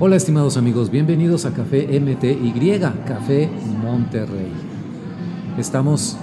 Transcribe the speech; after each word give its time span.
Hola 0.00 0.16
estimados 0.16 0.56
amigos, 0.56 0.90
bienvenidos 0.90 1.46
a 1.46 1.52
Café 1.52 2.00
MTY, 2.00 2.80
Café 3.06 3.48
Monterrey. 3.80 4.50
Estamos 5.56 6.16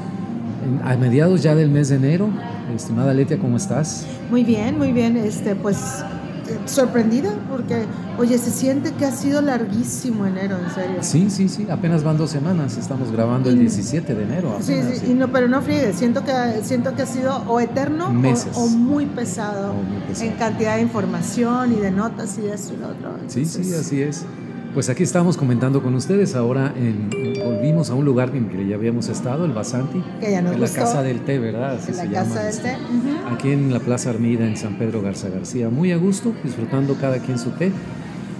a 0.83 0.97
mediados 0.97 1.41
ya 1.41 1.55
del 1.55 1.69
mes 1.69 1.87
de 1.87 1.95
enero. 1.95 2.29
Estimada 2.75 3.13
Letia, 3.13 3.39
¿cómo 3.39 3.55
estás? 3.55 4.05
Muy 4.29 4.43
bien, 4.43 4.77
muy 4.77 4.91
bien. 4.91 5.15
Este, 5.15 5.55
pues 5.55 6.03
sorprendida 6.65 7.31
porque, 7.49 7.85
oye, 8.17 8.37
se 8.37 8.51
siente 8.51 8.91
que 8.93 9.05
ha 9.05 9.11
sido 9.11 9.41
larguísimo 9.41 10.25
enero, 10.25 10.57
en 10.57 10.73
serio. 10.73 10.97
Sí, 11.01 11.29
sí, 11.29 11.49
sí, 11.49 11.67
apenas 11.69 12.03
van 12.03 12.17
dos 12.17 12.29
semanas. 12.29 12.77
Estamos 12.77 13.11
grabando 13.11 13.49
el 13.49 13.57
Y- 13.57 13.59
17 13.61 14.13
de 14.15 14.23
enero. 14.23 14.57
Sí, 14.61 14.75
sí, 14.93 15.11
y 15.11 15.13
no, 15.13 15.31
pero 15.31 15.47
no 15.47 15.61
friegue, 15.61 15.93
siento 15.93 16.23
que, 16.23 16.31
siento 16.63 16.95
que 16.95 17.01
ha 17.03 17.05
sido 17.07 17.37
o 17.47 17.59
eterno 17.59 18.07
o- 18.07 18.11
Meses. 18.13 18.51
O, 18.55 18.67
muy 18.67 19.05
pesado 19.05 19.73
muy 19.73 20.01
pesado. 20.07 20.29
en 20.31 20.37
cantidad 20.37 20.75
de 20.75 20.81
información 20.83 21.73
y 21.73 21.75
de 21.77 21.91
notas 21.91 22.37
y 22.37 22.41
de 22.41 22.53
esto 22.53 22.73
y 22.73 22.77
lo 22.77 22.87
otro. 22.89 23.15
Sí, 23.27 23.45
sí, 23.45 23.61
así 23.73 24.01
es. 24.01 24.25
Pues 24.73 24.87
aquí 24.89 25.03
estamos 25.03 25.35
comentando 25.35 25.83
con 25.83 25.95
ustedes. 25.95 26.33
Ahora 26.35 26.73
en- 26.77 27.09
volvimos 27.43 27.89
a 27.89 27.95
un 27.95 28.05
lugar 28.05 28.31
en 28.35 28.47
que 28.47 28.65
ya 28.67 28.75
habíamos 28.75 29.09
estado, 29.09 29.43
el 29.45 29.51
Basanti. 29.51 30.01
Que 30.21 30.31
ya 30.31 30.41
nos 30.41 30.53
en 30.53 30.61
la 30.61 30.67
gustó. 30.67 30.81
Casa 30.81 31.03
del 31.03 31.19
Té, 31.21 31.39
¿verdad? 31.39 31.75
Así 31.75 31.91
En 31.91 31.97
la 31.97 32.03
se 32.03 32.09
casa 32.09 32.29
llama, 32.29 32.41
del 32.41 32.59
té. 32.61 32.77
ujú. 32.89 33.35
aquí 33.35 33.51
en 33.51 33.73
la 33.73 33.79
Plaza 33.79 34.09
Armida 34.11 34.45
en 34.47 34.55
San 34.55 34.77
Pedro 34.77 35.01
Garza 35.01 35.27
García. 35.29 35.69
Muy 35.69 35.91
a 35.91 35.97
gusto, 35.97 36.33
disfrutando 36.43 36.95
cada 36.95 37.17
quien 37.19 37.37
su 37.37 37.49
té 37.51 37.71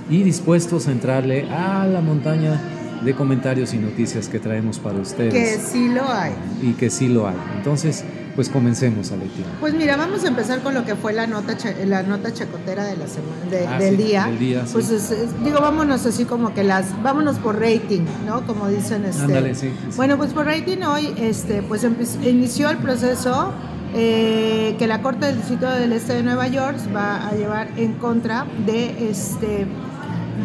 y 0.10 0.24
dispuestos 0.24 0.88
a 0.88 0.92
entrarle 0.92 1.50
a 1.50 1.86
la 1.86 2.00
montaña 2.02 2.60
de 3.04 3.14
comentarios 3.14 3.74
y 3.74 3.78
noticias 3.78 4.30
que 4.30 4.40
traemos 4.40 4.80
para 4.80 4.96
Que 4.96 5.02
ustedes 5.02 5.62
sí 5.64 5.90
lo 5.90 6.08
hay. 6.10 6.32
y 6.62 6.74
que 6.74 6.90
sí 6.90 7.10
lo 7.10 7.28
hay. 7.28 7.36
Entonces, 7.58 8.06
pues 8.36 8.50
comencemos, 8.50 9.12
Aletina. 9.12 9.48
Pues 9.60 9.74
mira, 9.74 9.98
vamos 9.98 10.24
a 10.24 10.28
empezar 10.28 10.62
con 10.62 10.74
lo 10.74 10.86
que 10.86 10.96
fue 10.96 11.14
la 11.14 11.28
nota 11.28 11.56
la 11.86 12.04
nota 12.04 12.34
chacotera 12.34 12.86
de 12.86 12.98
la 12.98 13.08
semana 13.08 13.46
de- 13.50 13.68
Ah, 13.68 13.78
del 13.78 13.98
sí, 13.98 14.04
día. 14.04 14.26
del 14.26 14.40
día, 14.40 14.66
sí. 14.66 14.74
Pues 14.74 14.90
es- 14.90 15.12
es- 15.12 15.44
digo, 15.44 15.60
vámonos 15.62 16.06
así 16.06 16.26
como 16.26 16.54
que 16.54 16.64
las 16.64 17.02
vámonos 17.04 17.38
por 17.38 17.60
rating, 17.60 18.06
¿no? 18.26 18.46
Como 18.48 18.68
dicen 18.68 19.06
este. 19.06 19.22
Ándale, 19.24 19.56
sí. 19.56 19.72
Bueno, 19.96 20.18
pues 20.18 20.34
por 20.34 20.46
rating 20.46 20.82
hoy 20.84 21.14
este 21.18 21.62
pues 21.64 21.86
inició 22.24 22.70
el 22.70 22.78
proceso 22.78 23.52
eh, 23.94 24.76
que 24.80 24.88
la 24.88 25.02
Corte 25.02 25.26
del 25.26 25.36
Distrito 25.38 25.70
del 25.70 25.92
Este 25.92 26.14
de 26.14 26.24
Nueva 26.24 26.48
York 26.48 26.78
va 26.96 27.28
a 27.28 27.34
llevar 27.34 27.68
en 27.78 27.94
contra 27.96 28.46
de 28.66 29.10
este 29.10 29.68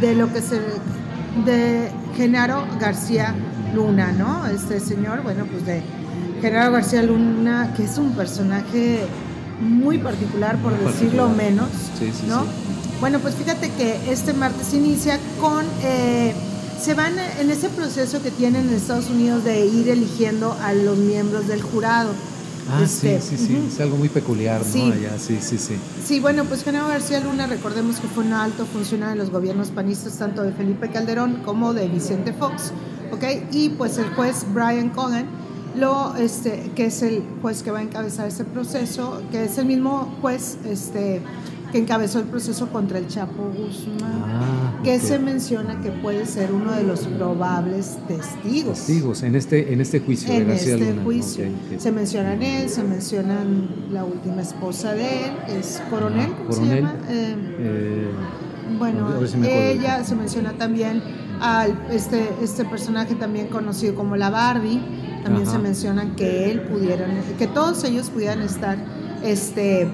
de 0.01 0.15
lo 0.17 0.33
que 0.33 0.43
se 0.43 0.61
de 1.45 1.91
Genaro 2.17 2.65
García 2.81 3.35
Luna, 3.75 4.11
¿no? 4.13 4.47
Este 4.47 4.81
señor, 4.81 5.23
bueno, 5.23 5.45
pues 5.47 5.65
de 5.67 5.83
Genaro 6.41 6.73
García 6.73 7.03
Luna, 7.03 7.73
que 7.77 7.85
es 7.85 7.99
un 7.99 8.13
personaje 8.13 9.01
muy 9.61 9.99
particular, 9.99 10.57
por 10.63 10.73
Muy 10.73 10.93
decirlo 10.93 11.25
particular. 11.29 11.37
menos, 11.51 11.69
Sí, 11.99 12.13
sí, 12.13 12.27
¿no? 12.29 12.43
sí. 12.43 12.49
Bueno, 13.01 13.19
pues 13.21 13.35
fíjate 13.35 13.71
que 13.71 14.11
este 14.11 14.33
martes 14.33 14.73
inicia 14.75 15.19
con... 15.41 15.65
eh, 15.83 16.35
se 16.81 16.93
van 16.95 17.15
en 17.41 17.51
ese 17.51 17.71
proceso 17.71 18.23
que 18.23 18.31
tienen 18.31 18.69
en 18.69 18.75
Estados 18.75 19.09
Unidos 19.09 19.45
de 19.45 19.65
ir 19.67 19.89
eligiendo 19.89 20.55
a 20.63 20.73
los 20.75 20.99
miembros 20.99 21.49
del 21.49 21.63
jurado. 21.63 22.11
Ah, 22.71 22.83
Este, 22.83 23.21
sí, 23.21 23.37
sí, 23.39 23.47
sí. 23.47 23.55
ujú. 23.57 23.69
Es 23.69 23.81
algo 23.81 23.97
muy 23.97 24.09
peculiar, 24.11 24.61
¿no? 24.61 24.73
Sí. 24.73 24.93
Allá, 24.93 25.19
sí, 25.19 25.39
sí, 25.41 25.57
sí. 25.57 25.77
Sí, 26.05 26.21
bueno, 26.21 26.45
pues 26.45 26.65
Genaro 26.65 26.89
García 26.89 27.21
Luna, 27.21 27.47
recordemos 27.47 27.97
que 27.97 28.09
fue 28.09 28.25
un 28.25 28.35
alto 28.35 28.67
funcionario 28.67 29.13
de 29.15 29.19
los 29.19 29.31
gobiernos 29.31 29.71
panistas, 29.71 30.19
tanto 30.19 30.43
de 30.43 30.53
Felipe 30.53 30.91
Calderón 30.91 31.41
como 31.45 31.73
de 31.73 31.89
Vicente 31.89 32.33
Fox, 32.35 32.73
¿ok? 33.11 33.25
Y 33.53 33.71
pues 33.71 33.97
el 33.99 34.11
juez 34.11 34.45
Brian 34.53 34.91
Cogan, 34.91 35.27
lo, 35.77 36.15
este, 36.17 36.71
que 36.75 36.87
es 36.87 37.03
el 37.03 37.23
juez 37.43 37.63
que 37.63 37.71
va 37.71 37.79
a 37.81 37.83
encabezar 37.83 38.27
este 38.29 38.45
proceso, 38.45 39.23
que 39.31 39.45
es 39.45 39.59
el 39.59 39.67
mismo 39.67 40.15
juez 40.21 40.57
este, 40.65 41.21
que 41.73 41.79
encabezó 41.79 42.21
el 42.21 42.27
proceso 42.27 42.69
contra 42.69 42.99
el 42.99 43.09
Chapo 43.09 43.51
Guzmán, 43.57 44.23
Ah, 44.25 44.81
que 44.85 44.99
se 45.01 45.19
menciona 45.19 45.81
que 45.81 45.91
puede 45.91 46.27
ser 46.27 46.53
uno 46.53 46.73
de 46.73 46.83
los 46.85 47.01
probables 47.01 47.99
testigos. 48.07 48.75
Testigos 48.79 49.23
en 49.23 49.35
este, 49.35 49.73
en 49.73 49.81
este 49.81 50.01
juicio 50.01 50.29
de 50.33 50.37
En 50.39 50.49
García 50.49 50.75
este 50.75 50.91
Luna. 50.91 51.03
juicio 51.03 51.45
se 51.79 51.93
mencionan 51.93 52.43
él, 52.43 52.69
se 52.69 52.83
mencionan 52.85 53.69
la 53.93 54.05
última 54.05 54.43
esposa 54.43 54.93
de 54.95 55.25
él, 55.27 55.33
es 55.59 55.83
coronel, 55.91 56.31
¿cómo 56.39 56.53
se 56.53 56.65
llama? 56.77 56.95
Eh, 57.09 57.35
Eh, 57.59 58.09
bueno, 58.79 59.09
si 59.27 59.39
ella 59.47 60.05
se 60.05 60.15
menciona 60.17 60.53
también 60.53 61.03
al 61.41 61.79
este 61.91 62.31
este 62.43 62.65
personaje 62.65 63.15
también 63.15 63.49
conocido 63.49 63.95
como 63.95 64.17
la 64.17 64.31
Barbie, 64.31 64.81
también 65.23 65.43
Ajá. 65.47 65.57
se 65.57 65.59
mencionan 65.59 66.15
que 66.17 66.51
él 66.51 66.61
pudieran, 66.63 67.11
que 67.39 67.47
todos 67.47 67.83
ellos 67.85 68.11
pudieran 68.11 68.43
estar 68.43 68.77
este 69.23 69.83
eh, 69.83 69.89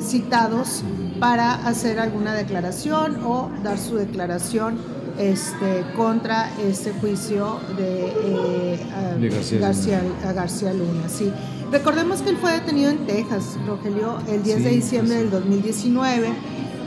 citados 0.00 0.82
para 1.18 1.54
hacer 1.66 1.98
alguna 2.00 2.34
declaración 2.34 3.18
o 3.24 3.50
dar 3.62 3.78
su 3.78 3.96
declaración 3.96 4.78
este 5.18 5.84
contra 5.96 6.50
este 6.66 6.92
juicio 6.92 7.58
de, 7.76 8.06
eh, 8.24 8.80
a- 8.94 9.14
De 9.18 9.28
García 9.28 9.58
García, 9.60 10.02
a 10.26 10.32
García 10.32 10.72
Luna. 10.72 11.08
Sí. 11.08 11.30
Recordemos 11.70 12.22
que 12.22 12.30
él 12.30 12.36
fue 12.38 12.52
detenido 12.52 12.90
en 12.90 13.06
Texas, 13.06 13.56
Rogelio, 13.66 14.18
el 14.28 14.42
10 14.42 14.64
de 14.64 14.70
Sí, 14.70 14.76
diciembre 14.76 15.14
sí. 15.16 15.20
del 15.22 15.30
2019, 15.30 16.28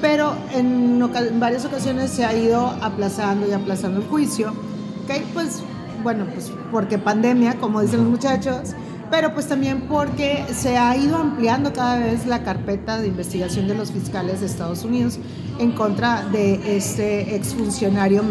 pero 0.04 0.36
en, 0.54 1.00
varias 1.40 1.64
ocasiones 1.64 2.12
se 2.12 2.26
ha 2.26 2.36
ido 2.36 2.76
aplazando 2.82 3.48
y 3.48 3.54
aplazando 3.54 4.02
el 4.02 4.08
juicio. 4.08 4.50
¿ok? 4.50 5.24
Pues 5.34 5.64
bueno, 6.04 6.26
pues 6.34 6.52
porque 6.72 6.98
pandemia, 6.98 7.56
como 7.56 7.82
dicen 7.82 8.02
los 8.02 8.10
muchachos, 8.10 8.74
pero 9.10 9.34
pues 9.34 9.48
también 9.48 9.84
porque 9.88 10.44
se 10.54 10.78
ha 10.78 10.98
ido 10.98 11.16
ampliando 11.16 11.72
cada 11.72 12.00
vez 12.00 12.26
la 12.26 12.44
carpeta 12.44 13.00
de 13.00 13.08
investigación 13.08 13.70
de 13.70 13.76
los 13.76 13.94
fiscales 13.94 14.42
de 14.42 14.48
Estados 14.48 14.84
Unidos 14.84 15.20
en 15.58 15.72
contra 15.72 16.26
de 16.34 16.76
este 16.76 17.38
exfuncionario, 17.38 18.24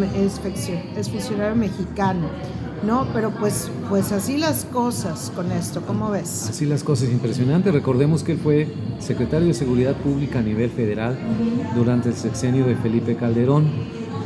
exfuncionario 0.94 1.56
mexicano, 1.56 2.28
¿no? 2.84 3.06
Pero 3.12 3.31
pues, 3.31 3.70
pues 3.88 4.12
así 4.12 4.37
las 4.38 4.65
cosas 4.65 5.32
con 5.34 5.50
esto, 5.53 5.82
¿cómo 5.87 6.10
ves? 6.10 6.47
Así 6.48 6.66
las 6.66 6.82
cosas 6.84 7.10
impresionantes. 7.10 7.72
Recordemos 7.72 8.22
que 8.22 8.32
él 8.32 8.38
fue 8.38 8.69
secretario 8.98 9.48
de 9.48 9.54
Seguridad 9.54 9.94
Pública 9.97 10.41
a 10.41 10.43
nivel 10.43 10.70
federal 10.70 11.16
durante 11.75 12.09
el 12.09 12.15
sexenio 12.15 12.65
de 12.66 12.76
Felipe 12.76 13.16
Calderón 13.16 13.66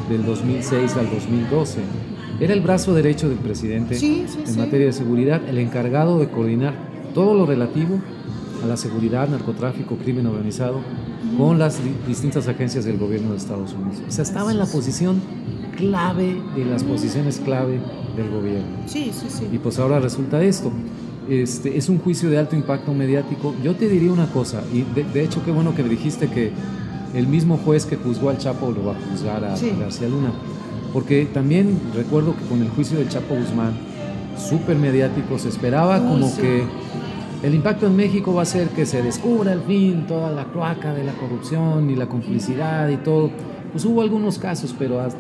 del 0.09 0.25
2006 0.25 0.97
al 0.97 1.11
2012. 1.11 1.81
Era 2.41 2.53
el 2.53 2.61
brazo 2.61 2.93
derecho 2.95 3.29
del 3.29 3.39
presidente 3.39 3.95
Sí, 3.95 4.25
sí, 4.29 4.39
en 4.41 4.47
sí. 4.55 4.59
materia 4.59 4.87
de 4.87 4.93
seguridad, 4.93 5.41
el 5.49 5.59
encargado 5.59 6.19
de 6.19 6.29
coordinar 6.29 6.75
todo 7.15 7.35
lo 7.35 7.47
relativo 7.47 7.99
a 8.63 8.67
la 8.67 8.77
seguridad, 8.77 9.29
narcotráfico, 9.29 9.97
crimen 9.97 10.27
organizado 10.27 10.81
con 11.39 11.59
las 11.59 11.83
di- 11.83 11.95
distintas 12.07 12.47
agencias 12.49 12.85
del 12.85 12.99
gobierno 12.99 13.31
de 13.33 13.39
Estados 13.39 13.73
Unidos. 13.73 14.03
O 14.07 14.11
sea, 14.11 14.23
estaba 14.23 14.51
en 14.53 14.59
la 14.59 14.67
posición 14.67 15.21
clave 15.77 16.37
de 16.57 16.65
las 16.65 16.83
posiciones 16.83 17.41
clave 17.45 17.81
del 18.17 18.31
gobierno. 18.31 18.67
Sí, 18.87 19.11
sí, 19.13 19.27
sí. 19.29 19.45
Y 19.53 19.59
pues 19.59 19.79
ahora 19.79 20.01
resulta 20.01 20.43
esto. 20.43 20.71
Este, 21.29 21.77
es 21.77 21.89
un 21.89 21.99
juicio 21.99 22.31
de 22.31 22.39
alto 22.39 22.55
impacto 22.57 22.93
mediático. 22.95 23.55
Yo 23.63 23.75
te 23.75 23.89
diría 23.89 24.13
una 24.13 24.27
cosa, 24.27 24.63
y 24.73 24.83
de, 24.83 25.05
de 25.05 25.25
hecho 25.25 25.43
qué 25.45 25.51
bueno 25.51 25.75
que 25.75 25.83
me 25.83 25.89
dijiste 25.89 26.29
que 26.29 26.53
el 27.15 27.27
mismo 27.27 27.57
juez 27.59 27.85
que 27.87 27.97
juzgó 27.97 28.31
al 28.31 28.39
Chapo 28.39 28.71
lo 28.71 28.85
va 28.87 28.93
a 28.93 29.11
juzgar 29.11 29.45
a, 29.45 29.57
Sí. 29.57 29.71
a 29.75 29.79
García 29.81 30.09
Luna. 30.09 30.31
Porque 30.93 31.27
también 31.27 31.79
recuerdo 31.95 32.35
que 32.37 32.45
con 32.47 32.63
el 32.63 32.69
juicio 32.71 32.99
del 32.99 33.09
Chapo 33.09 33.35
Guzmán, 33.35 33.75
súper 34.39 34.77
mediático, 34.77 35.39
se 35.39 35.49
esperaba 35.49 35.99
Uy, 36.01 36.09
como 36.09 36.29
sí. 36.29 36.41
que 36.43 36.63
el 37.43 37.55
impacto 37.55 37.87
en 37.87 37.97
México 37.97 38.33
va 38.35 38.43
a 38.43 38.47
ser 38.47 38.69
que 38.69 38.87
se 38.87 39.03
descubra 39.03 39.53
al 39.53 39.63
fin 39.63 40.07
toda 40.07 40.31
la 40.31 40.45
cloaca 40.45 40.95
de 40.95 41.05
la 41.05 41.13
corrupción 41.15 41.91
y 41.91 41.97
la 41.97 42.07
complicidad 42.09 42.89
y 42.89 42.97
todo. 42.99 43.31
Pues 43.73 43.85
hubo 43.85 44.01
algunos 44.01 44.39
casos, 44.39 44.75
pero 44.79 45.01
has- 45.01 45.17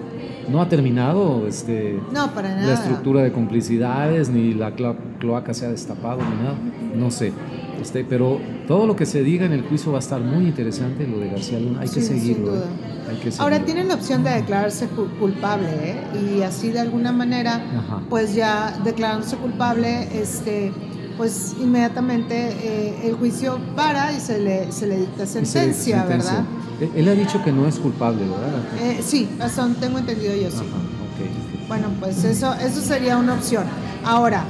no 0.50 0.60
ha 0.62 0.68
terminado 0.68 1.46
este, 1.46 1.98
No, 2.12 2.30
para 2.32 2.54
nada. 2.54 2.66
la 2.66 2.74
estructura 2.74 3.22
de 3.22 3.32
complicidades, 3.32 4.28
ni 4.28 4.54
la 4.54 4.74
clo- 4.76 4.96
cloaca 5.18 5.54
se 5.54 5.66
ha 5.66 5.70
destapado, 5.70 6.18
ni 6.22 6.42
nada, 6.42 6.54
no 6.96 7.10
sé. 7.10 7.32
Este, 7.80 8.04
pero 8.04 8.38
todo 8.66 8.86
lo 8.86 8.96
que 8.96 9.06
se 9.06 9.22
diga 9.22 9.44
en 9.46 9.52
el 9.52 9.62
juicio 9.62 9.92
va 9.92 9.98
a 9.98 10.00
estar 10.00 10.20
muy 10.20 10.46
interesante, 10.46 11.06
lo 11.06 11.18
de 11.18 11.28
García 11.28 11.60
Luna, 11.60 11.80
hay 11.80 11.88
que 11.88 12.00
Sí, 12.00 12.06
seguirlo. 12.06 12.54
¿eh? 12.56 12.60
Hay 13.08 13.16
que 13.18 13.30
Ahora 13.38 13.60
tienen 13.64 13.86
la 13.88 13.94
opción 13.94 14.24
de 14.24 14.30
declararse 14.30 14.88
cu- 14.88 15.06
culpable, 15.20 15.68
¿eh? 15.82 15.96
Y 16.38 16.42
así 16.42 16.70
de 16.70 16.80
alguna 16.80 17.12
manera, 17.12 17.54
Ajá. 17.56 18.00
pues 18.08 18.34
ya 18.34 18.76
declarándose 18.82 19.36
culpable, 19.36 20.08
este, 20.20 20.72
pues 21.16 21.54
inmediatamente 21.60 22.34
eh, 22.36 23.00
el 23.08 23.14
juicio 23.14 23.58
para 23.74 24.12
y 24.12 24.20
se 24.20 24.38
le, 24.38 24.70
se 24.72 24.86
le 24.86 24.98
dicta 24.98 25.26
se- 25.26 25.44
sentencia. 25.46 26.04
¿verdad? 26.04 26.44
Él, 26.80 26.90
él 26.94 27.08
ha 27.08 27.12
dicho 27.12 27.42
que 27.42 27.52
no 27.52 27.66
es 27.66 27.78
culpable, 27.78 28.22
¿verdad? 28.22 28.62
Eh, 28.80 29.00
sí, 29.04 29.28
donde 29.56 29.80
tengo 29.80 29.98
entendido 29.98 30.34
yo 30.34 30.50
sí. 30.50 30.58
Ajá. 30.58 31.66
Bueno, 31.68 31.88
pues 31.98 32.22
eso, 32.24 32.54
eso 32.54 32.80
sería 32.80 33.16
una 33.16 33.34
opción. 33.34 33.64
Ahora, 34.04 34.44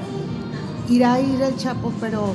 irá 0.88 1.14
a 1.14 1.20
ir 1.20 1.40
el 1.40 1.56
Chapo, 1.56 1.92
pero 2.00 2.34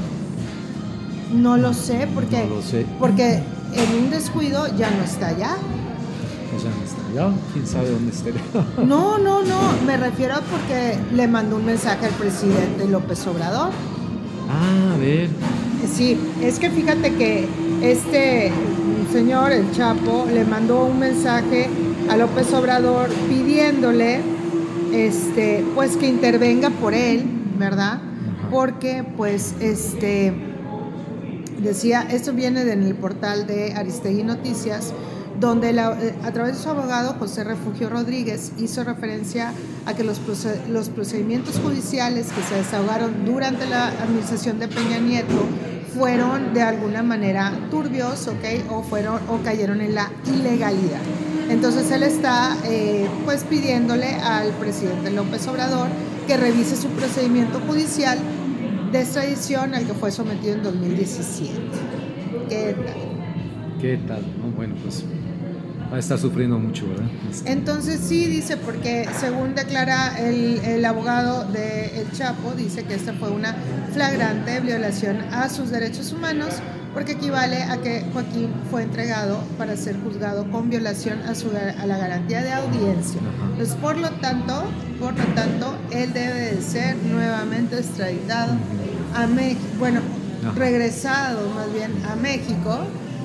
no 1.33 1.55
lo 1.57 1.73
sé, 1.73 2.07
porque, 2.13 2.45
No 2.47 2.55
lo 2.55 2.61
sé. 2.61 2.85
porque 2.99 3.43
en 3.73 4.03
un 4.03 4.09
descuido 4.09 4.65
ya 4.77 4.89
no 4.89 5.03
está 5.03 5.27
allá. 5.27 5.55
Pues 6.51 6.63
ya 6.63 6.69
no 6.69 6.83
está. 6.83 7.01
Ya, 7.13 7.29
quién 7.53 7.67
sabe 7.67 7.91
dónde 7.91 8.11
esté. 8.11 8.33
No, 8.85 9.17
no, 9.19 9.43
no, 9.43 9.59
me 9.85 9.97
refiero 9.97 10.35
a 10.35 10.39
porque 10.41 10.97
le 11.13 11.27
mandó 11.27 11.57
un 11.57 11.65
mensaje 11.65 12.05
al 12.07 12.13
presidente 12.13 12.87
López 12.87 13.25
Obrador. 13.27 13.69
Ah, 14.51 14.93
a 14.93 14.97
ver. 14.97 15.29
Sí, 15.91 16.17
es 16.41 16.59
que 16.59 16.69
fíjate 16.69 17.13
que 17.15 17.47
este 17.81 18.51
señor, 19.11 19.51
el 19.51 19.71
Chapo, 19.71 20.25
le 20.31 20.45
mandó 20.45 20.85
un 20.85 20.99
mensaje 20.99 21.67
a 22.09 22.15
López 22.15 22.53
Obrador 22.53 23.09
pidiéndole 23.27 24.21
este, 24.93 25.65
pues 25.75 25.97
que 25.97 26.07
intervenga 26.07 26.69
por 26.69 26.93
él, 26.93 27.23
¿verdad? 27.57 27.99
Porque 28.49 29.03
pues 29.17 29.55
este 29.59 30.33
decía, 31.59 32.07
esto 32.09 32.33
viene 32.33 32.61
en 32.61 32.83
el 32.83 32.95
portal 32.95 33.45
de 33.47 33.73
Aristegui 33.73 34.23
Noticias, 34.23 34.93
donde 35.41 35.71
eh, 35.71 36.15
a 36.23 36.31
través 36.31 36.55
de 36.55 36.63
su 36.63 36.69
abogado 36.69 37.15
José 37.17 37.43
Refugio 37.43 37.89
Rodríguez 37.89 38.53
hizo 38.59 38.83
referencia 38.83 39.51
a 39.87 39.95
que 39.95 40.03
los, 40.03 40.21
los 40.69 40.89
procedimientos 40.89 41.59
judiciales 41.59 42.31
que 42.31 42.43
se 42.43 42.55
desahogaron 42.55 43.25
durante 43.25 43.65
la 43.65 43.87
administración 43.87 44.59
de 44.59 44.67
Peña 44.67 44.99
Nieto 44.99 45.47
fueron 45.95 46.53
de 46.53 46.61
alguna 46.61 47.01
manera 47.01 47.53
turbios, 47.71 48.27
¿ok? 48.27 48.71
O, 48.71 48.83
fueron, 48.83 49.19
o 49.29 49.39
cayeron 49.43 49.81
en 49.81 49.95
la 49.95 50.11
ilegalidad. 50.27 51.01
Entonces 51.49 51.91
él 51.91 52.03
está 52.03 52.55
eh, 52.65 53.09
pues 53.25 53.43
pidiéndole 53.43 54.13
al 54.13 54.51
presidente 54.51 55.09
López 55.09 55.47
Obrador 55.47 55.87
que 56.27 56.37
revise 56.37 56.77
su 56.77 56.87
procedimiento 56.89 57.59
judicial 57.67 58.19
de 58.91 59.01
extradición 59.01 59.73
al 59.73 59.87
que 59.87 59.93
fue 59.93 60.11
sometido 60.11 60.53
en 60.53 60.63
2017. 60.63 61.59
¿Qué 62.47 62.75
tal? 62.85 63.11
¿Qué 63.81 63.97
tal? 64.07 64.23
bueno, 64.55 64.75
pues 64.83 65.03
va 65.91 65.97
a 65.97 65.99
estar 65.99 66.17
sufriendo 66.17 66.57
mucho, 66.57 66.87
¿verdad? 66.87 67.05
Entonces 67.45 67.99
sí 67.99 68.27
dice, 68.27 68.57
porque 68.57 69.07
según 69.19 69.55
declara 69.55 70.17
el, 70.19 70.59
el 70.63 70.85
abogado 70.85 71.43
de 71.51 71.99
El 71.99 72.11
Chapo, 72.11 72.53
dice 72.55 72.83
que 72.83 72.95
esta 72.95 73.13
fue 73.13 73.29
una 73.29 73.55
flagrante 73.93 74.61
violación 74.61 75.17
a 75.31 75.49
sus 75.49 75.69
derechos 75.69 76.13
humanos 76.13 76.61
porque 76.93 77.13
equivale 77.13 77.63
a 77.63 77.77
que 77.77 78.05
Joaquín 78.11 78.49
fue 78.69 78.83
entregado 78.83 79.39
para 79.57 79.77
ser 79.77 79.95
juzgado 80.01 80.49
con 80.51 80.69
violación 80.69 81.21
a, 81.21 81.35
su, 81.35 81.49
a 81.49 81.85
la 81.85 81.97
garantía 81.97 82.43
de 82.43 82.51
audiencia. 82.51 83.19
Entonces, 83.51 83.75
por 83.75 83.97
lo 83.97 84.09
tanto, 84.11 84.63
por 84.99 85.17
lo 85.17 85.23
tanto, 85.33 85.75
él 85.91 86.11
debe 86.13 86.55
de 86.55 86.61
ser 86.61 86.97
nuevamente 86.97 87.77
extraditado 87.77 88.53
a 89.15 89.25
México, 89.27 89.61
bueno, 89.79 90.01
regresado 90.55 91.49
más 91.51 91.71
bien 91.73 91.91
a 92.05 92.15
México, 92.15 92.79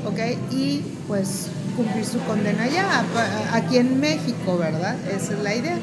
¿ok? 0.04 0.52
Y 0.52 0.82
pues 1.08 1.48
cumplir 1.76 2.04
su 2.04 2.18
condena 2.20 2.64
allá, 2.64 3.04
aquí 3.52 3.76
en 3.76 4.00
México, 4.00 4.58
¿verdad? 4.58 4.96
Esa 5.08 5.34
es 5.34 5.42
la 5.42 5.54
idea. 5.54 5.78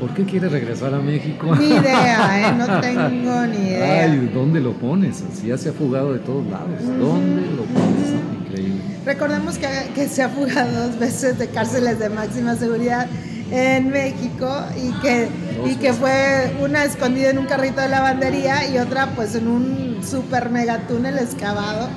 ¿Por 0.00 0.12
qué 0.14 0.24
quiere 0.24 0.48
regresar 0.48 0.94
a 0.94 0.98
México? 0.98 1.54
Ni 1.56 1.66
idea, 1.66 2.40
¿eh? 2.48 2.52
no 2.56 2.80
tengo 2.80 3.46
ni 3.46 3.68
idea. 3.68 4.02
Ay, 4.04 4.30
¿dónde 4.32 4.60
lo 4.60 4.72
pones? 4.72 5.22
Si 5.32 5.48
ya 5.48 5.58
se 5.58 5.70
ha 5.70 5.72
fugado 5.72 6.12
de 6.12 6.18
todos 6.20 6.46
lados. 6.46 6.68
¿Dónde 6.98 7.42
lo 7.42 7.64
pones? 7.64 8.10
Increíble. 8.40 8.80
Recordemos 9.04 9.58
que, 9.58 9.68
que, 9.94 10.08
se 10.08 10.22
ha 10.22 10.28
fugado 10.28 10.88
dos 10.88 10.98
veces 10.98 11.38
de 11.38 11.48
cárceles 11.48 11.98
de 11.98 12.08
máxima 12.08 12.54
seguridad 12.56 13.06
en 13.50 13.90
México 13.90 14.50
y 14.76 14.92
que, 15.00 15.28
y 15.66 15.76
que 15.76 15.92
fue 15.92 16.52
una 16.60 16.84
escondida 16.84 17.30
en 17.30 17.38
un 17.38 17.46
carrito 17.46 17.80
de 17.80 17.88
lavandería 17.88 18.68
y 18.68 18.78
otra 18.78 19.10
pues 19.14 19.34
en 19.34 19.48
un 19.48 20.00
super 20.02 20.50
mega 20.50 20.86
túnel 20.86 21.18
excavado, 21.18 21.88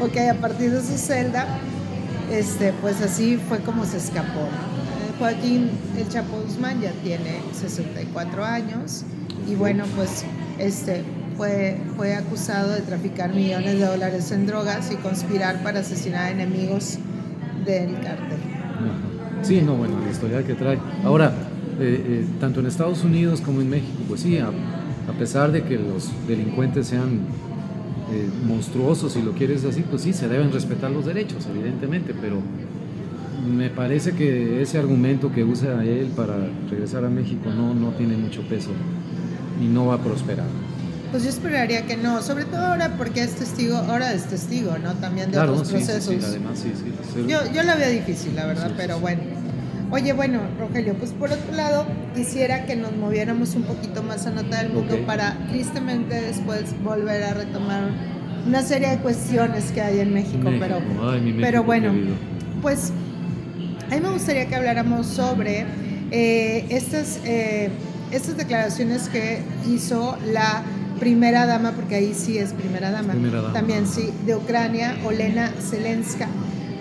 ok, 0.00 0.16
a 0.30 0.34
partir 0.34 0.70
de 0.70 0.80
su 0.80 0.96
celda, 0.96 1.46
este, 2.32 2.72
pues 2.80 3.00
así 3.02 3.38
fue 3.48 3.58
como 3.58 3.84
se 3.84 3.98
escapó. 3.98 4.48
Joaquín 5.18 5.70
El 5.96 6.08
Chapo 6.08 6.40
Guzmán 6.40 6.80
ya 6.80 6.92
tiene 7.04 7.40
64 7.52 8.44
años 8.44 9.04
y 9.48 9.54
bueno, 9.54 9.84
pues 9.94 10.24
este 10.58 11.04
fue, 11.36 11.76
fue 11.96 12.14
acusado 12.14 12.70
de 12.70 12.80
traficar 12.80 13.34
millones 13.34 13.78
de 13.78 13.86
dólares 13.86 14.30
en 14.32 14.46
drogas 14.46 14.90
y 14.90 14.96
conspirar 14.96 15.62
para 15.62 15.80
asesinar 15.80 16.24
a 16.24 16.30
enemigos 16.30 16.98
del 17.64 17.94
cártel. 18.00 18.38
Sí, 19.42 19.60
no, 19.60 19.74
bueno, 19.74 19.98
la 20.04 20.10
historia 20.10 20.42
que 20.44 20.54
trae. 20.54 20.78
Ahora, 21.04 21.32
eh, 21.80 22.04
eh, 22.06 22.26
tanto 22.40 22.60
en 22.60 22.66
Estados 22.66 23.02
Unidos 23.02 23.40
como 23.40 23.60
en 23.60 23.70
México, 23.70 24.04
pues 24.08 24.20
sí, 24.20 24.38
a, 24.38 24.50
pesar 25.18 25.52
de 25.52 25.62
que 25.62 25.78
los 25.78 26.10
delincuentes 26.26 26.86
sean 26.86 27.20
eh, 28.12 28.28
monstruosos, 28.46 29.14
si 29.14 29.22
lo 29.22 29.32
quieres 29.32 29.64
así, 29.64 29.82
pues 29.82 30.02
sí, 30.02 30.12
se 30.12 30.28
deben 30.28 30.52
respetar 30.52 30.90
los 30.90 31.06
derechos, 31.06 31.46
evidentemente, 31.50 32.14
pero 32.20 32.40
me 33.48 33.70
parece 33.70 34.12
que 34.12 34.60
ese 34.60 34.78
argumento 34.78 35.32
que 35.32 35.44
usa 35.44 35.82
él 35.82 36.08
para 36.14 36.34
regresar 36.70 37.04
a 37.04 37.08
México 37.08 37.50
no, 37.56 37.74
no 37.74 37.90
tiene 37.92 38.16
mucho 38.16 38.42
peso 38.42 38.70
y 39.60 39.66
no 39.66 39.86
va 39.86 39.94
a 39.94 39.98
prosperar. 39.98 40.46
Pues 41.10 41.24
yo 41.24 41.30
esperaría 41.30 41.86
que 41.86 41.96
no, 41.96 42.22
sobre 42.22 42.44
todo 42.44 42.60
ahora 42.60 42.96
porque 42.96 43.22
es 43.22 43.34
testigo, 43.34 43.76
ahora 43.76 44.12
es 44.12 44.24
testigo, 44.24 44.76
¿no? 44.78 44.92
También 44.94 45.30
de 45.30 45.38
otros 45.38 45.70
procesos. 45.70 46.14
Sí, 46.14 46.18
además, 46.22 46.58
sí, 46.58 46.72
sí. 46.74 47.26
Yo, 47.26 47.40
yo 47.52 47.62
la 47.62 47.76
veo 47.76 47.90
difícil, 47.90 48.34
la 48.34 48.46
verdad, 48.46 48.72
pero 48.76 48.98
bueno. 48.98 49.20
Oye, 49.92 50.14
bueno, 50.14 50.40
Rogelio, 50.58 50.94
pues 50.94 51.10
por 51.10 51.30
otro 51.30 51.54
lado, 51.54 51.84
quisiera 52.14 52.64
que 52.64 52.76
nos 52.76 52.96
moviéramos 52.96 53.54
un 53.54 53.64
poquito 53.64 54.02
más 54.02 54.26
a 54.26 54.30
nota 54.30 54.62
del 54.62 54.72
mundo 54.72 54.96
para 55.04 55.36
tristemente 55.50 56.18
después 56.18 56.74
volver 56.82 57.22
a 57.22 57.34
retomar 57.34 57.90
una 58.46 58.62
serie 58.62 58.88
de 58.88 58.96
cuestiones 58.96 59.70
que 59.70 59.82
hay 59.82 60.00
en 60.00 60.14
México, 60.14 60.48
pero, 60.58 60.80
pero 61.42 61.62
bueno, 61.62 61.92
pues 62.62 62.90
a 63.90 63.94
mí 63.94 64.00
me 64.00 64.08
gustaría 64.08 64.46
que 64.48 64.54
habláramos 64.54 65.06
sobre 65.06 65.66
eh, 66.10 66.64
estas, 66.70 67.20
eh, 67.26 67.68
estas 68.12 68.38
declaraciones 68.38 69.10
que 69.10 69.42
hizo 69.70 70.16
la 70.32 70.62
primera 71.00 71.44
dama, 71.44 71.72
porque 71.72 71.96
ahí 71.96 72.14
sí 72.14 72.38
es 72.38 72.54
primera 72.54 72.90
dama, 72.90 73.12
también 73.52 73.86
sí, 73.86 74.08
de 74.24 74.36
Ucrania, 74.36 74.96
Olena 75.04 75.52
Zelenska, 75.60 76.28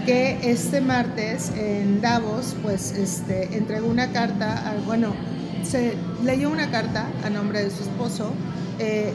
que 0.06 0.38
este 0.44 0.82
martes 0.82 1.52
en 1.56 2.02
Davos, 2.02 2.56
pues 2.62 2.92
este, 2.92 3.56
entregó 3.56 3.88
una 3.88 4.12
carta, 4.12 4.76
bueno, 4.86 5.14
se 5.64 5.94
leyó 6.24 6.50
una 6.50 6.70
carta 6.72 7.08
a 7.24 7.30
nombre 7.30 7.64
de 7.64 7.70
su 7.70 7.84
esposo, 7.84 8.34
eh, 8.80 9.14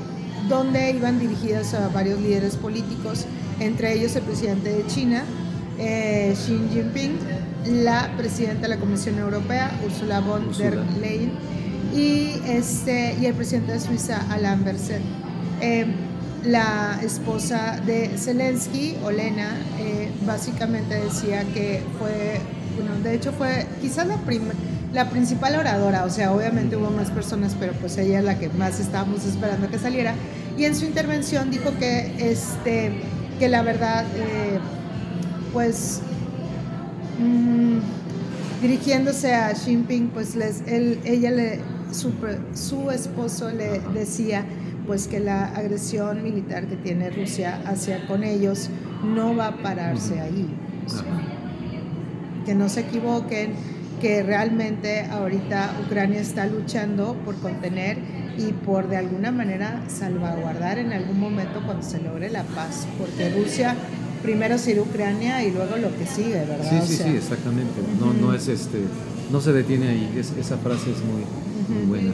donde 0.48 0.90
iban 0.92 1.18
dirigidas 1.18 1.74
a 1.74 1.88
varios 1.88 2.20
líderes 2.20 2.56
políticos, 2.56 3.26
entre 3.60 3.94
ellos 3.94 4.14
el 4.16 4.22
presidente 4.22 4.70
de 4.70 4.86
China, 4.86 5.24
Xi 5.78 6.58
Jinping, 6.72 7.18
la 7.66 8.10
presidenta 8.16 8.62
de 8.62 8.68
la 8.68 8.76
Comisión 8.76 9.18
Europea, 9.18 9.70
Ursula 9.84 10.20
von 10.20 10.50
der 10.56 10.76
Leyen, 11.00 11.32
y, 11.94 12.40
este, 12.46 13.16
y 13.20 13.26
el 13.26 13.34
presidente 13.34 13.72
de 13.72 13.80
Suiza, 13.80 14.24
Alain 14.30 14.64
Berset. 14.64 15.00
Eh, 15.60 15.86
la 16.44 17.00
esposa 17.02 17.80
de 17.86 18.10
Zelensky, 18.16 18.96
Olena, 19.04 19.56
eh, 19.78 20.10
básicamente 20.26 20.94
decía 20.94 21.44
que 21.54 21.82
fue, 21.98 22.40
bueno, 22.76 22.98
de 23.02 23.14
hecho 23.14 23.32
fue 23.32 23.66
quizás 23.80 24.06
la, 24.06 24.18
la 24.92 25.10
principal 25.10 25.56
oradora, 25.56 26.04
o 26.04 26.10
sea, 26.10 26.32
obviamente 26.32 26.76
hubo 26.76 26.90
más 26.90 27.10
personas, 27.10 27.56
pero 27.58 27.72
pues 27.74 27.96
ella 27.98 28.18
es 28.18 28.24
la 28.24 28.38
que 28.38 28.48
más 28.50 28.80
estábamos 28.80 29.24
esperando 29.24 29.68
que 29.70 29.78
saliera. 29.78 30.14
Y 30.56 30.64
en 30.64 30.74
su 30.74 30.84
intervención 30.84 31.50
dijo 31.50 31.70
que, 31.78 32.14
este, 32.18 32.92
que 33.38 33.48
la 33.48 33.62
verdad, 33.62 34.04
eh, 34.16 34.58
pues 35.52 36.00
Mm, 37.18 37.78
dirigiéndose 38.60 39.34
a 39.34 39.54
Xi 39.54 39.70
Jinping, 39.70 40.08
pues 40.08 40.36
les, 40.36 40.62
él, 40.66 41.00
ella 41.04 41.30
le, 41.30 41.60
su, 41.92 42.12
su, 42.54 42.90
esposo 42.90 43.50
le 43.50 43.80
decía 43.94 44.44
pues 44.86 45.08
que 45.08 45.20
la 45.20 45.46
agresión 45.46 46.22
militar 46.22 46.66
que 46.66 46.76
tiene 46.76 47.10
Rusia 47.10 47.60
hacia 47.66 48.06
con 48.06 48.24
ellos 48.24 48.70
no 49.02 49.34
va 49.36 49.48
a 49.48 49.56
pararse 49.56 50.20
ahí. 50.20 50.48
Que 52.44 52.54
no 52.54 52.68
se 52.68 52.80
equivoquen, 52.80 53.54
que 54.00 54.22
realmente 54.22 55.02
ahorita 55.06 55.76
Ucrania 55.84 56.20
está 56.20 56.46
luchando 56.46 57.14
por 57.24 57.36
contener 57.36 57.98
y 58.38 58.52
por 58.52 58.88
de 58.88 58.98
alguna 58.98 59.32
manera 59.32 59.82
salvaguardar 59.88 60.78
en 60.78 60.92
algún 60.92 61.18
momento 61.18 61.62
cuando 61.64 61.82
se 61.82 62.00
logre 62.00 62.30
la 62.30 62.44
paz, 62.44 62.86
porque 62.98 63.30
Rusia 63.30 63.74
primero 64.22 64.58
sería 64.58 64.82
Ucrania 64.82 65.44
y 65.44 65.52
luego 65.52 65.76
lo 65.76 65.96
que 65.96 66.06
sigue, 66.06 66.44
¿verdad? 66.44 66.68
Sí, 66.68 66.96
sí, 66.96 67.02
sí, 67.02 67.16
exactamente. 67.16 67.80
No, 68.00 68.12
no 68.12 68.34
es 68.34 68.48
este, 68.48 68.80
no 69.30 69.40
se 69.40 69.52
detiene 69.52 69.88
ahí. 69.88 70.12
esa 70.18 70.56
frase 70.58 70.90
es 70.90 70.98
muy, 71.04 71.86
buena. 71.86 72.12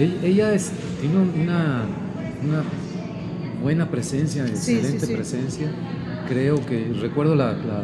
Ella 0.00 0.54
es, 0.54 0.72
tiene 1.00 1.16
una, 1.16 1.84
una 2.42 2.62
buena 3.62 3.90
presencia, 3.90 4.46
excelente 4.46 5.06
presencia. 5.06 5.70
Creo 6.28 6.64
que 6.64 6.92
recuerdo 7.00 7.34
la, 7.34 7.52
la 7.52 7.82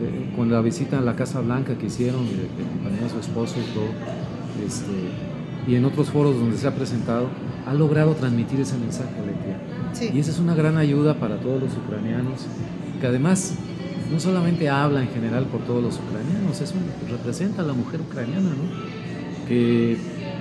eh, 0.00 0.32
cuando 0.36 0.54
la 0.54 0.62
visita 0.62 0.98
a 0.98 1.02
la 1.02 1.16
Casa 1.16 1.40
Blanca 1.40 1.76
que 1.76 1.86
hicieron, 1.86 2.26
de, 2.26 2.34
de 2.34 3.10
su 3.10 3.18
esposo 3.18 3.56
y 3.58 3.74
todo, 3.74 3.88
este, 4.66 5.70
y 5.70 5.74
en 5.74 5.84
otros 5.84 6.10
foros 6.10 6.36
donde 6.36 6.56
se 6.56 6.66
ha 6.66 6.74
presentado, 6.74 7.28
ha 7.66 7.74
logrado 7.74 8.14
transmitir 8.14 8.60
ese 8.60 8.78
mensaje, 8.78 9.10
Letia 9.26 10.14
y 10.14 10.18
esa 10.20 10.30
es 10.30 10.38
una 10.38 10.54
gran 10.54 10.76
ayuda 10.76 11.14
para 11.14 11.38
todos 11.38 11.60
los 11.62 11.72
ucranianos, 11.76 12.46
que 13.00 13.06
además 13.06 13.54
no 14.12 14.20
solamente 14.20 14.68
habla 14.68 15.02
en 15.02 15.08
general 15.08 15.44
por 15.46 15.60
todos 15.62 15.82
los 15.82 15.98
ucranianos, 15.98 16.60
eso 16.60 16.74
representa 17.10 17.62
a 17.62 17.64
la 17.66 17.72
mujer 17.72 18.00
ucraniana, 18.00 18.50
¿no? 18.50 19.48
que 19.48 19.96
a 19.96 20.37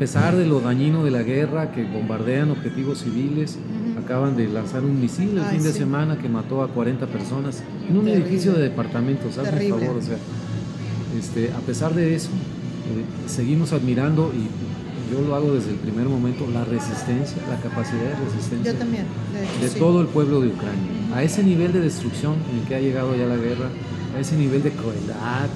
pesar 0.00 0.34
de 0.34 0.46
lo 0.46 0.60
dañino 0.60 1.04
de 1.04 1.10
la 1.10 1.22
guerra, 1.22 1.72
que 1.72 1.84
bombardean 1.84 2.50
objetivos 2.50 3.00
civiles, 3.00 3.58
acaban 4.02 4.34
de 4.34 4.48
lanzar 4.48 4.82
un 4.82 4.98
misil 4.98 5.32
el 5.36 5.40
Ay, 5.40 5.56
fin 5.56 5.62
de 5.62 5.72
semana 5.74 6.16
que 6.16 6.26
mató 6.26 6.62
a 6.62 6.68
40 6.68 7.06
personas 7.06 7.62
en 7.86 7.98
un 7.98 8.06
Terrible. 8.06 8.26
edificio 8.26 8.54
de 8.54 8.62
departamentos, 8.62 9.36
hazme 9.36 9.68
favor, 9.68 9.98
o 9.98 10.02
sea, 10.02 10.16
este, 11.18 11.52
a 11.52 11.58
pesar 11.58 11.94
de 11.94 12.14
eso, 12.14 12.30
eh, 12.30 13.28
seguimos 13.28 13.74
admirando 13.74 14.32
y 14.34 15.12
yo 15.12 15.20
lo 15.20 15.34
hago 15.34 15.52
desde 15.52 15.72
el 15.72 15.76
primer 15.76 16.06
momento, 16.08 16.48
la 16.50 16.64
resistencia, 16.64 17.36
la 17.50 17.60
capacidad 17.60 18.00
de 18.00 18.24
resistencia 18.24 18.78
también. 18.78 19.04
De, 19.34 19.44
hecho, 19.44 19.60
de 19.60 19.68
sí. 19.68 19.78
todo 19.78 20.00
el 20.00 20.06
pueblo 20.06 20.40
de 20.40 20.46
Ucrania. 20.48 21.14
A 21.14 21.22
ese 21.22 21.42
nivel 21.42 21.74
de 21.74 21.80
destrucción 21.80 22.36
en 22.50 22.60
el 22.60 22.64
que 22.66 22.74
ha 22.74 22.80
llegado 22.80 23.14
ya 23.14 23.26
la 23.26 23.36
guerra, 23.36 23.68
a 24.16 24.18
ese 24.18 24.34
nivel 24.38 24.62
de 24.62 24.70
crueldad, 24.70 25.50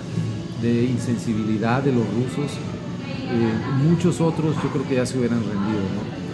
de 0.61 0.85
insensibilidad 0.85 1.83
de 1.83 1.93
los 1.93 2.05
rusos, 2.05 2.59
eh, 3.31 3.53
muchos 3.89 4.21
otros 4.21 4.55
yo 4.63 4.69
creo 4.71 4.87
que 4.89 4.95
ya 4.97 5.07
se 5.07 5.19
hubieran 5.19 5.41
rendido, 5.41 5.81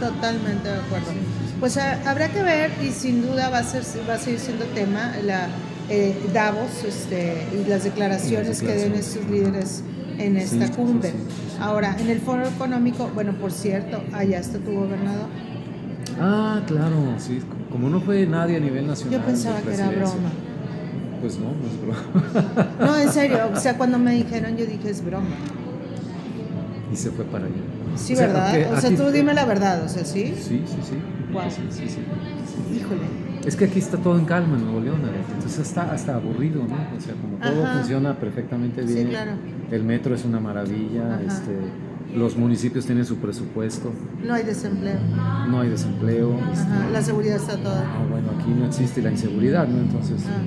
¿no? 0.00 0.06
Totalmente 0.08 0.68
de 0.68 0.74
acuerdo. 0.76 1.06
Sí, 1.10 1.16
sí, 1.18 1.48
sí. 1.48 1.54
Pues 1.60 1.76
a- 1.76 2.10
habrá 2.10 2.28
que 2.28 2.42
ver 2.42 2.70
y 2.82 2.90
sin 2.90 3.22
duda 3.22 3.50
va 3.50 3.58
a, 3.58 3.64
ser, 3.64 3.82
va 4.08 4.14
a 4.14 4.18
seguir 4.18 4.40
siendo 4.40 4.64
tema 4.66 5.12
la, 5.24 5.48
eh, 5.88 6.16
Davos 6.32 6.84
este, 6.86 7.46
y 7.52 7.68
las 7.68 7.84
declaraciones, 7.84 8.60
que 8.60 8.74
den 8.74 8.94
estos 8.94 9.26
líderes 9.28 9.82
en 10.18 10.36
esta 10.36 10.70
cumbre. 10.70 11.12
Ahora, 11.60 11.96
en 11.98 12.08
el 12.08 12.20
foro 12.20 12.46
económico, 12.46 13.10
bueno, 13.14 13.32
por 13.34 13.52
cierto, 13.52 14.02
allá 14.12 14.38
está 14.38 14.58
tu 14.58 14.72
gobernador. 14.72 15.26
Ah, 16.20 16.60
claro, 16.66 17.14
sí, 17.18 17.40
como 17.70 17.88
no 17.88 18.00
fue 18.00 18.26
nadie 18.26 18.56
a 18.56 18.60
nivel 18.60 18.86
nacional. 18.86 19.20
Yo 19.20 19.26
pensaba 19.26 19.60
que 19.60 19.74
era 19.74 19.88
broma. 19.90 20.30
Pues 21.20 21.38
no, 21.38 21.46
no 21.48 21.66
es 21.66 21.80
broma. 21.82 22.66
No, 22.80 22.96
en 22.98 23.12
serio, 23.12 23.50
o 23.54 23.56
sea, 23.58 23.74
cuando 23.78 23.98
me 23.98 24.12
dijeron 24.14 24.56
yo 24.56 24.64
dije 24.66 24.90
es 24.90 25.04
broma. 25.04 25.26
Y 26.92 26.96
se 26.96 27.10
fue 27.10 27.24
para 27.24 27.46
allá. 27.46 27.54
Sí, 27.96 28.12
O 28.12 28.16
sea, 28.16 28.26
¿verdad? 28.26 28.72
O 28.76 28.80
sea, 28.80 28.96
tú 28.96 29.10
dime 29.10 29.34
la 29.34 29.44
verdad, 29.44 29.84
o 29.84 29.88
sea, 29.88 30.04
¿sí? 30.04 30.34
Sí, 30.36 30.62
sí, 30.66 30.76
sí. 30.82 30.94
Guau. 31.32 31.50
Sí, 31.50 31.62
sí, 31.70 31.88
sí. 31.88 31.98
Híjole. 32.76 33.00
Es 33.46 33.56
que 33.56 33.64
aquí 33.64 33.78
está 33.78 33.96
todo 33.96 34.18
en 34.18 34.26
calma 34.26 34.56
en 34.56 34.64
Nuevo 34.64 34.80
León, 34.80 35.00
Arete. 35.02 35.32
entonces 35.34 35.60
está 35.66 35.90
hasta 35.92 36.14
aburrido, 36.14 36.62
¿no? 36.62 36.74
O 36.96 37.00
sea, 37.00 37.14
como 37.14 37.36
todo 37.38 37.64
Ajá. 37.64 37.78
funciona 37.78 38.14
perfectamente 38.18 38.86
Sí, 38.86 38.94
bien. 38.94 39.08
claro. 39.08 39.32
El 39.70 39.82
metro 39.84 40.14
es 40.14 40.24
una 40.26 40.40
maravilla, 40.40 41.14
Ajá. 41.14 41.22
este, 41.26 41.56
los 42.16 42.36
municipios 42.36 42.84
tienen 42.86 43.06
su 43.06 43.16
presupuesto, 43.16 43.92
No 44.26 44.34
hay 44.34 44.42
desempleo. 44.44 44.98
no 45.48 45.60
hay 45.60 45.70
desempleo. 45.70 46.38
este, 46.52 46.90
la 46.92 47.00
seguridad 47.02 47.36
está 47.36 47.56
toda. 47.56 47.80
ah, 47.86 48.04
bueno, 48.10 48.28
aquí 48.38 48.50
no 48.50 48.66
existe 48.66 49.00
la 49.00 49.10
inseguridad, 49.10 49.66
¿no? 49.68 49.78
Entonces, 49.80 50.20
Ah. 50.26 50.42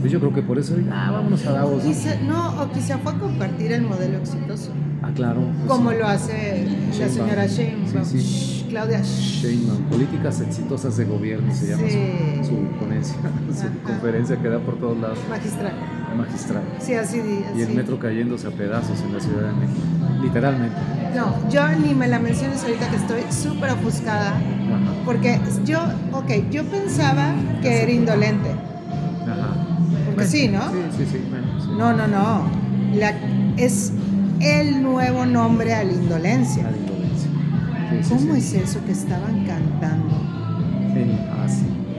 Pues 0.00 0.10
yo 0.12 0.18
creo 0.20 0.32
que 0.34 0.42
por 0.42 0.58
eso, 0.58 0.74
ah, 0.92 1.10
vámonos 1.12 1.44
a 1.46 1.52
Davos. 1.52 1.84
¿no? 1.84 1.90
Quizá- 1.90 2.20
no, 2.26 2.62
o 2.62 2.70
quizá 2.72 2.98
fue 2.98 3.12
a 3.12 3.18
compartir 3.18 3.72
el 3.72 3.82
modelo 3.82 4.18
exitoso. 4.18 4.70
Ah, 5.02 5.10
claro. 5.14 5.40
pues, 5.56 5.68
Como 5.68 5.90
sí. 5.90 5.96
lo 5.98 6.06
hace 6.06 6.64
la 6.66 6.92
Sheinbaum. 6.92 7.10
señora 7.28 7.46
Sheinbaum. 7.46 8.04
Sí, 8.04 8.20
sí. 8.20 8.66
Claudia. 8.68 9.00
Sheinbaum, 9.02 9.82
políticas 9.84 10.40
exitosas 10.42 10.96
de 10.96 11.04
gobierno 11.06 11.52
se 11.54 11.68
llama 11.68 11.82
su, 11.88 12.48
su 12.48 12.56
ponencia, 12.78 13.16
su 13.54 13.66
Ajá. 13.66 13.70
conferencia 13.84 14.36
que 14.36 14.48
da 14.48 14.58
por 14.60 14.78
todos 14.78 14.98
lados, 14.98 15.18
Magistral. 15.28 15.72
magistral. 16.16 16.62
Sí, 16.78 16.94
así. 16.94 17.20
di- 17.20 17.44
Y 17.56 17.62
el 17.62 17.66
así. 17.68 17.76
metro 17.76 17.98
cayéndose 17.98 18.46
a 18.46 18.50
pedazos 18.50 19.00
en 19.00 19.12
la 19.14 19.20
Ciudad 19.20 19.48
de 19.48 19.52
México, 19.54 19.80
literalmente. 20.22 20.76
No, 21.16 21.34
yo 21.50 21.66
ni 21.84 21.94
me 21.94 22.06
la 22.06 22.18
menciones 22.20 22.62
ahorita 22.62 22.88
que 22.90 22.96
estoy 22.96 23.22
súper 23.30 23.70
ofuscada. 23.70 24.28
Ajá. 24.36 24.40
Porque 25.04 25.40
yo, 25.64 25.80
ok, 26.12 26.30
yo 26.52 26.62
pensaba 26.64 27.34
que 27.62 27.82
era 27.82 27.90
indolente. 27.90 28.50
Sí, 30.26 30.48
¿no? 30.48 30.62
Sí, 30.70 30.76
sí, 30.96 31.04
sí. 31.12 31.18
bueno, 31.30 31.46
sí. 31.60 31.68
No, 31.76 31.92
no, 31.92 32.06
no. 32.06 32.42
La, 32.94 33.14
es 33.56 33.92
el 34.40 34.82
nuevo 34.82 35.26
nombre 35.26 35.74
a 35.74 35.84
la 35.84 35.92
indolencia. 35.92 36.64
La 36.70 36.76
indolencia. 36.76 37.28
Sí, 37.90 37.96
sí, 38.02 38.14
¿Cómo 38.14 38.34
es 38.34 38.52
eso 38.54 38.84
que 38.86 38.92
estaban 38.92 39.44
cantando? 39.46 40.16
El- 40.96 41.18
ah. 41.30 41.46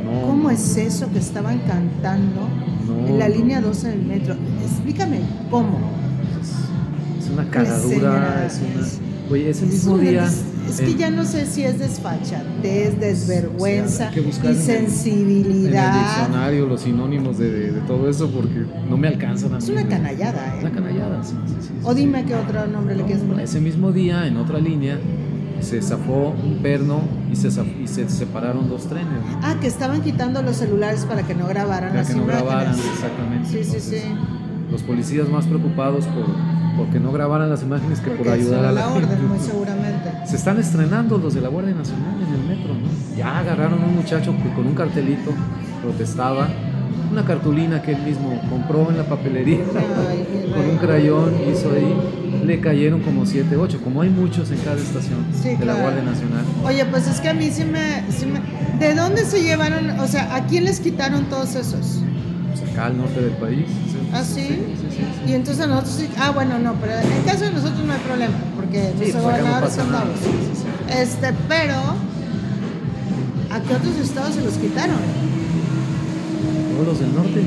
No, 0.04 0.22
¿Cómo 0.28 0.44
no, 0.44 0.50
es 0.52 0.78
eso 0.78 1.10
que 1.12 1.20
estaban 1.20 1.60
cantando 1.60 2.48
No, 2.88 3.08
en 3.08 3.20
la 3.20 3.30
línea 3.30 3.62
12 3.62 3.90
del 3.90 4.02
metro? 4.04 4.36
Explícame, 4.64 5.20
¿cómo? 5.50 5.80
Es, 6.42 7.26
es 7.26 7.32
una 7.32 7.46
caradura, 7.50 8.46
es 8.46 8.54
es- 8.56 8.60
una... 8.62 9.32
Oye, 9.32 9.50
ese 9.50 9.66
Es, 9.66 9.72
mismo 9.74 9.98
día... 9.98 10.24
des- 10.24 10.44
es 10.72 10.82
que 10.82 10.92
en- 10.92 10.98
ya 10.98 11.10
no 11.12 11.24
sé 11.26 11.46
si 11.46 11.64
es 11.64 11.78
desfachatez, 11.80 13.00
desvergüenza 13.00 14.10
que 14.12 14.22
buscar 14.22 14.52
y 14.52 14.56
en 14.56 14.56
el- 15.94 16.00
diccionario 16.00 16.66
los 16.66 16.82
sinónimos 16.82 17.38
de, 17.38 17.50
de- 17.52 17.72
de 17.72 17.82
todo 17.82 18.10
eso 18.10 18.30
porque 18.32 18.66
no 18.90 18.98
me 18.98 19.08
alcanzan 19.08 19.54
a 19.54 19.58
Es 19.58 19.70
una 19.70 19.88
canallada, 19.88 20.56
Una 20.60 20.70
¿eh? 20.70 20.72
canallada, 20.72 21.24
sí, 21.24 21.36
sí, 21.46 21.54
sí, 21.62 21.70
O 21.84 21.94
dime 21.94 22.26
qué 22.26 22.36
otro 22.36 22.68
nombre 22.68 22.96
le 22.96 23.04
quieres 23.04 23.24
poner. 23.24 23.46
Ese 23.46 23.60
mismo 23.60 23.92
día, 23.92 24.28
en 24.28 24.38
otra 24.38 24.60
línea, 24.60 24.98
se 25.62 25.80
zafó 25.82 26.34
un 26.44 26.58
perno 26.64 27.02
y 27.32 27.36
se, 27.36 27.50
zaf- 27.50 27.84
y 27.84 27.88
se 27.88 28.10
separaron 28.10 28.68
dos 28.68 28.88
trenes. 28.88 29.08
Ah, 29.44 29.56
que 29.62 29.68
estaban 29.68 30.02
quitando 30.02 30.42
los 30.42 30.56
celulares 30.56 31.06
para 31.06 31.22
que 31.24 31.36
no 31.36 31.48
grabaran 31.48 31.90
Para 31.90 32.02
las 32.02 32.10
que 32.10 32.16
no 32.16 32.26
grabaran, 32.26 32.76
exactamente. 32.76 33.48
Sí, 33.48 33.64
sí, 33.64 33.80
sí. 33.80 34.02
Los 34.72 34.82
policías 34.84 35.30
más 35.30 35.46
preocupados 35.46 36.06
por, 36.06 36.26
por 36.78 36.88
que 36.88 37.00
no 37.00 37.12
grabaran 37.12 37.50
las 37.50 37.64
imágenes 37.64 38.00
que 38.00 38.12
Porque 38.12 38.24
por 38.24 38.34
ayudar 38.34 38.60
a 38.66 38.72
la, 38.72 38.82
la 38.82 38.88
orden, 38.90 39.10
gente. 39.10 39.24
muy 39.26 39.40
seguramente. 39.40 40.10
Se 40.26 40.36
están 40.36 40.60
estrenando 40.60 41.18
los 41.18 41.34
de 41.34 41.42
la 41.42 41.50
Guardia 41.50 41.76
Nacional 41.76 42.16
en 42.28 42.34
el 42.34 42.58
metro, 42.58 42.74
¿no? 42.74 43.18
Ya 43.18 43.40
agarraron 43.40 43.82
a 43.82 43.86
un 43.86 43.96
muchacho 43.96 44.34
que 44.42 44.50
con 44.54 44.68
un 44.68 44.74
cartelito 44.76 45.32
protestaba, 45.82 46.48
una 47.12 47.26
cartulina 47.26 47.82
que 47.82 47.92
él 47.92 48.02
mismo 48.04 48.40
compró 48.50 48.90
en 48.90 48.98
la 48.98 49.04
papelería, 49.04 49.60
Ay, 50.10 50.52
con 50.56 50.70
un 50.70 50.78
crayón 50.78 51.34
hizo 51.52 51.70
ahí, 51.72 52.46
le 52.46 52.60
cayeron 52.62 53.02
como 53.02 53.26
7, 53.26 53.56
8, 53.58 53.80
como 53.84 54.02
hay 54.02 54.10
muchos 54.10 54.50
en 54.52 54.58
cada 54.60 54.78
estación 54.78 55.26
Sí, 55.34 55.50
de 55.50 55.56
claro. 55.58 55.78
la 55.80 55.84
Guardia 55.84 56.04
Nacional. 56.04 56.46
Oye, 56.64 56.86
pues 56.86 57.08
es 57.08 57.20
que 57.20 57.30
a 57.30 57.34
mí 57.34 57.50
sí 57.52 57.66
me, 57.66 58.04
sí 58.12 58.26
me- 58.28 58.40
¿De 58.80 58.96
dónde 58.96 59.26
se 59.26 59.44
llevaron? 59.44 60.00
O 60.00 60.08
sea, 60.08 60.34
¿a 60.36 60.46
quién 60.48 60.64
les 60.66 60.80
quitaron 60.80 61.26
todos 61.26 61.54
esos? 61.56 62.00
Pues 62.50 62.72
acá 62.72 62.86
al 62.88 62.98
norte 62.98 63.20
del 63.22 63.34
país. 63.34 63.66
¿Ah, 64.14 64.24
sí? 64.24 64.42
Sí, 64.42 64.48
sí, 64.48 64.88
sí, 64.90 64.98
sí. 65.26 65.32
Y 65.32 65.34
entonces 65.36 65.64
a 65.64 65.68
nosotros 65.68 65.96
sí. 65.96 66.10
Ah, 66.20 66.32
bueno, 66.32 66.60
no, 66.60 66.74
pero 66.76 66.94
en 66.94 67.12
el 67.12 67.24
caso 67.24 67.46
de 67.46 67.52
nosotros 67.52 67.84
no 67.86 67.94
hay 67.94 68.00
problema, 68.00 68.34
porque 68.56 68.92
Sí, 68.92 68.98
nuestro 68.98 69.20
acá 69.20 69.28
no 69.30 69.44
gobernador 69.44 69.70
es 69.70 69.76
pasa 69.76 69.84
nada. 69.90 70.00
Davos. 70.06 70.20
Sí, 70.20 70.30
sí, 70.32 70.62
sí. 70.62 71.00
Este, 71.00 71.34
pero. 71.48 71.74
¿A 73.52 73.60
qué 73.60 73.76
otros 73.76 73.96
estados 73.98 74.36
se 74.36 74.42
los 74.42 74.54
quitaron? 74.56 74.96
Todos 76.76 76.88
los 76.88 77.00
del 77.00 77.14
norte. 77.16 77.42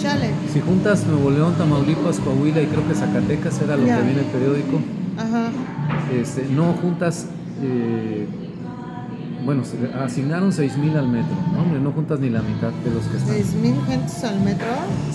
Chale. 0.00 0.30
Si 0.52 0.60
juntas 0.60 1.06
Nuevo 1.06 1.30
León, 1.30 1.54
Tamaulipas, 1.56 2.18
Coahuila 2.18 2.60
y 2.60 2.66
creo 2.66 2.86
que 2.88 2.94
Zacatecas 2.94 3.60
era 3.62 3.76
lo 3.76 3.86
Ya. 3.86 3.98
que 3.98 4.02
viene 4.04 4.20
el 4.20 4.26
periódico, 4.26 4.80
Ajá. 5.16 5.50
este, 6.12 6.46
no 6.50 6.72
juntas, 6.72 7.26
eh, 7.62 8.26
bueno, 9.44 9.62
se 9.64 9.76
asignaron 9.98 10.52
6 10.52 10.76
mil 10.78 10.96
al 10.96 11.08
metro, 11.08 11.34
no, 11.52 11.62
hombre, 11.62 11.80
no 11.80 11.92
juntas 11.92 12.20
ni 12.20 12.30
la 12.30 12.42
mitad 12.42 12.70
de 12.84 12.90
los 12.90 13.04
que 13.04 13.16
están. 13.16 13.34
¿Seis 13.34 13.54
mil 13.54 13.74
gentes 13.86 14.24
al 14.24 14.40
metro? 14.40 14.66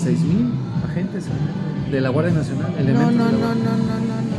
6 0.03 0.19
mil 0.21 0.51
agentes 0.89 1.25
al 1.25 1.33
metro, 1.33 1.91
de 1.91 2.01
la 2.01 2.09
Guardia 2.09 2.33
Nacional, 2.33 2.71
No, 2.71 2.77
elementos 2.77 3.13
no, 3.15 3.25
no, 3.25 3.31
no, 3.31 3.37
no, 3.37 3.53
no, 3.55 4.21
no. 4.21 4.37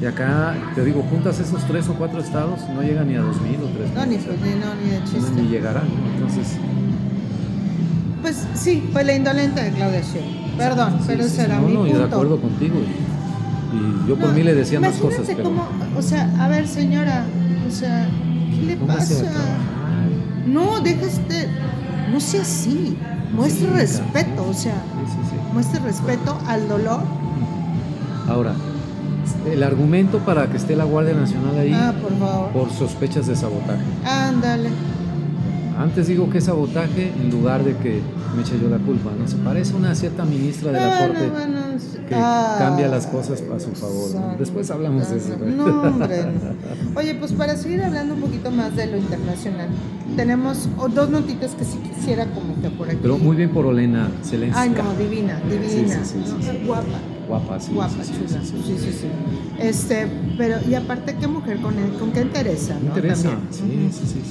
Y 0.00 0.04
acá, 0.06 0.54
te 0.74 0.84
digo, 0.84 1.02
juntas 1.08 1.38
esos 1.38 1.62
tres 1.68 1.88
o 1.88 1.94
cuatro 1.94 2.20
estados, 2.20 2.60
no 2.74 2.82
llegan 2.82 3.06
ni 3.08 3.14
a 3.14 3.20
2 3.22 3.40
mil 3.42 3.56
o 3.62 3.68
3 3.68 3.88
mil. 3.88 3.94
No, 3.94 4.06
ni, 4.06 4.16
pues, 4.16 4.40
ni, 4.40 4.50
no, 4.58 4.74
ni 4.82 4.90
de 4.90 4.98
ni 4.98 5.04
chiste. 5.04 5.60
¿no? 5.62 6.14
entonces... 6.14 6.56
Pues 8.20 8.46
sí, 8.54 8.88
fue 8.92 9.04
la 9.04 9.14
indolente 9.14 9.62
de 9.62 9.70
Claudia 9.72 10.00
Sheinbaum. 10.00 10.56
Perdón, 10.56 10.92
sí, 11.00 11.04
pero 11.08 11.24
sí, 11.24 11.40
era 11.40 11.56
no, 11.60 11.66
mi 11.68 11.74
no, 11.74 11.86
y 11.86 11.90
punto. 11.90 11.98
de 11.98 12.14
acuerdo 12.14 12.40
contigo. 12.40 12.74
Y, 12.78 13.76
y 13.76 14.08
yo 14.08 14.16
por 14.16 14.28
No, 14.28 14.34
mí 14.34 14.42
le 14.42 14.54
decía 14.54 14.80
más 14.80 14.94
cosas, 14.96 15.22
pero... 15.26 15.44
cómo, 15.44 15.66
o 15.96 16.02
sea, 16.02 16.30
a 16.38 16.48
ver, 16.48 16.68
señora, 16.68 17.24
o 17.66 17.70
sea, 17.70 18.08
¿qué 18.60 18.66
le 18.66 18.76
pasa? 18.76 19.24
No, 20.46 20.80
deja 20.80 21.06
este, 21.06 21.48
no 22.12 22.20
sea 22.20 22.42
así, 22.42 22.96
muestre 23.32 23.68
Sí, 23.68 23.72
respeto, 23.74 24.46
o 24.48 24.54
sea, 24.54 24.74
Sí, 24.74 25.12
sí, 25.12 25.18
sí. 25.30 25.36
muestre 25.52 25.80
respeto 25.80 26.38
al 26.46 26.68
dolor. 26.68 27.00
Ahora, 28.28 28.54
el 29.50 29.62
argumento 29.62 30.18
para 30.20 30.46
que 30.48 30.56
esté 30.56 30.76
la 30.76 30.84
Guardia 30.84 31.14
Nacional 31.14 31.58
ahí 31.58 31.72
Ah, 31.74 31.92
por 32.00 32.16
favor. 32.18 32.50
por 32.50 32.70
sospechas 32.70 33.26
de 33.26 33.36
sabotaje. 33.36 33.82
Ándale. 34.04 34.68
Antes 35.78 36.06
digo 36.06 36.28
que 36.30 36.38
es 36.38 36.44
sabotaje 36.44 37.12
en 37.20 37.30
lugar 37.30 37.64
de 37.64 37.76
que 37.76 38.00
me 38.36 38.42
eche 38.42 38.58
yo 38.60 38.68
la 38.68 38.78
culpa, 38.78 39.10
¿no? 39.18 39.26
Se 39.26 39.36
parece 39.36 39.72
a 39.74 39.76
una 39.76 39.94
cierta 39.94 40.24
ministra 40.24 40.70
de 40.70 40.78
la 40.80 40.86
Bueno, 40.86 41.06
Corte 41.14 41.28
bueno. 41.30 41.58
Que 42.08 42.14
Ah, 42.14 42.56
cambia 42.58 42.88
las 42.88 43.06
cosas 43.06 43.42
a 43.54 43.60
su 43.60 43.70
favor. 43.72 44.14
¿no? 44.14 44.36
Después 44.38 44.70
hablamos 44.70 45.08
de 45.10 45.16
eso. 45.18 45.36
No, 45.38 45.82
hombre. 45.82 46.24
Oye, 46.94 47.14
pues 47.14 47.32
para 47.32 47.56
seguir 47.56 47.82
hablando 47.82 48.14
un 48.14 48.20
poquito 48.20 48.50
más 48.50 48.74
de 48.76 48.86
lo 48.86 48.96
internacional, 48.96 49.68
tenemos 50.16 50.68
dos 50.94 51.10
notitas 51.10 51.52
que 51.52 51.64
sí 51.64 51.78
quisiera 51.78 52.26
como 52.26 52.60
que 52.60 52.70
por 52.70 52.88
aquí. 52.88 52.98
Pero 53.00 53.18
muy 53.18 53.36
bien 53.36 53.50
por 53.50 53.66
Olena 53.66 54.10
Zelensky. 54.24 54.58
Ay, 54.60 54.70
no, 54.70 54.94
divina, 55.02 55.40
divina. 55.50 56.00
Guapa. 56.66 56.84
Guapa, 57.28 57.60
sí. 57.60 57.72
Guapa, 57.72 57.94
chula. 58.04 58.42
sí, 58.44 58.62
Sí, 58.66 58.92
sí. 58.92 59.06
Este, 59.58 60.06
pero, 60.36 60.56
y 60.68 60.74
aparte, 60.74 61.16
¿qué 61.18 61.26
mujer 61.28 61.60
con, 61.60 61.74
con 61.98 62.12
qué 62.12 62.22
interesa? 62.22 62.74
Interesa. 62.80 63.30
Sí, 63.50 63.60
sí, 63.92 64.00
sí, 64.06 64.06
sí. 64.06 64.22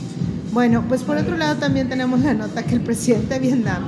Bueno, 0.51 0.83
pues 0.87 1.03
por 1.03 1.15
otro 1.15 1.37
lado 1.37 1.55
también 1.55 1.87
tenemos 1.87 2.19
la 2.19 2.33
nota 2.33 2.63
que 2.63 2.75
el 2.75 2.81
presidente 2.81 3.35
de 3.35 3.39
Vietnam 3.39 3.83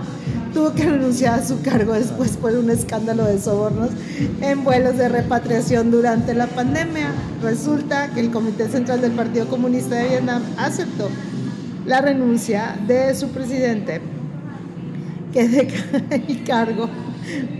tuvo 0.54 0.74
que 0.74 0.84
renunciar 0.84 1.40
a 1.40 1.46
su 1.46 1.62
cargo 1.62 1.94
después 1.94 2.38
por 2.38 2.54
un 2.54 2.70
escándalo 2.70 3.26
de 3.26 3.40
sobornos 3.40 3.90
en 4.42 4.64
vuelos 4.64 4.98
de 4.98 5.10
repatriación 5.10 5.92
durante 5.92 6.34
la 6.34 6.48
pandemia. 6.48 7.12
Resulta 7.42 8.10
que 8.14 8.20
el 8.20 8.32
Comité 8.32 8.70
Central 8.70 9.02
del 9.02 9.14
Partido 9.14 9.48
Comunista 9.48 9.96
de 9.96 10.10
Vietnam 10.10 10.44
aceptó 10.58 11.10
la 11.86 12.02
renuncia 12.02 12.78
de 12.88 13.14
su 13.16 13.30
presidente, 13.30 14.02
que 15.34 15.48
deja 15.50 15.84
el 16.12 16.44
cargo 16.44 16.90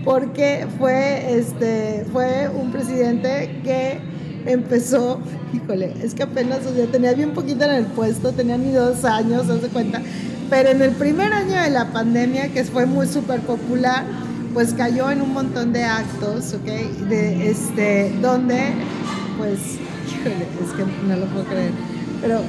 porque 0.04 0.66
fue, 0.78 1.38
este, 1.38 2.04
fue 2.12 2.48
un 2.48 2.70
presidente 2.70 3.60
que 3.64 3.98
empezó, 4.46 5.20
híjole, 5.52 5.94
es 6.02 6.14
que 6.14 6.22
apenas, 6.22 6.60
tenía 6.92 7.14
bien 7.14 7.32
poquito 7.32 7.64
en 7.64 7.70
el 7.70 7.86
puesto, 7.86 8.32
tenía 8.32 8.58
ni 8.58 8.72
dos 8.72 9.04
años, 9.04 9.46
se 9.46 9.68
cuenta, 9.68 10.02
pero 10.50 10.70
en 10.70 10.82
el 10.82 10.92
primer 10.92 11.32
año 11.32 11.60
de 11.60 11.70
la 11.70 11.92
pandemia, 11.92 12.52
que 12.52 12.64
fue 12.64 12.86
muy 12.86 13.06
súper 13.06 13.40
popular, 13.40 14.04
pues 14.52 14.72
cayó 14.74 15.10
en 15.10 15.20
un 15.20 15.32
montón 15.32 15.72
de 15.72 15.84
actos, 15.84 16.54
¿ok? 16.54 17.08
De, 17.08 17.50
este, 17.50 18.14
donde, 18.22 18.74
pues, 19.38 19.58
híjole, 20.08 20.46
es 20.64 20.72
que 20.72 20.84
no 21.08 21.16
lo 21.16 21.26
puedo 21.26 21.44
creer, 21.46 21.72
pero 22.20 22.40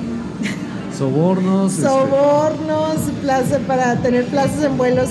Sobornos. 0.98 1.74
Este. 1.74 1.84
Sobornos, 1.84 2.96
plaza, 3.22 3.60
para 3.68 3.98
tener 3.98 4.25
plazas 4.25 4.64
en 4.64 4.78
vuelos 4.78 5.10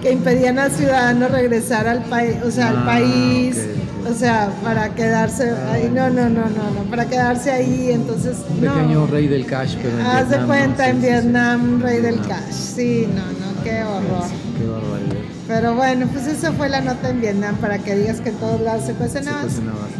que 0.00 0.12
impedían 0.12 0.58
al 0.58 0.70
ciudadano 0.70 1.28
regresar 1.28 1.88
al 1.88 2.04
país, 2.04 2.36
o 2.46 2.50
sea, 2.50 2.68
al 2.68 2.78
ah, 2.78 2.86
país, 2.86 3.66
o 4.08 4.14
sea, 4.14 4.50
para 4.62 4.94
quedarse 4.94 5.50
ahí, 5.70 5.90
no, 5.92 6.10
no, 6.10 6.28
no, 6.28 6.42
no, 6.42 6.70
no, 6.70 6.90
para 6.90 7.06
quedarse 7.06 7.50
ahí, 7.50 7.90
entonces. 7.90 8.36
Un 8.50 8.60
pequeño 8.60 9.06
rey 9.06 9.28
del 9.28 9.46
cash, 9.46 9.76
pero 9.80 9.98
en 9.98 10.06
Haz 10.06 10.30
de 10.30 10.38
cuenta, 10.38 10.88
en 10.88 11.00
Vietnam, 11.00 11.80
rey 11.80 12.00
del 12.00 12.20
cash, 12.20 12.52
sí, 12.52 13.08
no, 13.08 13.22
no, 13.24 13.62
qué 13.62 13.82
horror. 13.82 14.28
Qué 14.58 14.66
barbaridad. 14.66 15.34
Pero 15.46 15.74
bueno, 15.74 16.06
pues 16.06 16.26
esa 16.26 16.52
fue 16.52 16.70
la 16.70 16.80
nota 16.80 17.10
en 17.10 17.20
Vietnam 17.20 17.56
para 17.56 17.78
que 17.78 17.94
digas 17.94 18.20
que 18.20 18.30
en 18.30 18.36
todos 18.36 18.60
lados 18.62 18.84
se 18.86 18.94
cuecen 18.94 19.24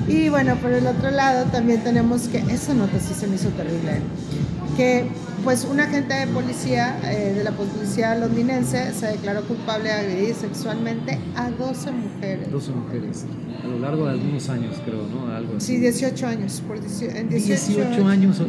Y 0.08 0.30
bueno, 0.30 0.56
por 0.56 0.72
el 0.72 0.86
otro 0.86 1.10
lado 1.10 1.44
también 1.46 1.84
tenemos 1.84 2.28
que, 2.28 2.38
esa 2.38 2.72
nota 2.72 2.98
sí 2.98 3.12
se 3.14 3.26
me 3.26 3.36
hizo 3.36 3.48
terrible 3.50 4.00
que 4.76 5.04
pues 5.44 5.64
un 5.64 5.78
agente 5.78 6.14
de 6.14 6.26
policía 6.28 6.98
eh, 7.04 7.34
de 7.34 7.44
la 7.44 7.52
policía 7.52 8.14
londinense 8.14 8.92
se 8.94 9.08
declaró 9.08 9.42
culpable 9.42 9.90
de 9.90 9.94
agredir 9.94 10.34
sexualmente 10.34 11.18
a 11.36 11.50
12 11.50 11.92
mujeres. 11.92 12.50
12 12.50 12.72
mujeres, 12.72 13.26
a 13.62 13.66
lo 13.66 13.78
largo 13.78 14.06
de 14.06 14.12
algunos 14.12 14.48
años 14.48 14.80
creo, 14.84 15.06
¿no? 15.06 15.28
Algo 15.34 15.58
así. 15.58 15.74
Sí, 15.74 15.80
18 15.80 16.26
años. 16.26 16.62
Por 16.66 16.80
18, 16.80 17.28
18 17.28 18.06
años, 18.06 18.40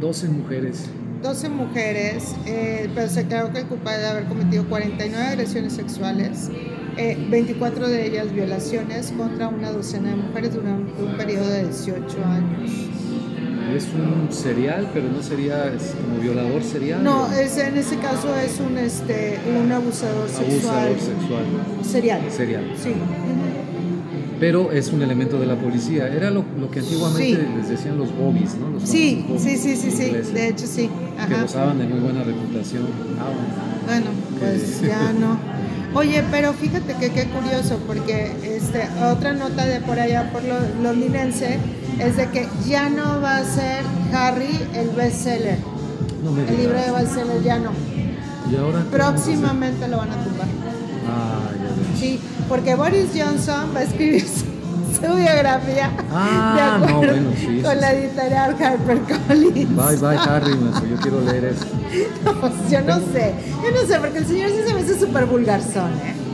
12 0.00 0.28
mujeres. 0.28 0.90
12 1.22 1.48
mujeres, 1.48 2.34
eh, 2.44 2.90
pero 2.94 3.08
se 3.08 3.22
declaró 3.22 3.50
que 3.50 3.60
el 3.60 3.66
culpable 3.66 4.02
de 4.02 4.08
haber 4.08 4.24
cometido 4.26 4.68
49 4.68 5.26
agresiones 5.26 5.72
sexuales, 5.72 6.50
24 7.30 7.86
eh, 7.86 7.90
de 7.90 8.06
ellas 8.06 8.32
violaciones 8.32 9.12
contra 9.16 9.48
una 9.48 9.72
docena 9.72 10.10
de 10.10 10.16
mujeres 10.16 10.54
durante 10.54 11.02
un 11.02 11.16
periodo 11.16 11.48
de 11.48 11.64
18 11.64 12.24
años 12.24 12.86
es 13.74 13.86
un 13.94 14.32
serial, 14.32 14.90
pero 14.92 15.08
no 15.08 15.22
sería 15.22 15.72
como 16.04 16.20
violador 16.20 16.62
serial. 16.62 17.02
No, 17.02 17.30
es, 17.32 17.56
en 17.58 17.76
ese 17.76 17.96
caso 17.96 18.34
es 18.36 18.60
un 18.60 18.78
este 18.78 19.38
un 19.58 19.70
abusador 19.70 20.28
sexual. 20.28 20.88
Abusador 20.88 20.98
sexual. 21.00 21.44
Serial. 21.82 22.20
Serial. 22.30 22.64
Sí. 22.82 22.94
Pero 24.38 24.70
es 24.70 24.92
un 24.92 25.02
elemento 25.02 25.38
de 25.38 25.46
la 25.46 25.56
policía. 25.56 26.08
Era 26.08 26.30
lo, 26.30 26.44
lo 26.60 26.70
que 26.70 26.80
antiguamente 26.80 27.48
les 27.56 27.68
decían 27.70 27.96
los 27.96 28.14
bobbies, 28.14 28.56
¿no? 28.56 28.68
Los 28.68 28.82
sí, 28.82 29.24
sí, 29.38 29.56
sí, 29.56 29.76
sí, 29.76 29.90
sí. 29.90 30.10
De 30.10 30.48
hecho, 30.48 30.66
sí. 30.66 30.90
Que 31.28 31.40
gozaban 31.40 31.78
de 31.78 31.86
muy 31.86 32.00
buena 32.00 32.22
reputación. 32.22 32.86
Ah, 33.18 33.30
bueno, 33.86 34.06
pues 34.38 34.82
ya 34.82 35.12
no. 35.18 35.38
Oye, 35.98 36.22
pero 36.30 36.52
fíjate 36.52 36.92
que 36.94 37.10
qué 37.10 37.24
curioso, 37.28 37.78
porque 37.86 38.30
este, 38.42 38.82
otra 39.10 39.32
nota 39.32 39.64
de 39.64 39.80
por 39.80 39.98
allá, 39.98 40.30
por 40.30 40.42
lo 40.44 40.56
londinense, 40.82 41.58
es 41.98 42.16
de 42.16 42.28
que 42.28 42.48
ya 42.66 42.88
no 42.88 43.20
va 43.20 43.38
a 43.38 43.44
ser 43.44 43.84
Harry 44.12 44.58
el 44.74 44.90
bestseller. 44.90 45.58
No 46.22 46.38
el 46.40 46.56
libro 46.56 46.78
de 46.78 46.90
bestseller 46.90 47.42
ya 47.42 47.58
no. 47.58 47.70
¿Y 48.50 48.56
ahora 48.56 48.84
Próximamente 48.90 49.88
lo 49.88 49.98
van 49.98 50.10
a 50.10 50.24
tumbar. 50.24 50.46
Ah, 51.08 51.50
ya 51.54 51.98
Sí, 51.98 52.20
porque 52.48 52.74
Boris 52.74 53.10
Johnson 53.14 53.70
va 53.74 53.80
a 53.80 53.82
escribir 53.84 54.24
su, 54.26 54.44
biografía 55.00 55.90
ah, 56.10 56.78
no, 56.80 56.96
bueno, 56.98 57.30
sí, 57.38 57.60
con 57.62 57.80
la 57.80 57.92
editorial 57.92 58.56
HarperCollins. 58.58 59.76
Bye, 59.76 59.96
bye, 59.96 60.18
Harry, 60.18 60.52
yo 60.90 60.96
quiero 60.96 61.20
leer 61.20 61.44
eso. 61.46 61.66
No, 62.24 62.40
pues 62.40 62.52
yo 62.70 62.80
no 62.80 62.98
sé, 63.12 63.34
yo 63.62 63.70
no 63.70 63.86
sé, 63.86 63.98
porque 64.00 64.18
el 64.18 64.26
señor 64.26 64.50
sí 64.50 64.56
se 64.66 64.74
me 64.74 64.80
hace 64.80 64.98
súper 64.98 65.26
vulgarzón, 65.26 65.92
¿eh? 66.04 66.25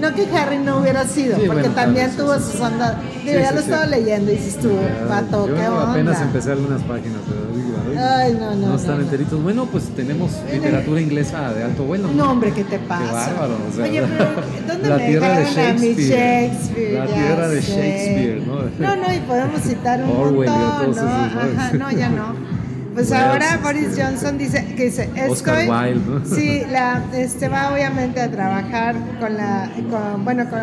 No 0.00 0.14
que 0.14 0.26
Harry 0.36 0.58
no 0.58 0.78
hubiera 0.78 1.04
sido, 1.06 1.38
porque 1.46 1.68
también 1.68 2.10
tuvo 2.16 2.34
sus 2.38 2.58
ondas. 2.60 2.96
Digo, 3.24 3.38
ya 3.38 3.52
lo 3.52 3.60
estaba 3.60 3.86
leyendo 3.86 4.32
y 4.32 4.36
dices 4.36 4.58
tú, 4.58 4.70
pato, 5.08 5.46
qué 5.46 5.68
onda. 5.68 5.90
apenas 5.90 6.20
empecé 6.22 6.52
algunas 6.52 6.82
páginas, 6.82 7.20
Ay, 7.98 8.36
no, 8.38 8.54
no. 8.54 8.68
No 8.68 8.76
están 8.76 9.00
enteritos. 9.00 9.42
Bueno, 9.42 9.66
pues 9.66 9.84
tenemos 9.94 10.30
literatura 10.50 11.00
inglesa 11.00 11.52
de 11.52 11.64
alto 11.64 11.84
vuelo. 11.84 12.08
No, 12.12 12.30
hombre, 12.30 12.52
¿qué 12.52 12.64
te 12.64 12.78
pasa? 12.78 13.26
Qué 13.26 13.32
bárbaro. 13.32 13.58
O 13.68 13.74
sea, 13.74 13.84
Oye, 13.84 14.02
pero 14.02 14.30
¿dónde 14.66 14.88
la 14.88 14.96
me 14.96 15.06
tierra 15.06 15.38
de 15.38 15.44
Shakespeare? 15.44 16.50
Shakespeare 16.50 16.92
la 16.94 17.06
tierra 17.06 17.48
de 17.48 17.60
Shakespeare, 17.60 18.42
¿no? 18.46 18.56
No, 18.78 18.96
no, 18.96 19.14
y 19.14 19.18
podemos 19.20 19.60
citar 19.60 20.02
un 20.02 20.10
Orwell 20.10 20.50
montón, 20.50 20.96
¿no? 20.96 21.10
Ajá, 21.10 21.72
no, 21.74 21.90
ya 21.90 22.08
no. 22.08 22.34
Pues 22.94 23.12
ahora 23.12 23.58
Boris 23.62 23.96
Johnson 23.96 24.36
dice 24.38 24.64
que 24.76 24.86
dice, 24.86 25.08
Oscar 25.28 25.68
Wilde, 25.68 26.00
¿no? 26.06 26.24
sí, 26.24 26.62
la, 26.70 27.02
este 27.14 27.48
va 27.48 27.72
obviamente 27.72 28.20
a 28.20 28.30
trabajar 28.30 28.96
con 29.20 29.36
la, 29.36 29.70
con, 29.90 30.24
bueno, 30.24 30.48
con 30.50 30.60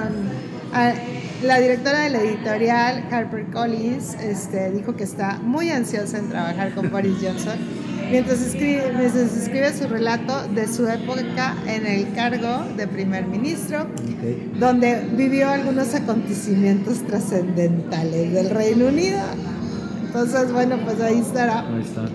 la 1.44 1.60
directora 1.60 2.00
de 2.00 2.10
la 2.10 2.20
editorial 2.20 3.04
Harper 3.12 3.46
Collins, 3.46 4.16
este, 4.16 4.72
dijo 4.72 4.96
que 4.96 5.04
está 5.04 5.40
muy 5.42 5.70
ansiosa 5.70 6.18
en 6.18 6.30
trabajar 6.30 6.74
con 6.74 6.92
Boris 6.92 7.16
Johnson 7.22 7.58
mientras 8.10 8.42
escribe, 8.42 8.92
mientras 8.98 9.36
escribe 9.36 9.74
su 9.74 9.88
relato 9.88 10.48
de 10.48 10.68
su 10.68 10.88
época 10.88 11.56
en 11.68 11.86
el 11.86 12.14
cargo 12.14 12.64
de 12.76 12.88
primer 12.88 13.26
ministro, 13.26 13.88
donde 14.60 15.08
vivió 15.14 15.50
algunos 15.50 15.94
acontecimientos 15.94 17.06
trascendentales 17.06 18.34
del 18.34 18.50
Reino 18.50 18.88
Unido 18.88 19.20
entonces, 20.08 20.52
bueno, 20.52 20.78
pues 20.84 21.00
ahí 21.02 21.20
estará. 21.20 21.60
Ahí 21.60 21.82
está. 21.82 22.06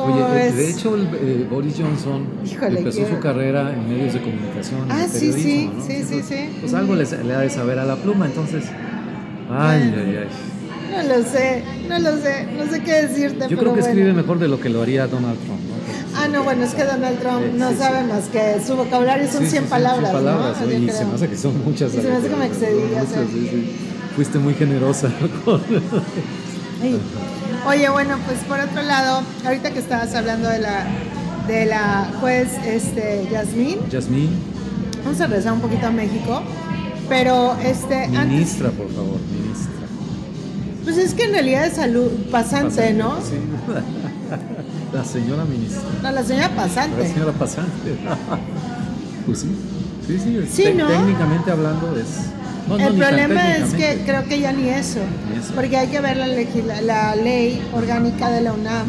Oye, 0.00 0.52
de 0.52 0.70
hecho, 0.70 0.94
el, 0.94 1.46
Boris 1.50 1.76
Johnson 1.78 2.26
empezó 2.44 3.08
su 3.08 3.18
carrera 3.20 3.72
en 3.72 3.88
medios 3.88 4.14
de 4.14 4.20
comunicación. 4.20 4.86
Ah, 4.90 5.06
sí, 5.10 5.32
sí, 5.32 5.70
sí, 5.86 6.04
sí, 6.04 6.22
sí. 6.22 6.58
Pues 6.60 6.74
algo 6.74 6.94
le, 6.94 7.04
ha 7.04 7.40
de 7.40 7.50
saber 7.50 7.78
a 7.78 7.84
la 7.84 7.96
pluma, 7.96 8.26
entonces. 8.26 8.64
Ay, 9.50 9.92
ay, 9.96 10.18
ay. 10.20 10.28
No 10.90 11.16
lo 11.16 11.22
sé, 11.22 11.64
no 11.88 11.98
lo 11.98 12.16
sé, 12.16 12.46
no 12.56 12.70
sé 12.70 12.82
qué 12.82 12.92
decirte. 13.06 13.48
Yo 13.48 13.58
creo 13.58 13.74
que 13.74 13.80
escribe 13.80 14.12
mejor 14.12 14.38
de 14.38 14.48
lo 14.48 14.60
que 14.60 14.68
lo 14.68 14.82
haría 14.82 15.06
Donald 15.06 15.38
Trump. 15.40 15.60
¿no? 15.60 16.18
Ah, 16.18 16.28
no, 16.28 16.44
bueno, 16.44 16.64
es 16.64 16.74
que 16.74 16.84
Donald 16.84 17.18
Trump 17.20 17.54
no 17.54 17.72
sabe 17.76 18.04
más 18.04 18.28
que 18.28 18.60
su 18.64 18.76
vocabulario 18.76 19.30
son 19.30 19.46
100 19.46 19.64
palabras. 19.64 20.10
100 20.10 20.24
palabras, 20.24 20.60
¿no? 20.60 20.72
y 20.72 20.90
se 20.90 21.04
me 21.04 21.14
hace 21.14 21.28
que 21.28 21.36
son 21.36 21.64
muchas. 21.64 21.94
Y 21.94 22.00
se 22.00 22.08
me 22.08 22.16
hace 22.16 22.28
que 22.28 22.36
me 22.36 22.46
excedí. 22.46 23.76
Fuiste 24.16 24.38
muy 24.38 24.54
generosa 24.54 25.10
con. 25.44 25.60
Oye, 27.68 27.86
bueno, 27.90 28.16
pues 28.26 28.38
por 28.44 28.58
otro 28.60 28.82
lado, 28.82 29.22
ahorita 29.44 29.72
que 29.72 29.78
estabas 29.78 30.14
hablando 30.14 30.48
de 30.48 30.58
la, 30.58 30.86
de 31.46 31.66
la 31.66 32.10
juez 32.18 32.48
este, 32.64 33.28
Yasmín. 33.30 33.78
Yasmín. 33.90 34.30
Vamos 35.04 35.20
a 35.20 35.26
regresar 35.26 35.52
un 35.52 35.60
poquito 35.60 35.86
a 35.86 35.90
México. 35.90 36.42
Pero 37.10 37.58
este. 37.62 38.08
Ministra, 38.08 38.70
por 38.70 38.88
favor, 38.88 39.20
ministra. 39.30 39.86
Pues 40.82 40.96
es 40.96 41.12
que 41.12 41.24
en 41.24 41.32
realidad 41.32 41.66
es 41.66 41.74
salud 41.74 42.10
pasante, 42.30 42.94
¿no? 42.94 43.16
Sí. 43.20 43.36
La 44.94 45.04
señora 45.04 45.44
ministra. 45.44 45.82
No, 46.02 46.10
la 46.10 46.24
señora 46.24 46.48
pasante. 46.48 47.02
La 47.02 47.06
señora 47.06 47.32
pasante. 47.32 47.98
pues 49.26 49.40
sí. 49.40 49.48
Sí, 50.06 50.18
sí. 50.18 50.40
sí 50.50 50.62
Técnicamente 50.62 51.50
hablando 51.50 51.94
es 51.98 52.30
el 52.76 52.94
problema 52.96 53.56
es 53.56 53.74
que 53.74 54.02
creo 54.04 54.24
que 54.24 54.40
ya 54.40 54.52
ni 54.52 54.68
eso, 54.68 55.00
porque 55.54 55.76
hay 55.76 55.88
que 55.88 56.00
ver 56.00 56.16
la, 56.16 56.26
la 56.82 57.16
ley 57.16 57.62
orgánica 57.72 58.30
de 58.30 58.40
la 58.42 58.52
UNAM. 58.52 58.86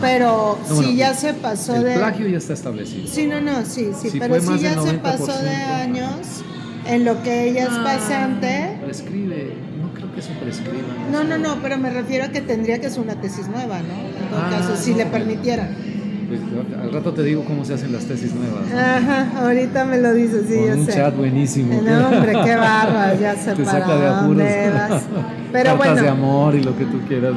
Pero 0.00 0.58
si 0.66 0.96
ya 0.96 1.14
se 1.14 1.32
pasó 1.32 1.76
el 1.76 1.84
de. 1.84 1.92
El 1.94 1.98
plagio 2.00 2.28
ya 2.28 2.38
está 2.38 2.52
establecido. 2.52 3.06
Sí, 3.06 3.26
no, 3.26 3.40
no, 3.40 3.64
sí, 3.64 3.90
sí. 3.98 4.18
pero 4.18 4.40
si 4.40 4.58
ya 4.58 4.80
se 4.80 4.94
pasó 4.94 5.38
de 5.38 5.54
años 5.54 6.42
en 6.86 7.04
lo 7.04 7.22
que 7.22 7.48
ella 7.48 7.64
es 7.64 7.70
ah, 7.70 7.82
pasante. 7.84 8.78
Prescribe, 8.84 9.54
no 9.80 9.94
creo 9.94 10.12
que 10.12 10.20
eso 10.20 10.30
prescriba. 10.42 10.88
No, 11.10 11.24
no, 11.24 11.38
no, 11.38 11.56
pero 11.62 11.78
me 11.78 11.90
refiero 11.90 12.26
a 12.26 12.28
que 12.28 12.40
tendría 12.40 12.80
que 12.80 12.90
ser 12.90 13.00
una 13.00 13.20
tesis 13.20 13.48
nueva, 13.48 13.78
¿no? 13.78 13.94
En 13.94 14.30
todo 14.30 14.40
ah, 14.40 14.50
caso, 14.50 14.76
si 14.76 14.94
le 14.94 15.06
permitieran. 15.06 15.93
Pues, 16.28 16.40
al 16.80 16.92
rato 16.92 17.12
te 17.12 17.22
digo 17.22 17.44
cómo 17.44 17.64
se 17.64 17.74
hacen 17.74 17.92
las 17.92 18.04
tesis 18.04 18.32
nuevas. 18.34 18.72
Ajá, 18.72 19.40
ahorita 19.42 19.84
me 19.84 19.98
lo 19.98 20.14
dices, 20.14 20.44
sí, 20.48 20.56
Con 20.68 20.80
un 20.80 20.86
chat 20.86 21.16
buenísimo. 21.16 21.80
No, 21.82 22.08
hombre, 22.08 22.32
qué 22.44 22.56
barba, 22.56 23.14
ya 23.14 23.36
se 23.42 23.52
Te 23.54 23.64
saca 23.64 23.96
de 23.96 24.06
apuros. 24.06 24.48
Pero 25.52 25.70
Cartas 25.70 25.76
bueno. 25.76 26.02
de 26.02 26.08
amor 26.08 26.54
y 26.54 26.62
lo 26.62 26.76
que 26.76 26.84
tú 26.84 27.00
quieras. 27.06 27.34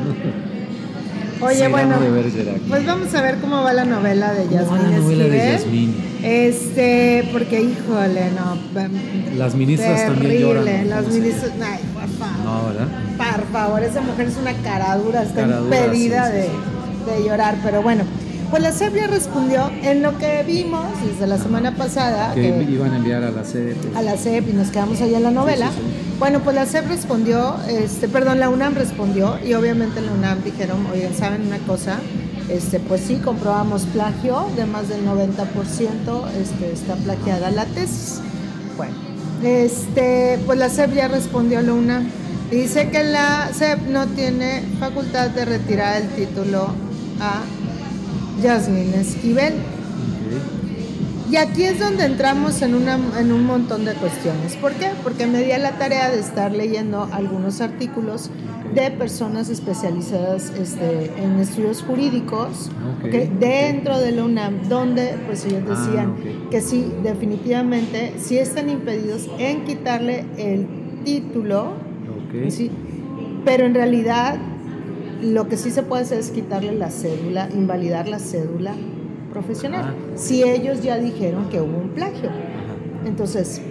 Oye, 1.39 1.67
bueno, 1.67 1.97
pues 2.67 2.85
vamos 2.85 3.13
a 3.13 3.21
ver 3.21 3.35
cómo 3.37 3.61
va 3.61 3.71
la 3.71 3.85
novela 3.85 4.33
de 4.33 4.47
Yasmín. 4.49 4.91
la 4.91 4.97
novela 4.97 5.23
de 5.25 5.37
Yasmín? 5.37 5.95
Este, 6.23 7.29
porque 7.31 7.61
híjole, 7.61 8.31
no. 8.31 8.57
Las 9.37 9.53
ministras 9.53 10.07
también 10.07 10.41
lloran. 10.41 10.89
Las 10.89 11.07
ministras, 11.07 11.51
ay, 11.61 11.79
por 11.93 12.09
favor. 12.09 12.43
No, 12.43 12.67
¿verdad? 12.69 12.87
Por 13.17 13.45
favor, 13.51 13.83
esa 13.83 14.01
mujer 14.01 14.27
es 14.27 14.37
una 14.37 14.53
caradura, 14.53 15.21
está 15.21 15.43
impedida 15.43 16.29
de, 16.29 16.49
de 16.49 17.23
llorar, 17.27 17.55
pero 17.63 17.83
bueno. 17.83 18.03
Pues 18.49 18.63
la 18.63 18.71
SEP 18.71 18.95
ya 18.95 19.07
respondió 19.07 19.69
en 19.83 20.01
lo 20.01 20.17
que 20.17 20.41
vimos 20.43 20.85
desde 21.05 21.27
la 21.27 21.37
semana 21.37 21.75
pasada. 21.75 22.33
Que, 22.33 22.65
iban 22.69 22.93
a 22.93 22.97
enviar 22.97 23.23
a 23.23 23.31
la 23.31 23.43
SEP. 23.43 23.75
A 23.93 24.01
la 24.01 24.15
SEP 24.15 24.49
y 24.49 24.53
nos 24.53 24.69
quedamos 24.69 25.01
ahí 25.01 25.13
en 25.13 25.23
la 25.23 25.31
novela. 25.31 25.69
Bueno, 26.17 26.39
pues 26.39 26.55
la 26.55 26.65
SEP 26.65 26.87
respondió, 26.87 27.57
este, 27.67 28.07
perdón, 28.07 28.39
la 28.39 28.49
UNAM 28.49 28.75
respondió 28.75 29.37
y 29.45 29.53
obviamente 29.53 29.99
la 29.99 30.13
UNAM 30.13 30.43
dijeron, 30.43 30.85
oigan, 30.93 31.13
¿saben 31.13 31.45
una 31.45 31.57
cosa? 31.59 31.99
Este, 32.47 32.79
pues 32.79 33.01
sí, 33.01 33.17
comprobamos 33.17 33.83
plagio 33.83 34.47
de 34.55 34.65
más 34.65 34.87
del 34.87 35.05
90%, 35.05 35.35
este, 36.41 36.71
está 36.71 36.95
plagiada 36.95 37.51
la 37.51 37.65
tesis. 37.65 38.21
Bueno, 38.77 38.95
este, 39.43 40.39
pues 40.45 40.57
la 40.57 40.69
SEP 40.69 40.93
ya 40.93 41.09
respondió 41.09 41.59
a 41.59 41.63
la 41.63 41.73
UNAM. 41.73 42.07
Dice 42.49 42.89
que 42.89 43.03
la 43.03 43.49
SEP 43.51 43.89
no 43.89 44.07
tiene 44.07 44.63
facultad 44.79 45.31
de 45.31 45.43
retirar 45.43 46.01
el 46.01 46.07
título 46.11 46.69
a 47.19 47.41
Yasmin 48.41 48.93
Esquivel. 48.93 49.53
Y 51.29 51.35
aquí 51.35 51.63
es 51.63 51.79
donde 51.79 52.05
entramos 52.05 52.61
en, 52.61 52.73
una, 52.73 52.97
en 53.19 53.33
un 53.33 53.45
montón 53.45 53.83
de 53.83 53.93
cuestiones. 53.93 54.55
¿Por 54.55 54.71
qué? 54.73 54.91
Porque 55.03 55.27
me 55.27 55.43
di 55.43 55.51
a 55.51 55.57
la 55.57 55.71
tarea 55.71 56.09
de 56.09 56.19
estar 56.19 56.53
leyendo 56.53 57.09
algunos 57.11 57.59
artículos 57.59 58.29
de 58.73 58.91
personas 58.91 59.49
especializadas 59.49 60.51
este, 60.51 61.11
en 61.21 61.39
estudios 61.39 61.81
jurídicos 61.83 62.69
dentro 63.39 63.99
de 63.99 64.11
la 64.13 64.23
UNAM, 64.23 64.69
donde 64.69 65.15
pues 65.25 65.45
ellos 65.45 65.63
ah, 65.67 65.69
decían 65.69 66.15
que 66.49 66.61
sí, 66.61 66.93
definitivamente, 67.03 68.13
sí 68.19 68.37
están 68.37 68.69
impedidos 68.69 69.27
en 69.37 69.65
quitarle 69.65 70.25
el 70.37 70.65
título, 71.03 71.73
¿sí? 72.49 72.71
pero 73.43 73.65
en 73.65 73.73
realidad 73.73 74.37
lo 75.21 75.47
que 75.47 75.57
sí 75.57 75.71
se 75.71 75.83
puede 75.83 76.03
hacer 76.03 76.19
es 76.19 76.31
quitarle 76.31 76.73
la 76.73 76.89
cédula, 76.89 77.49
invalidar 77.53 78.07
la 78.07 78.19
cédula 78.19 78.73
profesional, 79.31 79.93
si 80.15 80.43
ellos 80.43 80.81
ya 80.81 80.97
dijeron 80.97 81.49
que 81.49 81.61
hubo 81.61 81.77
un 81.77 81.89
plagio. 81.89 82.29
Entonces, 83.05 83.61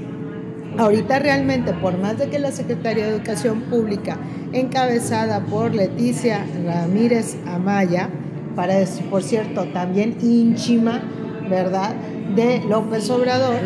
ahorita 0.79 1.19
realmente, 1.19 1.73
por 1.73 1.99
más 1.99 2.19
de 2.19 2.29
que 2.29 2.39
la 2.39 2.53
Secretaría 2.53 3.07
de 3.07 3.17
Educación 3.17 3.63
Pública, 3.63 4.17
encabezada 4.53 5.41
por 5.47 5.75
Leticia 5.75 6.47
Ramírez 6.65 7.37
Amaya, 7.47 8.09
para, 8.55 8.75
por 9.11 9.23
cierto, 9.23 9.65
también 9.73 10.17
ínchima, 10.23 11.03
¿verdad? 11.51 11.95
de 12.35 12.61
López 12.69 13.09
Obrador, 13.11 13.57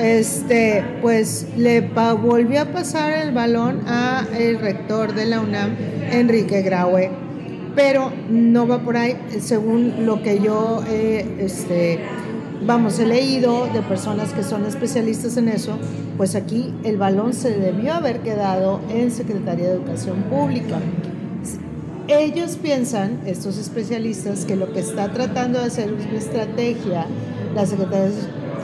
este, 0.00 0.84
pues 1.02 1.46
le 1.56 1.80
volvió 1.80 2.62
a 2.62 2.64
pasar 2.66 3.12
el 3.12 3.32
balón 3.32 3.82
a 3.86 4.24
el 4.38 4.58
rector 4.58 5.14
de 5.14 5.26
la 5.26 5.40
UNAM, 5.40 5.76
Enrique 6.10 6.62
Graue, 6.62 7.10
pero 7.74 8.12
no 8.30 8.66
va 8.66 8.80
por 8.80 8.96
ahí, 8.96 9.16
según 9.40 10.06
lo 10.06 10.22
que 10.22 10.40
yo 10.40 10.82
este, 10.86 11.98
vamos, 12.64 12.98
he 12.98 13.06
leído 13.06 13.66
de 13.72 13.82
personas 13.82 14.32
que 14.32 14.42
son 14.42 14.64
especialistas 14.64 15.36
en 15.36 15.48
eso, 15.48 15.76
pues 16.16 16.34
aquí 16.34 16.72
el 16.84 16.96
balón 16.96 17.34
se 17.34 17.50
debió 17.50 17.94
haber 17.94 18.20
quedado 18.20 18.80
en 18.90 19.10
Secretaría 19.10 19.66
de 19.66 19.74
Educación 19.74 20.22
Pública. 20.30 20.78
Ellos 22.06 22.58
piensan, 22.60 23.20
estos 23.26 23.56
especialistas, 23.56 24.44
que 24.44 24.56
lo 24.56 24.72
que 24.72 24.80
está 24.80 25.10
tratando 25.12 25.58
de 25.58 25.66
hacer 25.66 25.92
es 25.98 26.06
una 26.06 26.18
estrategia 26.18 27.06
la 27.54 27.66
Secretaría 27.66 28.10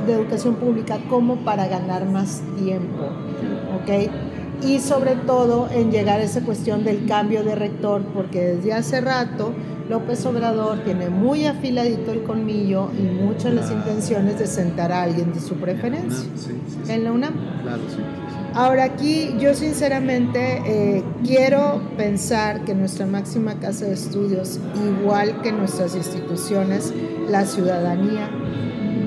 de 0.07 0.13
Educación 0.13 0.57
Pública 0.57 0.99
como 1.09 1.37
para 1.37 1.67
ganar 1.67 2.05
más 2.07 2.43
tiempo, 2.59 3.05
¿ok? 3.77 4.11
Y 4.63 4.79
sobre 4.79 5.17
todo 5.17 5.69
en 5.73 5.91
llegar 5.91 6.21
a 6.21 6.23
esa 6.23 6.43
cuestión 6.43 6.85
del 6.85 7.07
cambio 7.07 7.43
de 7.43 7.55
rector, 7.55 8.03
porque 8.15 8.41
desde 8.41 8.73
hace 8.73 9.01
rato 9.01 9.53
López 9.89 10.25
Obrador 10.25 10.85
tiene 10.85 11.11
muy 11.11 11.47
afiladito 11.47 12.13
el 12.13 12.23
colmillo 12.23 12.91
y 12.97 13.03
muchas 13.03 13.53
las 13.53 13.71
intenciones 13.73 14.39
de 14.39 14.47
sentar 14.47 14.93
a 14.93 15.03
alguien 15.03 15.33
de 15.33 15.41
su 15.41 15.57
preferencia 15.57 16.31
en 16.89 17.05
la 17.05 17.13
UNAM. 17.13 17.35
Ahora 18.55 18.85
aquí 18.85 19.35
yo 19.41 19.55
sinceramente 19.55 20.63
eh, 20.65 21.05
quiero 21.25 21.81
pensar 21.97 22.65
que 22.65 22.75
nuestra 22.75 23.07
máxima 23.07 23.55
casa 23.55 23.87
de 23.87 23.95
estudios, 23.95 24.61
igual 25.01 25.43
que 25.43 25.51
nuestras 25.53 25.97
instituciones, 25.97 26.93
la 27.29 27.45
ciudadanía 27.45 28.29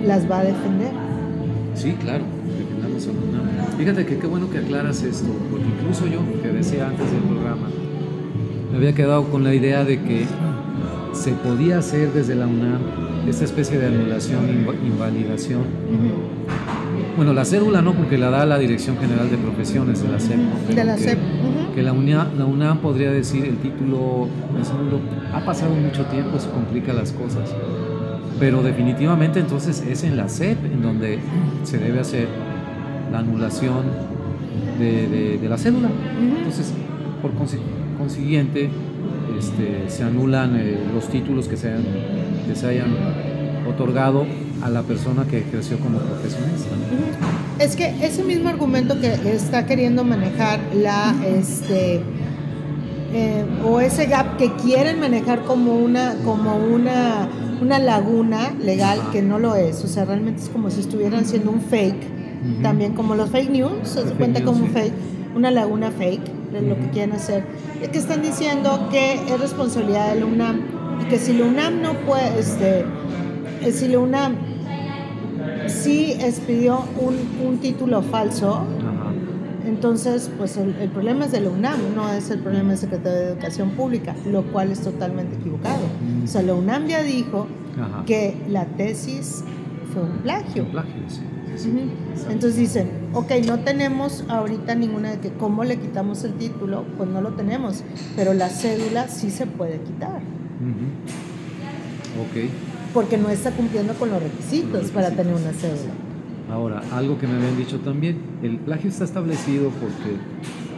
las 0.05 0.29
va 0.29 0.39
a 0.39 0.43
defender. 0.43 0.91
Sí, 1.75 1.93
claro, 1.93 2.23
defendamos 2.57 3.07
a 3.07 3.07
la 3.07 3.39
UNAM. 3.39 3.42
Fíjate 3.77 4.05
que 4.05 4.17
qué 4.17 4.27
bueno 4.27 4.49
que 4.49 4.59
aclaras 4.59 5.01
esto, 5.03 5.29
porque 5.49 5.65
incluso 5.65 6.07
yo, 6.07 6.19
que 6.41 6.49
decía 6.49 6.87
antes 6.87 7.11
del 7.11 7.21
programa, 7.21 7.67
me 8.71 8.77
había 8.77 8.93
quedado 8.93 9.25
con 9.29 9.43
la 9.43 9.53
idea 9.53 9.83
de 9.83 10.01
que 10.01 10.25
se 11.13 11.31
podía 11.31 11.79
hacer 11.79 12.11
desde 12.11 12.35
la 12.35 12.47
UNAM 12.47 12.79
esta 13.27 13.45
especie 13.45 13.77
de 13.77 13.87
anulación, 13.87 14.49
invalidación. 14.85 15.61
Bueno, 17.15 17.33
la 17.33 17.45
cédula 17.45 17.81
no, 17.81 17.93
porque 17.93 18.17
la 18.17 18.29
da 18.29 18.45
la 18.45 18.57
Dirección 18.57 18.97
General 18.97 19.29
de 19.29 19.37
Profesiones 19.37 20.01
de 20.01 20.09
la 20.09 20.19
SEP. 20.19 20.39
de 20.69 20.83
la 20.83 20.97
SEP. 20.97 21.19
Que, 21.75 21.83
la, 21.83 21.93
UNAM, 21.93 22.37
la 22.37 22.45
UNAM 22.45 22.79
podría 22.79 23.11
decir 23.11 23.45
el 23.45 23.57
título, 23.57 24.27
ha 25.33 25.45
pasado 25.45 25.73
mucho 25.75 26.05
tiempo, 26.05 26.39
se 26.39 26.49
complica 26.49 26.93
las 26.93 27.11
cosas. 27.11 27.49
Pero 28.39 28.63
definitivamente 28.63 29.39
entonces 29.39 29.83
es 29.87 30.03
en 30.03 30.17
la 30.17 30.29
SEP 30.29 30.65
en 30.65 30.81
donde 30.81 31.19
se 31.63 31.77
debe 31.77 31.99
hacer 31.99 32.27
la 33.13 33.19
anulación 33.19 33.83
de, 34.79 35.39
la 35.47 35.57
cédula. 35.57 35.89
Entonces, 36.37 36.73
por 37.21 37.31
consiguiente, 37.97 38.69
este, 39.39 39.89
se 39.89 40.03
anulan 40.03 40.55
eh, 40.55 40.77
los 40.93 41.07
títulos 41.07 41.47
que 41.47 41.55
se, 41.55 41.69
hayan, 41.69 41.85
que 42.47 42.55
se 42.55 42.67
hayan 42.67 42.89
otorgado 43.69 44.25
a 44.63 44.69
la 44.69 44.81
persona 44.81 45.25
que 45.25 45.39
ejerció 45.39 45.79
como 45.79 45.99
profesionista. 45.99 46.69
Es 47.59 47.75
que 47.75 47.93
ese 48.03 48.23
mismo 48.23 48.49
argumento 48.49 48.99
que 48.99 49.13
está 49.31 49.65
queriendo 49.67 50.03
manejar 50.03 50.59
la 50.73 51.13
este 51.25 52.01
eh, 53.13 53.45
o 53.63 53.79
ese 53.79 54.07
gap 54.07 54.37
que 54.37 54.51
quieren 54.55 54.99
manejar 54.99 55.43
como 55.43 55.75
una 55.75 56.15
como 56.25 56.55
una 56.55 57.29
una 57.61 57.79
laguna 57.79 58.53
legal 58.59 58.99
que 59.11 59.21
no 59.21 59.39
lo 59.39 59.55
es, 59.55 59.83
o 59.85 59.87
sea, 59.87 60.03
realmente 60.03 60.41
es 60.41 60.49
como 60.49 60.69
si 60.69 60.81
estuvieran 60.81 61.21
haciendo 61.21 61.51
un 61.51 61.61
fake 61.61 62.12
también 62.61 62.93
como 62.93 63.15
los 63.15 63.29
fake 63.29 63.49
news, 63.49 63.71
se 63.83 64.01
cuenta 64.13 64.43
como 64.43 64.67
fake, 64.67 64.93
una 65.35 65.51
laguna 65.51 65.91
fake 65.91 66.51
de 66.51 66.61
lo 66.61 66.75
que 66.75 66.89
quieren 66.89 67.13
hacer. 67.13 67.43
Es 67.81 67.89
que 67.89 67.97
están 67.97 68.21
diciendo 68.21 68.87
que 68.91 69.15
es 69.15 69.39
responsabilidad 69.39 70.13
de 70.13 70.19
la 70.21 70.25
UNAM 70.25 70.61
y 71.01 71.05
que 71.05 71.17
si 71.17 71.33
la 71.33 71.45
UNAM 71.45 71.81
no 71.81 71.93
puede, 72.05 72.39
este, 72.39 72.85
eh, 73.61 73.71
si 73.71 73.87
la 73.87 73.99
UNAM 73.99 74.35
sí 75.67 76.13
expidió 76.19 76.83
un, 76.99 77.15
un 77.47 77.57
título 77.59 78.01
falso, 78.01 78.65
entonces, 79.65 80.29
pues 80.37 80.57
el, 80.57 80.73
problema 80.89 81.25
es 81.25 81.31
de 81.31 81.41
la 81.41 81.49
UNAM, 81.49 81.95
no 81.95 82.09
es 82.09 82.29
el 82.29 82.39
problema 82.39 82.69
del 82.69 82.77
secretario 82.77 83.17
de 83.17 83.27
Educación 83.29 83.71
Pública, 83.71 84.15
lo 84.25 84.43
cual 84.43 84.71
es 84.71 84.81
totalmente 84.81 85.35
equivocado. 85.35 85.85
O 86.23 86.27
sea, 86.27 86.41
la 86.41 86.53
UNAM 86.53 86.87
ya 86.87 87.01
dijo 87.01 87.47
que 88.05 88.35
la 88.49 88.65
tesis 88.65 89.43
fue 89.93 90.03
un 90.03 90.17
plagio. 90.19 90.63
Un 90.63 90.71
plagio, 90.71 90.93
sí. 91.07 91.21
Entonces 92.29 92.55
dicen, 92.57 92.89
ok, 93.13 93.31
no 93.45 93.59
tenemos 93.59 94.23
ahorita 94.27 94.75
ninguna 94.75 95.11
de 95.11 95.19
que 95.19 95.31
cómo 95.31 95.63
le 95.63 95.77
quitamos 95.77 96.23
el 96.23 96.33
título, 96.33 96.85
pues 96.97 97.09
no 97.09 97.21
lo 97.21 97.33
tenemos, 97.33 97.83
pero 98.15 98.33
la 98.33 98.49
cédula 98.49 99.07
sí 99.07 99.29
se 99.29 99.45
puede 99.45 99.79
quitar. 99.81 100.21
Ok. 102.21 102.49
Porque 102.93 103.17
no 103.17 103.29
está 103.29 103.51
cumpliendo 103.51 103.93
con 103.95 104.09
los 104.09 104.21
requisitos, 104.21 104.91
para 104.91 105.11
tener 105.11 105.33
una 105.33 105.51
cédula. 105.53 105.93
Ahora, 106.51 106.81
algo 106.91 107.17
que 107.17 107.27
me 107.27 107.35
habían 107.35 107.57
dicho 107.57 107.79
también, 107.79 108.17
el 108.43 108.57
plagio 108.57 108.89
está 108.89 109.05
establecido 109.05 109.69
porque, 109.69 110.17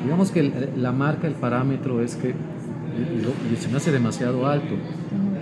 digamos 0.04 0.32
que 0.32 0.70
la 0.78 0.92
marca, 0.92 1.28
el 1.28 1.34
parámetro 1.34 2.02
es 2.02 2.16
que, 2.16 2.30
y 2.30 3.56
se 3.58 3.68
me 3.68 3.78
hace 3.78 3.92
demasiado 3.92 4.48
alto, 4.48 4.76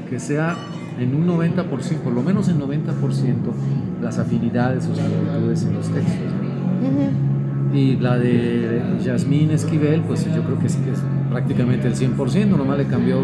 que 0.10 0.19
sea 0.19 0.58
en 0.99 1.15
un 1.15 1.27
90%, 1.27 1.97
por 1.97 2.13
lo 2.13 2.21
menos 2.21 2.49
en 2.49 2.60
90%, 2.60 2.84
las 4.01 4.19
afinidades 4.19 4.88
o 4.88 4.95
similitudes 4.95 5.63
en 5.63 5.73
los 5.73 5.89
textos. 5.89 6.32
Y 7.73 7.95
la 7.97 8.17
de 8.17 8.82
Yasmín 9.03 9.51
Esquivel, 9.51 10.01
pues 10.01 10.25
yo 10.25 10.43
creo 10.43 10.60
que 10.60 10.69
sí 10.69 10.79
que 10.86 10.91
es 10.91 10.99
prácticamente 11.29 11.88
el 11.88 11.95
100%, 11.95 12.47
nomás 12.49 12.77
le 12.77 12.86
cambió 12.86 13.23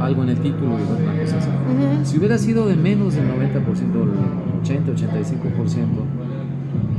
algo 0.00 0.22
en 0.24 0.30
el 0.30 0.38
título 0.38 0.76
y 0.78 1.02
una 1.02 1.20
cosa 1.20 1.38
así. 1.38 1.48
Si 2.04 2.18
hubiera 2.18 2.38
sido 2.38 2.66
de 2.66 2.76
menos 2.76 3.14
del 3.14 3.24
90%, 3.28 3.32
80, 4.62 4.92
85%, 4.92 5.86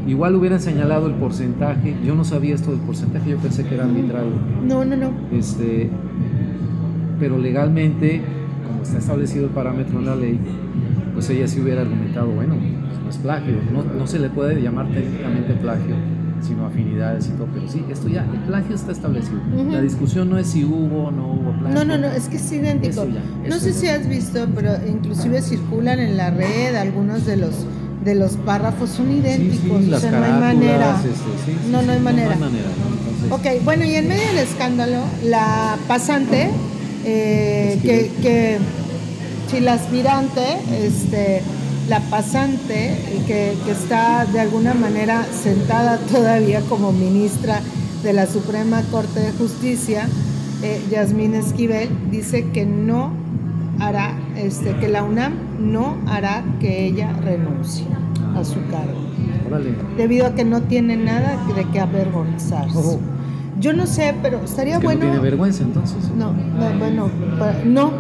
igual 0.08 0.36
hubieran 0.36 0.62
señalado 0.62 1.08
el 1.08 1.14
porcentaje. 1.16 1.96
Yo 2.06 2.16
no 2.16 2.24
sabía 2.24 2.56
esto 2.56 2.72
del 2.72 2.80
porcentaje, 2.80 3.32
yo 3.32 3.38
pensé 3.38 3.66
que 3.66 3.76
era 3.76 3.84
arbitrario. 3.84 4.32
No, 4.66 4.86
no, 4.86 4.96
no. 4.96 5.12
Este, 5.32 5.90
pero 7.20 7.38
legalmente 7.38 8.22
como 8.68 8.84
está 8.84 8.98
establecido 8.98 9.46
el 9.46 9.52
parámetro 9.52 10.00
en 10.00 10.06
la 10.06 10.16
ley, 10.16 10.40
pues 11.14 11.30
ella 11.30 11.48
sí 11.48 11.60
hubiera 11.60 11.82
argumentado, 11.82 12.28
bueno, 12.28 12.56
pues 12.56 13.02
no 13.02 13.10
es 13.10 13.18
plagio, 13.18 13.56
no, 13.74 13.84
no, 13.84 14.08
se 14.08 14.20
le 14.20 14.30
puede 14.30 14.62
llamar 14.62 14.88
técnicamente 14.92 15.54
plagio 15.54 15.96
sino 16.40 16.68
afinidades 16.68 17.28
y 17.28 17.30
todo, 17.32 17.48
pero 17.52 17.68
sí, 17.68 17.84
esto 17.90 18.08
ya, 18.08 18.22
el 18.22 18.40
plagio 18.42 18.76
está 18.76 18.92
establecido. 18.92 19.40
La 19.72 19.82
discusión 19.82 20.30
no 20.30 20.38
es 20.38 20.46
si 20.46 20.64
hubo 20.64 21.06
o 21.06 21.12
no 21.12 21.34
hubo 21.34 21.52
plagio. 21.52 21.74
No, 21.74 21.84
no, 21.84 21.98
no, 21.98 22.08
es 22.08 22.28
que 22.28 22.38
es 22.38 22.52
idéntico. 22.52 23.08
no 23.50 23.58
sé 23.58 23.74
si 23.74 23.88
has 23.88 24.08
visto, 24.08 24.48
pero 24.54 24.74
inclusive 24.88 25.42
circulan 25.42 26.00
en 26.00 26.16
la 26.16 26.30
red 26.30 26.76
algunos 26.76 27.26
de 27.26 27.38
los 27.38 27.66
de 28.06 28.16
los 28.16 28.38
párrafos 28.38 28.92
son 28.92 29.12
idénticos, 29.12 29.84
sí, 29.84 29.92
o 29.92 30.00
sea, 30.00 30.12
no 30.12 30.24
hay 30.24 30.40
manera. 30.40 30.96
Este, 30.96 31.70
no, 31.72 31.82
no 31.82 31.92
hay 31.92 32.00
manera. 32.00 32.36
No 32.36 32.46
hay 32.46 32.52
manera 32.52 32.70
ok, 33.30 33.64
bueno, 33.64 33.86
y 33.86 33.96
en 33.96 34.08
medio 34.08 34.28
del 34.28 34.40
escándalo, 34.40 35.00
la 35.24 35.78
pasante, 35.88 36.50
eh, 37.10 37.80
que, 37.82 38.12
que, 38.22 38.58
si 39.50 39.62
la 39.62 39.74
aspirante, 39.74 40.44
este, 40.82 41.42
la 41.88 42.02
pasante, 42.02 42.98
que, 43.26 43.54
que 43.64 43.72
está 43.72 44.26
de 44.26 44.42
alguna 44.42 44.74
manera 44.74 45.26
sentada 45.32 45.98
todavía 46.12 46.60
como 46.68 46.92
ministra 46.92 47.62
de 48.04 48.12
la 48.12 48.28
Suprema 48.28 48.82
Corte 48.92 49.22
de 49.22 49.32
Justicia, 49.32 50.10
eh, 50.64 50.82
Yasmín 50.92 51.34
Esquivel, 51.34 51.90
dice 52.12 52.50
que 52.50 52.66
no 52.66 53.12
hará, 53.80 54.18
este, 54.36 54.76
que 54.76 54.90
la 54.90 55.04
UNAM 55.04 55.34
no 55.60 55.98
hará 56.08 56.44
que 56.60 56.88
ella 56.88 57.14
renuncie 57.24 57.86
a 58.36 58.44
su 58.44 58.60
cargo. 58.70 59.00
Debido 59.96 60.26
a 60.26 60.36
que 60.36 60.44
no 60.44 60.64
tiene 60.64 60.98
nada 60.98 61.38
de 61.56 61.64
qué 61.72 61.80
avergonzarse. 61.80 63.00
Yo 63.60 63.74
no 63.74 63.88
sé, 63.88 64.16
pero 64.22 64.42
estaría 64.44 64.80
bueno. 64.80 65.06
No 65.06 65.12
tiene 65.12 65.20
vergüenza 65.20 65.64
entonces. 65.64 65.98
No, 66.16 66.32
no, 66.32 66.78
bueno, 66.78 67.10
no, 67.66 67.92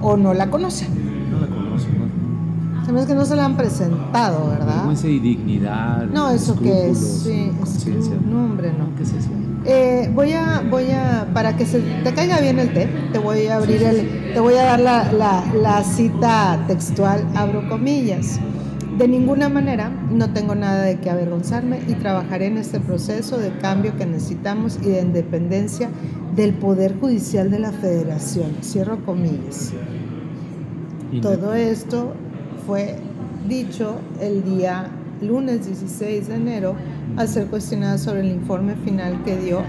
o 0.00 0.16
no 0.16 0.34
la 0.34 0.50
conoce. 0.50 0.88
No 1.30 1.40
la 1.40 1.46
conoce, 1.46 1.88
¿no? 1.88 2.84
Sabes 2.84 3.06
que 3.06 3.14
no 3.14 3.24
se 3.24 3.36
la 3.36 3.44
han 3.44 3.56
presentado, 3.56 4.48
¿verdad? 4.48 4.76
Vergüenza 4.76 5.08
y 5.08 5.18
dignidad. 5.18 6.06
No, 6.06 6.30
eso 6.30 6.58
que 6.58 6.90
es. 6.90 6.98
Sí, 7.24 7.50
no, 8.30 8.44
hombre, 8.44 8.72
no. 8.76 8.94
¿Qué 8.96 9.04
es 9.04 9.12
eso? 9.12 9.30
Eh, 9.66 10.10
voy 10.14 10.32
a, 10.32 10.62
voy 10.68 10.90
a, 10.90 11.26
para 11.32 11.56
que 11.56 11.64
se 11.64 11.80
te 11.80 12.12
caiga 12.12 12.38
bien 12.40 12.58
el 12.58 12.74
té, 12.74 12.86
te 13.12 13.18
voy 13.18 13.46
a 13.46 13.56
abrir 13.56 13.82
el, 13.82 14.32
te 14.34 14.40
voy 14.40 14.54
a 14.54 14.64
dar 14.64 14.80
la, 14.80 15.10
la, 15.10 15.42
la 15.54 15.82
cita 15.82 16.62
textual, 16.66 17.24
abro 17.34 17.66
comillas. 17.68 18.38
De 18.98 19.08
ninguna 19.08 19.48
manera 19.48 19.90
no 20.10 20.32
tengo 20.32 20.54
nada 20.54 20.84
de 20.84 21.00
qué 21.00 21.10
avergonzarme 21.10 21.80
y 21.88 21.94
trabajaré 21.94 22.46
en 22.46 22.58
este 22.58 22.78
proceso 22.78 23.38
de 23.38 23.50
cambio 23.58 23.96
que 23.96 24.06
necesitamos 24.06 24.78
y 24.82 24.90
de 24.90 25.00
independencia 25.00 25.90
del 26.36 26.54
Poder 26.54 26.96
Judicial 27.00 27.50
de 27.50 27.58
la 27.58 27.72
Federación. 27.72 28.52
Cierro 28.62 29.04
comillas. 29.04 29.72
Todo 31.20 31.54
esto 31.54 32.14
fue 32.66 32.96
dicho 33.48 33.96
el 34.20 34.44
día 34.44 34.88
lunes 35.20 35.66
16 35.66 36.28
de 36.28 36.34
enero 36.36 36.76
al 37.16 37.28
ser 37.28 37.48
cuestionada 37.48 37.98
sobre 37.98 38.20
el 38.20 38.30
informe 38.30 38.76
final 38.76 39.24
que 39.24 39.36
dio 39.36 39.62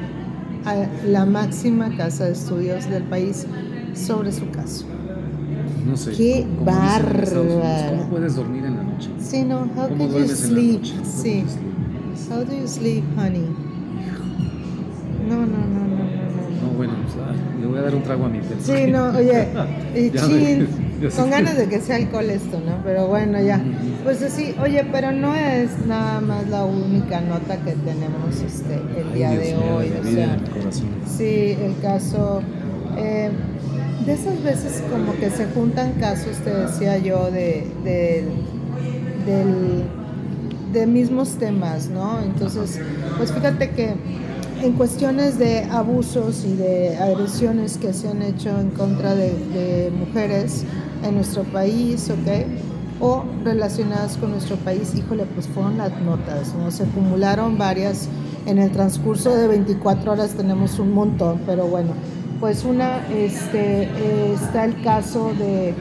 a 0.65 0.85
la 1.07 1.25
máxima 1.25 1.95
casa 1.97 2.25
de 2.25 2.33
estudios 2.33 2.87
del 2.89 3.03
país 3.03 3.47
sobre 3.95 4.31
su 4.31 4.49
caso. 4.51 4.85
No 5.87 5.95
sé. 5.97 6.11
Qué 6.11 6.47
bárbaro. 6.63 7.61
¿Cómo 7.89 8.09
puedes 8.09 8.35
dormir 8.35 8.65
en 8.65 8.74
noche? 8.95 9.09
Sí, 9.19 9.43
no. 9.43 9.67
How 9.75 9.87
can 9.87 9.99
you 9.99 10.27
sleep? 10.27 10.83
Sí. 11.03 11.43
How 12.29 12.43
do 12.43 12.55
you 12.55 12.67
sleep, 12.67 13.03
honey? 13.17 13.47
No, 15.27 15.37
no, 15.37 15.45
no, 15.45 15.87
no, 15.87 15.97
no. 15.97 16.61
No, 16.61 16.69
bueno, 16.77 16.93
le 17.59 17.67
voy 17.67 17.79
a 17.79 17.81
dar 17.81 17.95
un 17.95 18.03
trago 18.03 18.25
a 18.25 18.29
mi 18.29 18.39
té. 18.39 18.55
Sí, 18.59 18.91
no, 18.91 19.09
oye, 19.09 19.47
chin, 20.15 20.67
con 21.15 21.29
ganas 21.29 21.57
de 21.57 21.67
que 21.67 21.79
sea 21.79 21.97
alcohol 21.97 22.29
esto, 22.29 22.59
¿no? 22.65 22.77
Pero 22.83 23.07
bueno, 23.07 23.41
ya. 23.41 23.61
Pues 24.03 24.21
así, 24.21 24.55
oye, 24.61 24.85
pero 24.91 25.11
no 25.11 25.35
es 25.35 25.85
nada 25.85 26.21
más 26.21 26.47
la 26.47 26.63
única 26.63 27.21
nota 27.21 27.57
que 27.57 27.71
tenemos 27.71 28.41
este 28.45 28.81
el 28.99 29.13
día 29.13 29.31
de 29.31 29.55
hoy. 29.55 29.91
o 29.99 30.11
sea, 30.11 30.37
sí, 31.05 31.57
el 31.59 31.75
caso. 31.81 32.41
Eh, 32.97 33.29
de 34.05 34.13
esas 34.13 34.41
veces 34.43 34.83
como 34.91 35.15
que 35.17 35.29
se 35.31 35.47
juntan 35.47 35.93
casos, 35.93 36.37
te 36.43 36.51
decía 36.51 36.97
yo, 36.99 37.31
de, 37.31 37.67
de, 37.83 38.23
mismos 40.85 41.37
temas, 41.37 41.89
¿no? 41.89 42.19
Entonces, 42.21 42.79
pues 43.17 43.31
fíjate 43.31 43.69
que 43.71 43.95
en 44.61 44.73
cuestiones 44.73 45.37
de 45.37 45.63
abusos 45.65 46.45
y 46.45 46.53
de 46.55 46.97
agresiones 46.97 47.77
que 47.77 47.93
se 47.93 48.07
han 48.07 48.21
hecho 48.21 48.49
en 48.59 48.71
contra 48.71 49.15
de, 49.15 49.91
mujeres 49.97 50.63
en 51.03 51.15
nuestro 51.15 51.43
país, 51.43 52.09
¿ok? 52.09 52.47
O 52.99 53.23
relacionadas 53.43 54.17
con 54.17 54.31
nuestro 54.31 54.55
país, 54.57 54.93
híjole, 54.95 55.25
pues 55.33 55.47
fueron 55.47 55.77
las 55.77 55.91
notas, 56.01 56.53
¿no? 56.55 56.71
Se 56.71 56.83
acumularon 56.83 57.57
varias, 57.57 58.07
en 58.45 58.57
el 58.57 58.71
transcurso 58.71 59.35
de 59.35 59.47
24 59.47 60.11
horas 60.11 60.31
tenemos 60.31 60.79
un 60.79 60.93
montón, 60.93 61.41
pero 61.45 61.67
bueno, 61.67 61.91
pues 62.39 62.63
una, 62.63 63.05
este, 63.07 63.89
está 64.33 64.65
el 64.65 64.81
caso 64.81 65.33
de, 65.37 65.73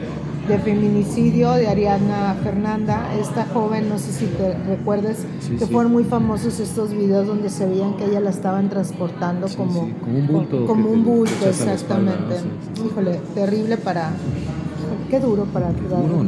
feminicidio 0.59 1.51
de 1.53 1.67
Ariadna 1.67 2.35
Fernanda, 2.43 3.15
esta 3.19 3.45
joven, 3.45 3.89
no 3.89 3.97
sé 3.97 4.11
si 4.11 4.25
te 4.27 4.53
recuerdes, 4.53 5.25
que 5.57 5.65
fueron 5.65 5.91
muy 5.91 6.03
famosos 6.03 6.59
estos 6.59 6.91
videos 6.91 7.27
donde 7.27 7.49
se 7.49 7.65
veían 7.65 7.97
que 7.97 8.05
ella 8.05 8.19
la 8.19 8.29
estaban 8.29 8.69
transportando 8.69 9.47
como, 9.57 9.89
como 9.99 10.19
un 10.19 10.27
bulto. 10.27 10.65
Como 10.65 10.89
un 10.89 11.03
bulto, 11.03 11.49
exactamente. 11.49 12.35
Híjole, 12.85 13.19
terrible 13.33 13.77
para, 13.77 14.11
qué 15.09 15.19
duro 15.19 15.45
para, 15.45 15.69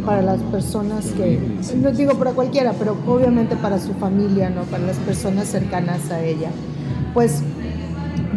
para, 0.06 0.21
las 0.21 0.41
personas 0.43 1.06
que, 1.12 1.39
no 1.75 1.91
digo 1.91 2.13
para 2.13 2.32
cualquiera, 2.32 2.73
pero 2.73 2.97
obviamente 3.08 3.56
para 3.56 3.80
su 3.80 3.93
familia, 3.93 4.49
¿no? 4.49 4.63
Para 4.63 4.86
las 4.86 4.97
personas 4.97 5.47
cercanas 5.47 6.10
a 6.12 6.23
ella. 6.23 6.49
Pues 7.13 7.41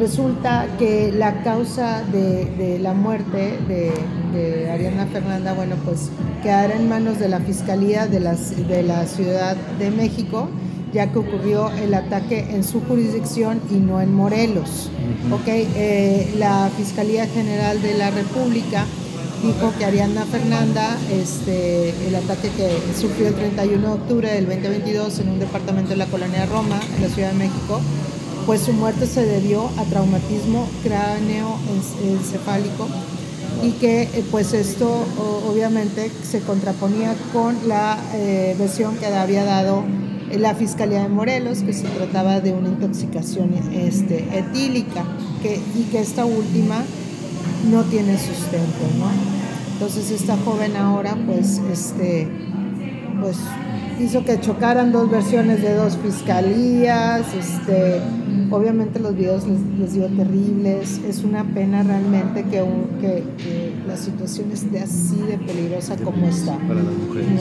resulta 0.00 0.66
que 0.78 1.12
la 1.12 1.42
causa 1.42 2.02
de, 2.10 2.78
la 2.80 2.94
muerte 2.94 3.58
de, 3.68 4.70
Ariana 4.70 5.06
Fernanda, 5.06 5.52
bueno, 5.52 5.76
pues 5.84 6.08
quedará 6.42 6.74
en 6.74 6.88
manos 6.88 7.18
de 7.18 7.28
la 7.28 7.40
Fiscalía 7.40 8.06
de 8.06 8.20
la, 8.20 8.34
de 8.34 8.82
la 8.82 9.06
Ciudad 9.06 9.56
de 9.78 9.90
México, 9.90 10.48
ya 10.92 11.12
que 11.12 11.18
ocurrió 11.18 11.70
el 11.70 11.92
ataque 11.94 12.46
en 12.50 12.64
su 12.64 12.80
jurisdicción 12.80 13.60
y 13.70 13.74
no 13.74 14.00
en 14.00 14.14
Morelos. 14.14 14.90
Eh, 15.46 16.34
la 16.38 16.70
Fiscalía 16.76 17.26
General 17.26 17.80
de 17.82 17.94
la 17.94 18.10
República 18.10 18.86
dijo 19.42 19.72
que 19.78 19.84
Ariana 19.84 20.24
Fernanda, 20.24 20.96
este, 21.12 21.90
el 22.08 22.14
ataque 22.14 22.48
que 22.56 22.70
sufrió 22.98 23.28
el 23.28 23.34
31 23.34 23.86
de 23.86 23.92
octubre 23.92 24.32
del 24.32 24.46
2022 24.46 25.20
en 25.20 25.28
un 25.28 25.38
departamento 25.38 25.90
de 25.90 25.96
la 25.96 26.06
colonia 26.06 26.46
Roma, 26.46 26.80
en 26.96 27.02
la 27.02 27.08
Ciudad 27.08 27.32
de 27.32 27.38
México, 27.38 27.80
pues 28.50 28.62
su 28.62 28.72
muerte 28.72 29.06
se 29.06 29.24
debió 29.24 29.70
a 29.78 29.84
traumatismo 29.84 30.66
cráneo-encefálico 30.82 32.88
y 33.62 33.70
que 33.74 34.02
eh, 34.02 34.24
pues 34.28 34.54
esto 34.54 35.06
obviamente 35.48 36.10
se 36.28 36.40
contraponía 36.40 37.14
con 37.32 37.56
la 37.68 37.96
eh, 38.12 38.56
versión 38.58 38.96
que 38.96 39.06
había 39.06 39.44
dado 39.44 39.84
la 40.36 40.56
Fiscalía 40.56 41.02
de 41.02 41.08
Morelos, 41.08 41.62
que 41.62 41.72
se 41.72 41.86
trataba 41.86 42.40
de 42.40 42.52
una 42.52 42.70
intoxicación 42.70 43.54
este, 43.72 44.26
etílica 44.36 45.04
que, 45.42 45.60
y 45.76 45.84
que 45.84 46.00
esta 46.00 46.24
última 46.24 46.82
no 47.70 47.84
tiene 47.84 48.18
sustento. 48.18 48.80
¿no? 48.98 49.12
Entonces 49.74 50.10
esta 50.10 50.36
joven 50.38 50.76
ahora 50.76 51.16
pues, 51.24 51.60
este, 51.72 52.26
pues 53.20 53.36
hizo 54.00 54.24
que 54.24 54.40
chocaran 54.40 54.92
dos 54.92 55.10
versiones 55.10 55.62
de 55.62 55.74
dos 55.74 55.96
fiscalías, 55.96 57.22
este, 57.34 58.00
obviamente 58.50 58.98
los 58.98 59.14
videos 59.14 59.44
les, 59.46 59.92
dio 59.92 60.06
terribles, 60.06 61.00
es 61.06 61.22
una 61.24 61.44
pena 61.44 61.82
realmente 61.82 62.44
que, 62.44 62.64
que, 63.00 63.24
la 63.86 63.96
situación 63.96 64.50
esté 64.52 64.80
así 64.80 65.16
de 65.16 65.38
peligrosa 65.38 65.96
como 65.96 66.26
está. 66.26 66.56
Para 66.58 66.82
las 66.82 66.94
mujeres. 66.94 67.40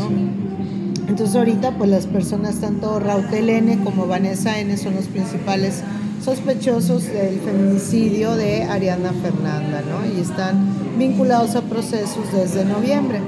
Entonces 1.08 1.36
ahorita 1.36 1.72
pues 1.78 1.90
las 1.90 2.06
personas, 2.06 2.56
tanto 2.60 3.00
Rautel 3.00 3.50
N 3.50 3.80
como 3.84 4.08
Vanessa 4.08 4.60
N 4.60 4.76
son 4.78 4.96
los 4.96 5.06
principales 5.06 5.84
sospechosos 6.24 7.06
del 7.08 7.40
feminicidio 7.40 8.36
de 8.36 8.64
Ariana 8.64 9.12
Fernanda, 9.14 9.82
¿no? 9.82 10.16
Y 10.16 10.22
están 10.22 10.68
vinculados 10.98 11.56
a 11.56 11.62
procesos 11.62 12.32
desde 12.34 12.66
noviembre. 12.66 13.22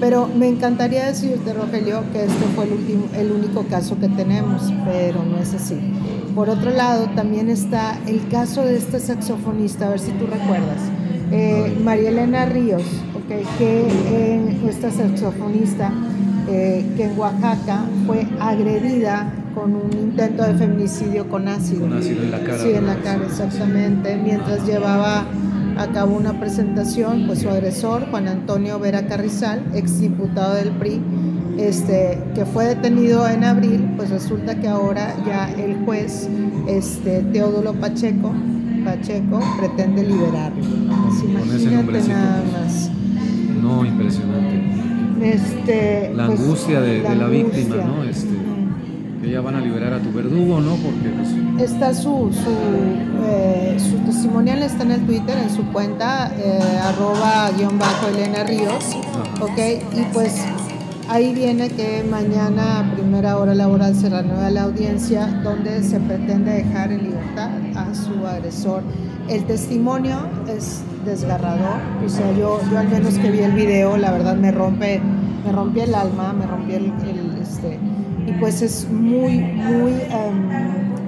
Pero 0.00 0.28
me 0.28 0.48
encantaría 0.48 1.04
decirte, 1.06 1.52
Rogelio, 1.52 2.02
que 2.12 2.24
este 2.24 2.44
fue 2.56 2.64
el, 2.64 2.72
último, 2.72 3.04
el 3.14 3.30
único 3.32 3.64
caso 3.64 3.98
que 4.00 4.08
tenemos, 4.08 4.72
pero 4.86 5.22
no 5.24 5.38
es 5.38 5.52
así. 5.52 5.78
Por 6.34 6.48
otro 6.48 6.70
lado, 6.70 7.06
también 7.14 7.50
está 7.50 7.98
el 8.06 8.26
caso 8.28 8.64
de 8.64 8.78
este 8.78 8.98
saxofonista, 8.98 9.86
a 9.86 9.90
ver 9.90 10.00
si 10.00 10.12
tú 10.12 10.26
recuerdas, 10.26 10.80
eh, 11.30 11.76
María 11.84 12.08
Elena 12.08 12.46
Ríos, 12.46 12.82
okay, 13.14 13.44
que 13.58 13.86
eh, 14.08 14.56
esta 14.68 14.90
saxofonista 14.90 15.92
eh, 16.48 16.84
que 16.96 17.04
en 17.04 17.18
Oaxaca 17.18 17.84
fue 18.06 18.26
agredida 18.40 19.32
con 19.54 19.74
un 19.74 19.92
intento 19.92 20.42
de 20.44 20.54
feminicidio 20.54 21.28
con 21.28 21.46
ácido. 21.46 21.82
Con 21.82 21.92
ácido 21.92 22.22
en 22.22 22.30
la 22.30 22.40
cara. 22.40 22.58
Sí, 22.58 22.70
en 22.70 22.86
la 22.86 22.96
cara, 22.96 23.26
exactamente, 23.26 24.16
mientras 24.16 24.66
llevaba 24.66 25.26
acabó 25.80 26.16
una 26.16 26.38
presentación, 26.38 27.26
pues 27.26 27.40
su 27.40 27.48
agresor, 27.48 28.08
Juan 28.10 28.28
Antonio 28.28 28.78
Vera 28.78 29.06
Carrizal, 29.06 29.64
exdiputado 29.74 30.54
del 30.54 30.70
PRI, 30.72 31.00
este, 31.58 32.18
que 32.34 32.44
fue 32.44 32.66
detenido 32.66 33.26
en 33.28 33.44
abril, 33.44 33.90
pues 33.96 34.10
resulta 34.10 34.58
que 34.60 34.68
ahora 34.68 35.14
ya 35.26 35.50
el 35.52 35.84
juez 35.84 36.28
este, 36.66 37.22
Teodulo 37.32 37.74
Pacheco, 37.74 38.32
Pacheco 38.84 39.40
pretende 39.58 40.04
liberarlo. 40.04 40.62
Pues 40.62 41.22
imagínate 41.24 42.08
nada 42.08 42.42
más. 42.52 42.90
No, 43.62 43.84
impresionante. 43.84 44.60
Este, 45.22 46.12
la 46.14 46.26
pues, 46.28 46.40
angustia 46.40 46.80
de 46.80 47.02
la, 47.02 47.10
angustia. 47.10 47.28
víctima, 47.28 47.76
¿no? 47.76 48.04
Este, 48.04 48.49
que 49.20 49.30
ya 49.30 49.40
van 49.40 49.54
a 49.54 49.60
liberar 49.60 49.92
a 49.92 49.98
tu 50.00 50.10
verdugo, 50.12 50.60
¿no? 50.60 50.76
Porque 50.76 51.10
pues, 51.10 51.70
Está 51.70 51.92
su, 51.92 52.32
su, 52.32 52.50
eh, 53.26 53.76
su 53.78 53.96
testimonial 53.98 54.62
está 54.62 54.82
en 54.84 54.92
el 54.92 55.06
Twitter, 55.06 55.36
en 55.38 55.50
su 55.50 55.64
cuenta, 55.72 56.32
eh, 56.38 56.58
arroba 56.82 57.50
guion 57.56 57.78
bajo 57.78 58.08
Elena 58.08 58.44
Ríos, 58.44 58.96
Ajá. 59.12 59.44
ok, 59.44 59.58
y 59.92 60.02
pues 60.14 60.42
ahí 61.08 61.34
viene 61.34 61.68
que 61.68 62.02
mañana 62.10 62.80
a 62.80 62.94
primera 62.94 63.36
hora 63.36 63.54
laboral 63.54 63.94
se 63.94 64.08
renueva 64.08 64.48
la 64.50 64.62
audiencia 64.62 65.26
donde 65.44 65.82
se 65.82 66.00
pretende 66.00 66.52
dejar 66.52 66.92
en 66.92 67.04
libertad 67.04 67.50
a 67.76 67.94
su 67.94 68.26
agresor. 68.26 68.82
El 69.28 69.44
testimonio 69.44 70.18
es 70.48 70.80
desgarrador, 71.04 71.78
o 72.04 72.08
sea, 72.08 72.32
yo, 72.32 72.58
yo 72.70 72.78
al 72.78 72.88
menos 72.88 73.14
que 73.18 73.30
vi 73.30 73.40
el 73.40 73.52
video, 73.52 73.96
la 73.98 74.10
verdad 74.12 74.34
me 74.36 74.50
rompe, 74.50 75.00
me 75.44 75.52
rompió 75.52 75.84
el 75.84 75.94
alma, 75.94 76.32
me 76.32 76.46
rompió 76.46 76.76
el, 76.76 76.86
el, 76.86 77.38
este, 77.40 77.78
y 78.26 78.32
pues 78.40 78.62
es 78.62 78.88
muy, 78.90 79.38
muy, 79.38 79.92
em, 79.92 80.48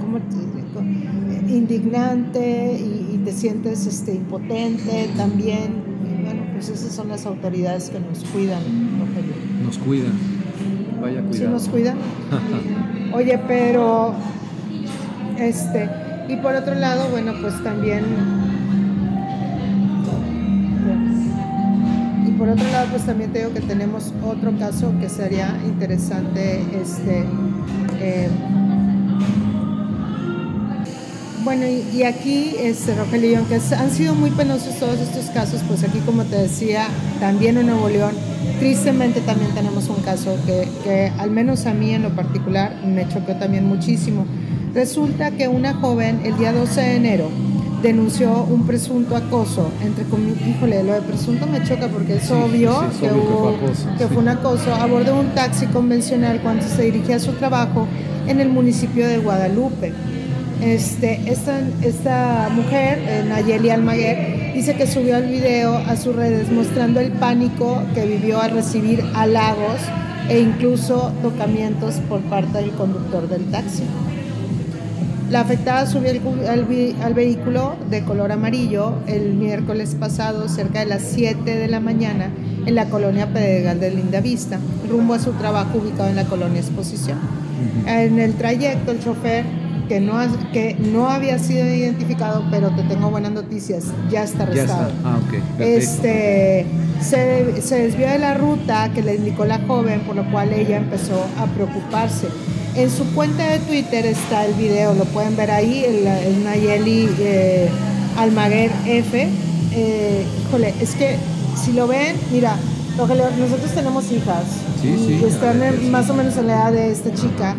¿cómo 0.01 0.19
te 0.19 0.37
digo? 0.37 0.81
indignante 1.49 2.73
y, 2.79 3.15
y 3.15 3.19
te 3.25 3.33
sientes 3.33 3.87
este, 3.87 4.15
impotente 4.15 5.09
también. 5.17 5.83
Y 6.05 6.25
bueno, 6.25 6.43
pues 6.53 6.69
esas 6.69 6.93
son 6.93 7.09
las 7.09 7.27
autoridades 7.27 7.91
que 7.91 8.01
nos 8.01 8.25
cuidan, 8.31 8.63
Rogelio. 9.01 9.35
nos 9.65 9.79
cuidan. 9.79 10.13
Vaya 11.01 11.21
¿Sí 11.21 11.27
cuidado. 11.29 11.51
nos 11.51 11.69
cuidan? 11.69 11.97
Oye, 13.15 13.39
pero, 13.47 14.15
este, 15.39 15.89
y 16.29 16.37
por 16.37 16.55
otro 16.55 16.75
lado, 16.75 17.09
bueno, 17.11 17.33
pues 17.41 17.63
también, 17.63 18.05
por 22.43 22.51
otro 22.51 22.69
lado, 22.73 22.89
pues 22.91 23.07
también 23.07 23.33
te 23.33 23.39
digo 23.39 23.55
que 23.55 23.61
tenemos 23.61 24.13
otro 24.27 24.59
caso 24.59 24.93
que 25.01 25.09
sería 25.09 25.57
interesante, 25.65 26.61
este, 26.83 27.25
eh, 28.01 28.29
bueno, 31.45 31.67
y, 31.69 32.03
aquí, 32.03 32.57
este, 32.59 32.97
Rogelio, 32.97 33.31
y 33.31 33.35
aunque 33.37 33.61
han 33.79 33.93
sido 33.93 34.17
muy 34.17 34.31
penosos 34.31 34.75
todos 34.81 34.99
estos 34.99 35.27
casos, 35.27 35.61
pues 35.69 35.85
aquí, 35.85 36.01
como 36.01 36.25
te 36.25 36.35
decía, 36.35 36.89
también 37.21 37.59
en 37.59 37.67
Nuevo 37.67 37.89
León, 37.89 38.17
tristemente 38.59 39.21
también 39.21 39.55
tenemos 39.55 39.89
un 39.89 40.03
caso 40.03 40.37
que, 40.45 40.67
que 40.83 41.13
al 41.19 41.31
menos 41.31 41.67
a 41.67 41.75
mí 41.75 41.95
en 41.95 42.03
lo 42.03 42.11
particular 42.11 42.75
me 42.85 43.09
chocó 43.09 43.37
también 43.37 43.69
muchísimo. 43.69 44.27
Resulta 44.75 45.31
que 45.31 45.47
una 45.47 45.75
joven 45.75 46.23
el 46.25 46.37
día 46.39 46.53
12 46.53 46.81
de 46.81 46.97
enero 46.97 47.31
denunció 47.83 48.45
un 48.45 48.67
presunto 48.67 49.17
acoso, 49.17 49.71
entre 49.83 50.05
comillas, 50.05 50.39
híjole, 50.47 50.83
lo 50.85 50.93
de 50.95 51.03
presunto 51.03 51.47
me 51.47 51.63
choca 51.65 51.89
porque 51.89 52.17
es 52.17 52.23
Sí, 52.25 52.33
obvio, 52.33 52.73
sí, 52.81 52.87
es 52.93 52.97
que, 53.01 53.11
obvio 53.11 53.23
que 53.23 53.29
hubo- 53.33 53.43
fue 53.59 53.67
acoso, 53.67 53.87
que 53.99 54.07
fue 54.09 54.17
un 54.19 54.29
acoso 54.29 54.75
a 54.75 54.87
bordo 54.87 55.15
de 55.15 55.21
un 55.21 55.35
taxi 55.35 55.67
convencional 55.67 56.41
cuando 56.43 56.65
se 56.65 56.83
dirigía 56.83 57.17
a 57.17 57.21
su 57.21 57.33
trabajo 57.33 57.87
en 58.27 58.41
el 58.41 58.49
municipio 58.49 59.07
de 59.07 59.19
Guadalupe. 59.19 59.93
Este, 60.63 61.21
esta, 61.27 61.59
esta 61.83 62.49
mujer, 62.55 62.99
eh, 63.09 63.25
Nayeli 63.29 63.71
Almaguer, 63.71 64.53
dice 64.55 64.75
que 64.77 64.87
subió 64.87 65.17
el 65.17 65.27
video 65.29 65.77
a 65.77 65.97
sus 65.97 66.15
redes 66.15 66.53
mostrando 66.53 67.01
el 67.01 67.11
pánico 67.13 67.83
que 67.95 68.07
vivió 68.07 68.41
al 68.41 68.53
recibir 68.53 69.03
halagos 69.15 69.81
e 70.29 70.39
incluso 70.39 71.13
tocamientos 71.21 71.97
por 72.09 72.21
parte 72.21 72.59
del 72.59 72.71
conductor 72.73 73.29
del 73.29 73.45
taxi. 73.47 73.83
La 75.33 75.41
afectada 75.41 75.87
subió 75.87 76.11
al, 76.11 77.15
vehículo 77.15 77.77
de 77.89 78.05
color 78.05 78.33
amarillo 78.33 78.97
el 79.07 79.33
miércoles 79.33 79.97
pasado 79.99 80.47
cerca 80.47 80.81
de 80.81 80.85
las 80.85 81.01
7 81.01 81.57
de 81.57 81.69
la 81.69 81.81
mañana 81.81 82.29
en 82.67 82.75
la 82.75 82.91
colonia 82.91 83.33
Pedregal 83.33 83.81
de 83.81 83.93
Lindavista, 83.93 84.59
rumbo 84.91 85.15
a 85.15 85.19
su 85.19 85.33
trabajo 85.33 85.79
ubicado 85.79 86.11
en 86.11 86.17
la 86.17 86.27
colonia 86.27 86.61
Exposición. 86.61 87.19
En 87.87 88.19
el 88.19 88.35
trayecto, 88.35 88.91
el 88.91 89.03
chofer, 89.03 89.47
que 89.89 90.01
no, 90.01 90.19
que 90.53 90.77
no 90.79 91.09
había 91.09 91.39
sido 91.39 91.65
identificado, 91.65 92.45
pero 92.51 92.69
te 92.77 92.83
tengo 92.83 93.09
buenas 93.09 93.33
noticias, 93.33 93.87
ya 94.11 94.25
está 94.25 94.41
Ya 94.41 94.65
arrestado. 94.65 94.91
está. 94.91 95.09
Ah, 95.09 95.17
ok. 95.17 95.31
perfecto. 95.57 95.65
Este, 95.65 96.67
se, 97.03 97.61
se 97.63 97.83
desvió 97.83 98.09
de 98.09 98.19
la 98.19 98.35
ruta 98.35 98.91
que 98.95 99.03
le 99.03 99.17
indicó 99.17 99.45
la 99.45 99.59
joven, 99.67 100.01
por 100.01 100.17
lo 100.17 100.31
cual 100.31 100.53
ella 100.53 100.77
empezó 100.79 101.25
a 101.39 101.47
preocuparse. 101.47 102.29
En 102.75 102.91
su 102.91 103.05
cuenta 103.15 103.47
de 103.51 103.59
Twitter 103.61 104.07
está 104.07 104.47
el 104.47 104.55
video, 104.55 104.95
lo 104.95 105.05
pueden 105.07 105.37
ver 105.37 105.51
ahí, 105.51 105.85
el, 105.85 106.07
el 106.07 106.45
Nayeli 106.45 107.09
eh, 107.19 107.69
Almaguer 108.17 108.71
F. 108.87 109.29
Eh, 109.75 110.25
híjole, 110.49 110.75
es 110.81 110.95
que 110.95 111.17
si 111.63 111.73
lo 111.73 111.87
ven, 111.87 112.17
mira, 112.33 112.57
Rogelio, 112.99 113.25
nosotros 113.39 113.73
tenemos 113.73 114.11
hijas 114.13 114.45
Sí, 114.81 114.89
y 114.89 115.19
sí, 115.21 115.25
están 115.27 115.61
ver, 115.61 115.75
en- 115.75 115.81
sí. 115.81 115.87
más 115.89 116.09
o 116.11 116.15
menos 116.15 116.37
en 116.37 116.47
la 116.47 116.55
edad 116.55 116.73
de 116.73 116.91
esta 116.93 117.13
chica. 117.15 117.55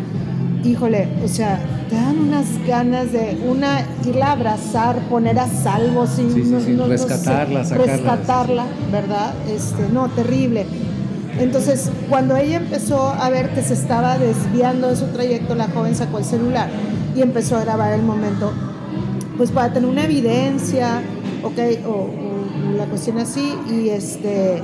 Híjole, 0.64 1.08
o 1.24 1.28
sea, 1.28 1.60
te 1.88 1.94
dan 1.96 2.18
unas 2.18 2.46
ganas 2.66 3.12
de 3.12 3.38
una 3.46 3.80
irla 4.06 4.28
a 4.28 4.32
abrazar, 4.32 4.98
poner 5.10 5.38
a 5.38 5.46
salvo, 5.48 6.06
sin, 6.06 6.32
Sí, 6.32 6.42
sí, 6.44 6.50
no- 6.50 6.60
sí, 6.60 6.70
no- 6.72 6.76
no 6.78 6.84
sé, 6.86 6.90
rescatarla, 6.92 7.64
sacarla, 7.64 7.92
rescatarla, 7.96 8.64
¿verdad? 8.90 9.34
Este, 9.48 9.88
no, 9.92 10.08
terrible. 10.08 10.66
Entonces, 11.38 11.90
cuando 12.08 12.36
ella 12.36 12.58
empezó 12.58 13.08
a 13.08 13.28
ver 13.28 13.50
que 13.54 13.62
se 13.62 13.74
estaba 13.74 14.18
desviando 14.18 14.88
de 14.88 14.96
su 14.96 15.06
trayecto, 15.06 15.54
la 15.54 15.66
joven 15.68 15.94
sacó 15.96 16.18
el 16.18 16.24
celular 16.24 16.68
y 17.16 17.22
empezó 17.22 17.56
a 17.56 17.60
grabar 17.64 17.92
el 17.92 18.02
momento, 18.02 18.52
pues 19.36 19.50
para 19.50 19.72
tener 19.72 19.88
una 19.88 20.04
evidencia, 20.04 21.02
¿ok? 21.42 21.58
O, 21.86 21.90
o 21.90 22.76
la 22.78 22.84
cuestión 22.86 23.18
así, 23.18 23.54
y 23.70 23.88
este... 23.88 24.62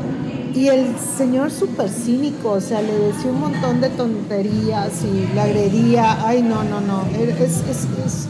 Y 0.54 0.66
el 0.68 0.96
señor 0.98 1.50
súper 1.50 1.88
cínico, 1.88 2.52
o 2.52 2.60
sea, 2.60 2.82
le 2.82 2.92
decía 2.92 3.30
un 3.30 3.40
montón 3.40 3.80
de 3.80 3.88
tonterías 3.90 5.02
y 5.04 5.34
la 5.34 5.44
agredía. 5.44 6.26
Ay, 6.26 6.42
no, 6.42 6.64
no, 6.64 6.80
no. 6.80 7.04
Es, 7.18 7.58
es, 7.68 7.86
es 8.04 8.28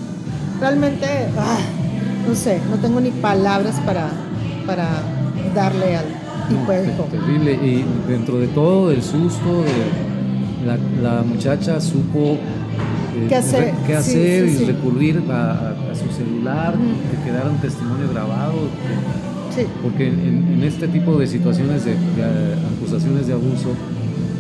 realmente, 0.61 1.07
ah, 1.39 1.59
no 2.29 2.35
sé, 2.35 2.61
no 2.71 2.77
tengo 2.77 3.01
ni 3.01 3.11
palabras 3.11 3.77
para, 3.87 4.09
para 4.67 4.87
darle 5.55 5.97
al 5.97 6.05
tipo 6.49 6.61
No, 6.67 6.71
de 6.73 6.93
joven. 6.95 7.11
terrible. 7.11 7.53
Y 7.55 7.85
dentro 8.09 8.39
de 8.39 8.49
todo 8.49 8.91
el 8.91 9.03
susto, 9.03 9.63
de 9.63 10.67
la, 10.67 10.77
la 11.17 11.23
muchacha 11.23 11.81
supo 11.81 12.33
eh, 13.17 13.27
¿Qué 13.29 13.37
hacer? 13.37 13.73
qué 13.87 13.97
hacer 13.97 14.47
sí, 14.49 14.55
y 14.55 14.59
sí. 14.59 14.65
recurrir 14.67 15.23
a, 15.31 15.33
a- 15.53 15.71
a 15.91 15.95
su 15.95 16.09
celular, 16.15 16.75
Ujú. 16.75 16.85
que 17.17 17.31
quedara 17.31 17.49
un 17.49 17.57
testimonio 17.59 18.09
grabado. 18.13 18.53
que- 18.53 19.30
Sí. 19.55 19.67
porque 19.83 20.09
en, 20.09 20.47
en 20.55 20.63
este 20.65 20.87
tipo 20.89 21.17
de 21.19 21.27
situaciones 21.27 21.85
de, 21.85 21.93
de, 21.93 21.97
eh, 21.97 22.55
acusaciones 22.77 23.27
de 23.27 23.33
abuso 23.33 23.71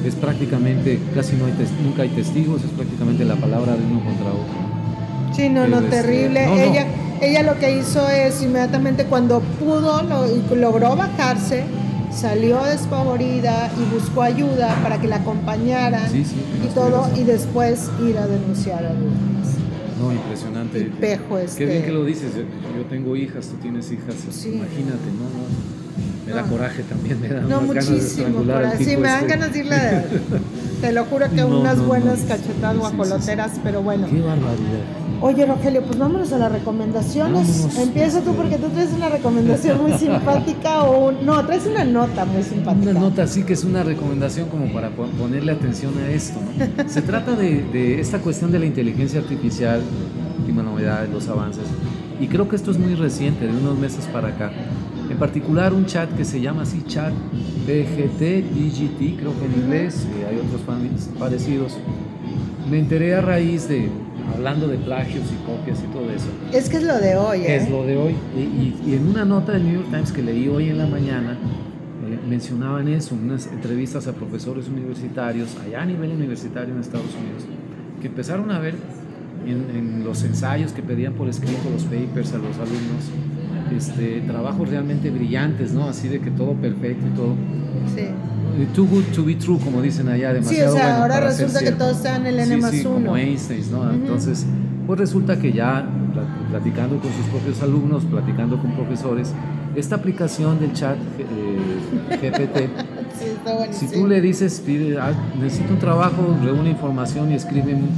es 0.06 0.14
prácticamente, 0.14 0.98
casi 1.14 1.36
no 1.36 1.46
hay 1.46 1.52
nunca 1.84 2.02
hay 2.02 2.08
testigos, 2.10 2.62
es 2.64 2.70
prácticamente 2.70 3.24
la 3.24 3.36
palabra 3.36 3.72
de 3.74 3.84
uno 3.84 4.00
contra 4.04 4.26
otro. 4.28 5.34
Sí, 5.34 5.48
no, 5.48 5.66
no, 5.68 5.78
este, 5.80 5.90
terrible. 5.90 6.46
no, 6.46 6.54
no. 6.54 6.60
Ella, 6.62 6.86
ella 7.20 7.42
lo 7.42 7.58
que 7.58 7.78
hizo 7.78 8.08
es 8.08 8.42
inmediatamente 8.42 9.04
cuando 9.04 9.40
pudo, 9.40 10.02
lo- 10.02 10.26
y 10.26 10.42
logró 10.58 10.96
bajarse, 10.96 11.64
salió 12.12 12.62
despavorida 12.64 13.70
y 13.78 13.94
buscó 13.94 14.22
ayuda 14.22 14.74
para 14.82 15.00
que 15.00 15.06
la 15.06 15.16
acompañaran 15.16 16.08
Sí, 16.10 16.24
sí, 16.24 16.36
que 16.60 16.66
y 16.68 16.70
todo, 16.70 17.08
y 17.16 17.22
después 17.24 17.90
ir 18.08 18.16
a 18.18 18.26
denunciar 18.26 18.84
al 18.86 18.96
No, 20.00 20.12
impresionante. 20.12 20.90
Pejo 21.00 21.38
este. 21.38 21.58
Qué 21.58 21.70
bien 21.70 21.84
que 21.84 21.92
lo 21.92 22.04
dices. 22.04 22.34
Yo, 22.34 22.42
yo 22.76 22.84
tengo 22.88 23.16
hijas, 23.16 23.46
tú 23.48 23.56
tienes 23.56 23.90
hijas. 23.92 24.14
Sí. 24.30 24.48
Imagínate, 24.54 25.06
¿no? 25.18 25.24
no. 25.24 25.70
Me 26.26 26.32
da 26.32 26.42
coraje 26.44 26.82
también, 26.84 27.20
me 27.20 27.28
da 27.28 27.40
No, 27.42 27.48
ganas 27.60 27.68
de 27.68 27.74
muchísimo. 27.74 28.26
estrangular 28.26 28.56
por 28.62 28.64
al 28.66 28.72
así 28.72 28.84
tipo 28.86 29.00
me 29.00 29.08
dan 29.08 29.16
este. 29.24 29.28
ganas 29.30 29.52
de 29.52 29.58
irle 29.58 29.76
Te 30.80 30.92
lo 30.92 31.04
juro 31.04 31.26
que 31.34 31.44
unas 31.44 31.84
buenas 31.84 32.20
cachetadas 32.20 32.40
Sí, 32.76 32.80
sí, 32.80 32.88
sí. 32.90 32.96
guajoloteras, 32.96 33.52
pero 33.62 33.82
bueno. 33.82 34.06
Qué 34.08 34.20
barbaridad. 34.20 34.84
Oye, 35.22 35.44
Rogelio, 35.44 35.82
pues 35.82 35.98
vámonos 35.98 36.32
a 36.32 36.38
las 36.38 36.50
recomendaciones. 36.50 37.48
Vámonos, 37.58 37.78
Empieza 37.78 38.20
tú 38.22 38.32
porque 38.34 38.56
tú 38.56 38.68
traes 38.68 38.90
una 38.94 39.08
recomendación 39.10 39.82
muy 39.82 39.92
simpática 39.92 40.84
o. 40.84 41.12
No, 41.12 41.44
traes 41.44 41.66
una 41.66 41.84
nota 41.84 42.24
muy 42.24 42.42
simpática. 42.42 42.90
Una 42.90 43.00
nota 43.00 43.22
así 43.24 43.42
que 43.42 43.52
es 43.52 43.64
una 43.64 43.82
recomendación 43.82 44.48
como 44.48 44.72
para 44.72 44.88
po- 44.90 45.06
ponerle 45.18 45.52
atención 45.52 45.92
a 45.98 46.08
esto. 46.10 46.38
¿no? 46.40 46.88
Se 46.88 47.02
trata 47.02 47.32
de, 47.36 47.62
de 47.72 48.00
esta 48.00 48.18
cuestión 48.20 48.50
de 48.50 48.58
la 48.60 48.66
inteligencia 48.66 49.20
artificial, 49.20 49.82
última 50.38 50.62
novedad, 50.62 51.06
los 51.12 51.28
avances. 51.28 51.64
Y 52.18 52.26
creo 52.26 52.48
que 52.48 52.56
esto 52.56 52.70
es 52.70 52.78
muy 52.78 52.94
reciente, 52.94 53.46
de 53.46 53.52
unos 53.52 53.78
meses 53.78 54.06
para 54.06 54.28
acá. 54.28 54.50
En 55.10 55.16
particular 55.18 55.72
un 55.74 55.86
chat 55.86 56.08
que 56.16 56.24
se 56.24 56.40
llama 56.40 56.62
así 56.62 56.82
chat 56.86 57.12
PGT, 57.66 58.20
DGT, 58.54 59.18
creo 59.18 59.32
que 59.38 59.44
en 59.46 59.62
inglés, 59.64 60.06
eh, 60.18 60.26
hay 60.30 60.36
otros 60.38 60.62
parecidos. 61.18 61.76
Me 62.70 62.78
enteré 62.78 63.14
a 63.14 63.20
raíz 63.20 63.68
de, 63.68 63.88
hablando 64.34 64.68
de 64.68 64.76
plagios 64.78 65.24
y 65.32 65.46
copias 65.46 65.78
y 65.82 65.92
todo 65.92 66.10
eso, 66.10 66.26
Es 66.52 66.68
que 66.68 66.78
es 66.78 66.82
lo 66.84 66.98
de 66.98 67.16
hoy, 67.16 67.40
¿eh? 67.40 67.56
es 67.56 67.70
lo 67.70 67.84
de 67.84 67.96
hoy. 67.96 68.14
Y, 68.36 68.40
y- 68.40 68.82
y 68.86 68.94
en 68.94 69.08
una 69.08 69.24
nota 69.24 69.52
del 69.52 69.64
New 69.64 69.74
York 69.74 69.86
Times 69.90 70.12
que 70.12 70.22
leí 70.22 70.48
hoy 70.48 70.68
en 70.68 70.78
la 70.78 70.86
mañana, 70.86 71.32
eh, 71.32 72.18
mencionaban 72.28 72.88
eso, 72.88 73.14
unas 73.14 73.46
entrevistas 73.48 74.06
a 74.06 74.12
profesores 74.12 74.68
universitarios, 74.68 75.56
allá 75.66 75.82
a 75.82 75.86
nivel 75.86 76.10
universitario 76.12 76.74
en 76.74 76.80
Estados 76.80 77.06
Unidos, 77.14 77.44
que 78.00 78.06
empezaron 78.08 78.50
a 78.50 78.58
ver 78.58 78.74
en, 79.46 80.04
los 80.04 80.22
ensayos 80.24 80.72
que 80.72 80.82
pedían 80.82 81.12
por 81.14 81.28
escrito, 81.28 81.70
los 81.72 81.84
papers 81.84 82.32
a 82.32 82.38
los 82.38 82.56
alumnos, 82.56 83.10
este, 83.76 84.22
trabajos 84.26 84.68
realmente 84.68 85.10
brillantes, 85.10 85.72
¿no? 85.72 85.88
Así 85.88 86.08
de 86.08 86.20
que 86.20 86.30
todo 86.30 86.54
perfecto 86.54 87.06
y 87.06 87.16
todo. 87.16 87.34
Sí. 87.94 88.08
Too 88.74 88.86
good 88.86 89.04
to 89.14 89.24
be 89.24 89.36
true, 89.36 89.58
como 89.58 89.80
dicen 89.80 90.08
allá, 90.08 90.32
demasiado 90.32 90.72
Sí, 90.72 90.76
o 90.76 90.80
sea, 90.80 91.02
ahora 91.02 91.20
resulta 91.20 91.60
que 91.60 91.72
todos 91.72 92.04
en 92.04 92.26
el 92.26 92.40
N 92.40 92.56
más 92.58 92.72
sí, 92.72 92.84
uno. 92.84 93.06
Como 93.06 93.16
Einstein, 93.16 93.70
¿no? 93.70 93.90
Entonces, 93.92 94.44
pues 94.86 94.98
resulta 94.98 95.38
que 95.38 95.52
ya 95.52 95.88
platicando 96.50 96.98
con 96.98 97.12
sus 97.12 97.26
propios 97.26 97.62
alumnos, 97.62 98.04
platicando 98.04 98.60
con 98.60 98.72
profesores, 98.72 99.32
esta 99.76 99.96
aplicación 99.96 100.58
del 100.58 100.72
chat 100.72 100.96
eh, 101.18 102.16
GPT, 102.20 102.68
si 103.72 103.86
tú 103.86 104.06
le 104.06 104.20
dices, 104.20 104.62
pide, 104.64 104.98
ah, 104.98 105.12
necesito 105.40 105.74
un 105.74 105.78
trabajo, 105.78 106.36
reúne 106.42 106.70
información 106.70 107.30
y 107.30 107.34
escribe 107.34 107.74
un, 107.74 107.88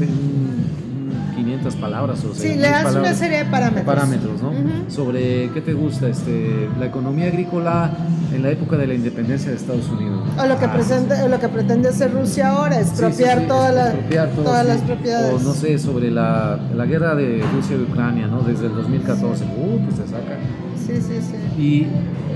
500 1.43 1.77
palabras 1.77 2.25
o 2.25 2.35
sea, 2.35 2.51
Sí, 2.51 2.57
le 2.57 2.69
das 2.69 2.95
una 2.95 3.15
serie 3.15 3.39
de 3.39 3.45
parámetros. 3.47 3.85
Parámetros, 3.85 4.43
¿no? 4.43 4.53
Sobre 4.89 5.51
qué 5.51 5.61
te 5.61 5.73
gusta, 5.73 6.09
este, 6.09 6.69
la 6.79 6.87
economía 6.87 7.27
agrícola 7.27 7.91
en 8.33 8.43
la 8.43 8.51
época 8.51 8.77
de 8.77 8.87
la 8.87 8.95
independencia 8.95 9.51
de 9.51 9.57
Estados 9.57 9.89
Unidos. 9.89 10.23
O 10.39 10.47
lo 10.47 10.59
que, 10.59 10.65
ah, 10.65 11.27
lo 11.29 11.41
que 11.41 11.49
pretende 11.49 11.89
hacer 11.89 12.13
Rusia 12.13 12.51
ahora, 12.51 12.81
expropiar, 12.81 13.47
todas 13.47 14.67
las 14.67 14.81
propiedades. 14.83 15.35
O 15.35 15.39
no 15.41 15.55
sé, 15.55 15.79
sobre 15.79 16.11
la, 16.11 16.59
la 16.75 16.87
guerra 16.87 17.15
de 17.15 17.43
Rusia 17.55 17.77
y 17.77 17.83
Ucrania, 17.83 18.27
¿no? 18.27 18.43
Desde 18.43 18.67
el 18.67 18.75
2014. 18.75 19.45
Uh, 19.45 19.79
pues 19.85 19.97
se 19.97 20.07
saca. 20.07 20.39
Sí, 20.87 20.95
sí, 20.97 21.21
sí. 21.21 21.63
Y 21.63 21.87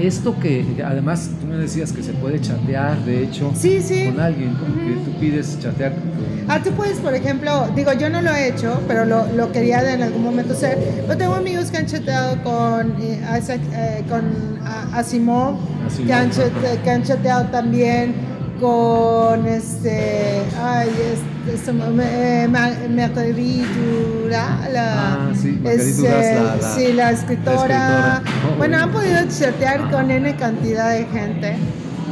esto 0.00 0.38
que 0.38 0.64
además 0.84 1.30
tú 1.40 1.46
me 1.46 1.56
decías 1.56 1.92
que 1.92 2.02
se 2.02 2.12
puede 2.12 2.40
chatear, 2.40 2.98
de 3.04 3.24
hecho, 3.24 3.48
con 3.48 4.20
alguien, 4.20 4.56
que 4.56 4.94
tú 5.04 5.18
pides 5.18 5.58
chatear. 5.60 5.92
Ah, 6.48 6.62
tú 6.62 6.70
puedes, 6.72 6.98
por 6.98 7.14
ejemplo, 7.14 7.68
digo, 7.74 7.92
yo 7.94 8.08
no 8.10 8.20
lo 8.22 8.30
he 8.30 8.48
hecho, 8.48 8.80
pero 8.86 9.04
lo, 9.04 9.26
lo 9.32 9.52
quería 9.52 9.92
en 9.92 10.02
algún 10.02 10.22
momento 10.22 10.52
hacer. 10.52 10.78
Yo 11.08 11.16
tengo 11.16 11.34
amigos 11.34 11.70
que 11.70 11.78
han 11.78 11.86
chateado 11.86 12.42
con, 12.42 13.02
eh, 13.02 13.20
eh 13.22 14.04
con 14.08 14.24
Asimov, 14.92 15.56
que, 16.06 16.12
han 16.12 16.30
chateado, 16.30 16.82
que 16.82 16.90
han 16.90 17.02
chateado 17.02 17.46
también 17.46 18.14
con 18.60 19.46
este, 19.46 20.42
ay, 20.62 20.88
este, 20.88 21.35
me, 21.92 22.48
la, 24.72 25.04
ah, 25.14 25.32
sí, 25.34 25.60
este, 25.64 26.02
la, 26.02 26.56
la, 26.56 26.74
sí, 26.74 26.92
la 26.92 27.10
escritora. 27.12 28.22
Oh, 28.24 28.56
bueno, 28.58 28.78
han 28.78 28.90
podido 28.90 29.18
chatear 29.28 29.90
con 29.90 30.10
N 30.10 30.36
cantidad 30.36 30.90
de 30.90 31.04
gente. 31.06 31.56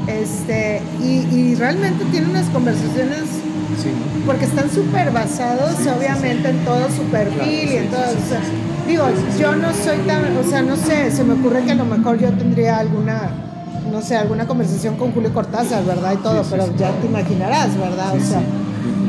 Este, 0.07 0.83
y, 1.03 1.27
y 1.35 1.55
realmente 1.55 2.05
tienen 2.07 2.31
unas 2.31 2.49
conversaciones 2.51 3.23
porque 4.27 4.45
están 4.45 4.71
súper 4.71 5.11
basados 5.11 5.75
obviamente 5.87 6.51
en 6.51 6.59
todo 6.65 6.89
su 6.91 7.03
perfil 7.05 7.73
y 7.73 7.77
en 7.77 7.89
todo. 7.89 8.05
digo, 8.87 9.05
yo 9.39 9.57
no 9.57 9.73
soy 9.73 9.99
tan, 10.07 10.37
o 10.37 10.45
sea, 10.49 10.63
no 10.63 10.77
sé, 10.77 11.11
se 11.11 11.25
me 11.25 11.35
ocurre 11.35 11.65
que 11.65 11.73
a 11.73 11.75
lo 11.75 11.85
mejor 11.85 12.19
yo 12.19 12.31
tendría 12.33 12.79
alguna 12.79 13.31
no 13.91 14.01
sé, 14.01 14.17
alguna 14.17 14.47
conversación 14.47 14.97
con 14.97 15.13
Julio 15.13 15.33
Cortázar, 15.33 15.85
¿verdad? 15.85 16.15
Y 16.15 16.17
todo, 16.17 16.43
pero 16.51 16.67
ya 16.77 16.91
te 17.01 17.07
imaginarás, 17.07 17.77
¿verdad? 17.79 18.17
o 18.17 18.21
sea, 18.21 18.41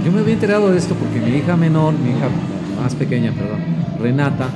yo 0.06 0.12
me 0.12 0.20
había 0.20 0.36
enterado 0.36 0.72
de 0.72 0.78
esto 0.78 0.94
porque 0.94 1.20
mi 1.20 1.38
hija 1.38 1.58
menor, 1.58 1.94
mi 1.94 2.12
hija 2.12 2.28
más 2.80 2.94
pequeña, 2.94 3.32
perdón, 3.32 3.60
Renata, 4.00 4.50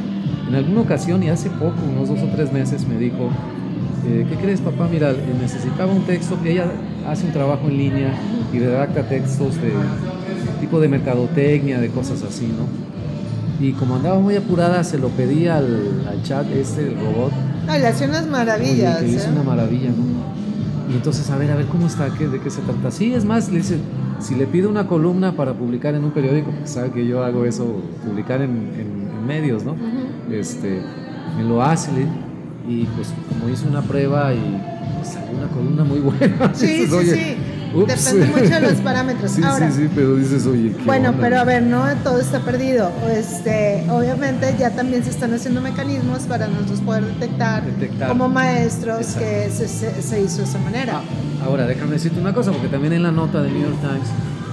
en 0.47 0.53
alguna 0.53 0.81
ocasión 0.81 1.23
y 1.23 1.29
hace 1.29 1.49
poco, 1.49 1.73
unos 1.91 2.07
dos 2.07 2.19
o 2.21 2.27
tres 2.35 2.53
meses, 2.53 2.87
me 2.87 2.97
dijo, 2.99 3.29
eh, 4.05 4.27
¿qué 4.29 4.35
crees 4.35 4.61
papá? 4.61 4.87
Mira, 4.91 5.11
necesitaba 5.41 5.91
un 5.91 6.03
texto, 6.03 6.39
que 6.43 6.51
ella 6.51 6.65
hace 7.07 7.25
un 7.25 7.33
trabajo 7.33 7.67
en 7.67 7.77
línea 7.77 8.13
y 8.53 8.59
redacta 8.59 9.09
textos 9.09 9.55
de 9.55 9.71
tipo 10.59 10.79
de 10.79 10.87
mercadotecnia, 10.87 11.79
de 11.79 11.89
cosas 11.89 12.21
así, 12.21 12.45
¿no? 12.47 12.67
Y 13.65 13.73
como 13.73 13.95
andaba 13.95 14.19
muy 14.19 14.35
apurada, 14.35 14.83
se 14.83 14.99
lo 14.99 15.09
pedí 15.09 15.47
al, 15.47 16.03
al 16.07 16.21
chat 16.23 16.45
este, 16.51 16.87
el 16.89 16.95
robot, 16.95 17.31
Ay, 17.67 17.81
le 17.81 17.87
hace 17.87 18.05
unas 18.05 18.27
maravillas. 18.27 18.97
que 18.97 19.07
le 19.07 19.13
hizo 19.13 19.29
¿eh? 19.29 19.33
una 19.33 19.43
maravilla, 19.43 19.89
¿no? 19.89 20.93
Y 20.93 20.95
entonces, 20.95 21.29
a 21.29 21.37
ver, 21.37 21.51
a 21.51 21.55
ver 21.55 21.65
cómo 21.65 21.87
está, 21.87 22.09
¿Qué, 22.17 22.27
de 22.27 22.39
qué 22.39 22.49
se 22.49 22.61
trata. 22.61 22.89
Sí, 22.89 23.13
es 23.13 23.25
más, 23.25 23.49
le 23.49 23.57
dice, 23.59 23.77
si 24.19 24.35
le 24.35 24.45
pide 24.47 24.67
una 24.67 24.87
columna 24.87 25.35
para 25.35 25.53
publicar 25.53 25.95
en 25.95 26.03
un 26.03 26.11
periódico, 26.11 26.51
porque 26.51 26.67
sabe 26.67 26.91
que 26.91 27.05
yo 27.05 27.23
hago 27.23 27.45
eso, 27.45 27.65
publicar 28.05 28.41
en, 28.41 28.51
en, 28.51 28.99
medios, 29.27 29.63
¿no? 29.63 29.75
este, 30.31 30.81
me 31.37 31.43
lo 31.43 31.61
hace, 31.61 31.91
y 32.67 32.85
pues 32.95 33.13
como 33.27 33.47
hizo 33.47 33.67
una 33.67 33.83
prueba 33.83 34.33
y 34.33 34.59
pues, 34.95 35.09
salió 35.09 35.37
una 35.37 35.47
columna 35.49 35.83
muy 35.83 35.99
buena. 35.99 36.51
Sí, 36.53 36.87
sí, 36.87 37.05
sí. 37.05 37.37
Depende 37.73 38.25
mucho 38.27 38.55
de 38.55 38.61
los 38.61 38.81
parámetros. 38.81 39.31
Sí, 39.39 39.43
sí, 39.43 39.71
sí, 39.71 39.89
pero 39.93 40.15
dices, 40.15 40.45
oye, 40.47 40.73
¿qué 40.75 40.83
Bueno, 40.83 41.13
pero 41.19 41.39
a 41.39 41.43
ver, 41.43 41.63
no 41.63 41.85
todo 42.03 42.19
está 42.19 42.39
perdido. 42.39 42.91
Este, 43.11 43.85
obviamente 43.89 44.55
ya 44.59 44.71
también 44.71 45.03
se 45.03 45.11
están 45.11 45.33
haciendo 45.33 45.61
mecanismos 45.61 46.23
para 46.23 46.47
nosotros 46.47 46.81
poder 46.81 47.05
detectar, 47.05 47.63
como 48.07 48.27
maestros 48.27 49.07
que 49.13 49.49
se, 49.49 49.67
se, 49.67 50.21
hizo 50.21 50.37
de 50.37 50.43
esa 50.43 50.59
manera. 50.59 50.93
Ah, 50.95 51.45
ahora, 51.45 51.67
déjame 51.67 51.93
decirte 51.93 52.19
una 52.19 52.33
cosa, 52.33 52.51
porque 52.51 52.67
también 52.67 52.93
en 52.93 53.03
la 53.03 53.11
nota 53.11 53.41
de 53.41 53.49
New 53.51 53.61
York 53.61 53.79
Times, 53.81 54.09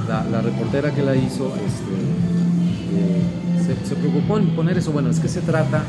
la, 0.09 0.25
la 0.25 0.41
reportera 0.43 0.93
que 0.93 1.03
la 1.03 1.17
hizo 1.17 1.53
este, 1.57 1.95
eh, 2.95 3.83
se, 3.83 3.89
se 3.89 3.95
preocupó 3.97 4.39
en 4.39 4.55
poner 4.55 4.79
eso. 4.79 4.93
Bueno, 4.93 5.11
es 5.11 5.19
que 5.19 5.29
se 5.29 5.41
trata 5.41 5.83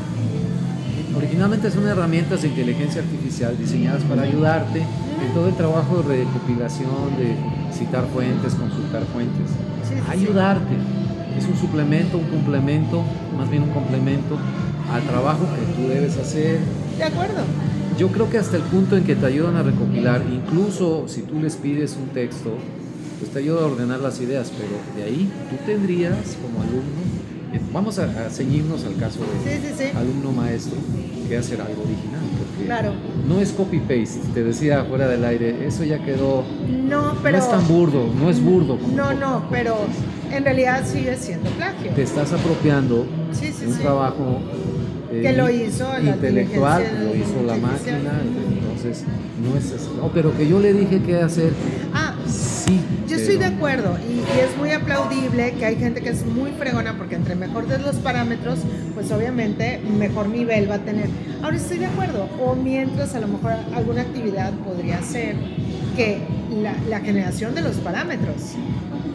Originalmente 1.18 1.70
son 1.72 1.88
herramientas 1.88 2.42
de 2.42 2.48
inteligencia 2.48 3.02
artificial 3.02 3.58
diseñadas 3.58 4.04
para 4.04 4.22
ayudarte 4.22 4.84
en 5.24 5.34
todo 5.34 5.48
el 5.48 5.54
trabajo 5.54 6.02
de 6.02 6.24
recopilación, 6.24 7.16
de 7.18 7.34
citar 7.72 8.06
fuentes, 8.12 8.54
consultar 8.54 9.04
fuentes. 9.04 9.50
ayudarte. 10.08 10.76
Es 11.36 11.46
un 11.46 11.56
suplemento, 11.56 12.18
un 12.18 12.26
complemento, 12.26 13.02
más 13.36 13.48
bien 13.48 13.62
un 13.62 13.70
complemento 13.70 14.36
al 14.92 15.02
trabajo 15.02 15.46
que 15.54 15.80
tú 15.80 15.88
debes 15.88 16.16
hacer. 16.16 16.58
De 16.96 17.04
acuerdo. 17.04 17.42
Yo 17.96 18.08
creo 18.08 18.30
que 18.30 18.38
hasta 18.38 18.56
el 18.56 18.62
punto 18.62 18.96
en 18.96 19.04
que 19.04 19.14
te 19.14 19.26
ayudan 19.26 19.56
a 19.56 19.62
recopilar, 19.62 20.22
incluso 20.32 21.06
si 21.08 21.22
tú 21.22 21.40
les 21.40 21.56
pides 21.56 21.96
un 21.96 22.08
texto, 22.08 22.54
pues 23.18 23.32
te 23.32 23.40
ayuda 23.40 23.62
a 23.62 23.66
ordenar 23.66 24.00
las 24.00 24.20
ideas, 24.20 24.52
pero 24.56 24.70
de 24.96 25.02
ahí 25.02 25.30
tú 25.50 25.56
tendrías 25.64 26.36
como 26.42 26.62
alumno 26.62 27.08
Vamos 27.72 27.98
a, 27.98 28.30
ceñirnos 28.30 28.84
al 28.84 28.96
caso 28.96 29.20
de 29.20 29.90
alumno 29.92 30.32
maestro 30.32 30.76
que 31.28 31.36
hacer 31.36 31.60
algo 31.60 31.82
original. 31.82 32.20
Claro. 32.64 32.92
No 33.28 33.40
es 33.40 33.52
copy-paste, 33.52 34.20
te 34.34 34.42
decía 34.44 34.84
fuera 34.84 35.08
del 35.08 35.24
aire, 35.24 35.66
eso 35.66 35.84
ya 35.84 35.98
quedó. 36.04 36.44
No, 36.68 37.14
pero. 37.22 37.38
No 37.38 37.44
es 37.44 37.50
tan 37.50 37.68
burdo, 37.68 38.06
no 38.20 38.30
es 38.30 38.42
burdo. 38.42 38.78
no, 38.94 39.14
no, 39.14 39.44
pero 39.50 39.76
en 40.32 40.44
realidad 40.44 40.84
sigue 40.86 41.16
siendo 41.16 41.50
plagio. 41.50 41.92
Te 41.92 42.02
estás 42.02 42.32
apropiando 42.32 43.06
de 43.40 43.66
un 43.66 43.78
trabajo. 43.78 44.40
Eh, 45.10 45.22
que 45.22 45.32
lo 45.32 45.48
hizo 45.48 45.90
la 45.90 46.10
intelectual, 46.10 46.84
lo 47.02 47.16
hizo 47.16 47.42
la 47.46 47.56
máquina, 47.56 48.20
entonces 48.22 49.04
no 49.42 49.56
es 49.56 49.72
así. 49.72 49.88
No, 49.96 50.08
pero 50.12 50.36
que 50.36 50.46
yo 50.46 50.60
le 50.60 50.74
dije 50.74 51.00
qué 51.00 51.16
hacer. 51.16 51.52
Ah, 51.94 52.14
yo 53.07 53.07
estoy 53.30 53.46
de 53.46 53.56
acuerdo 53.56 53.98
y, 54.08 54.20
es 54.40 54.56
muy 54.56 54.70
aplaudible 54.70 55.52
que 55.52 55.66
hay 55.66 55.76
gente 55.76 56.00
que 56.00 56.08
es 56.08 56.24
muy 56.24 56.50
fregona 56.52 56.96
porque 56.96 57.14
entre 57.14 57.34
mejor 57.34 57.66
de 57.66 57.78
los 57.78 57.96
parámetros, 57.96 58.60
pues 58.94 59.12
obviamente 59.12 59.82
mejor 59.98 60.30
nivel 60.30 60.70
va 60.70 60.76
a 60.76 60.78
tener. 60.78 61.10
Ahora 61.42 61.56
estoy 61.58 61.76
de 61.76 61.86
acuerdo, 61.86 62.26
o 62.40 62.54
mientras 62.54 63.14
a 63.14 63.20
lo 63.20 63.28
mejor 63.28 63.52
alguna 63.74 64.00
actividad 64.00 64.52
podría 64.64 65.02
ser 65.02 65.36
que 65.94 66.20
la, 66.88 67.00
generación 67.00 67.54
de 67.54 67.60
los 67.60 67.76
parámetros, 67.76 68.36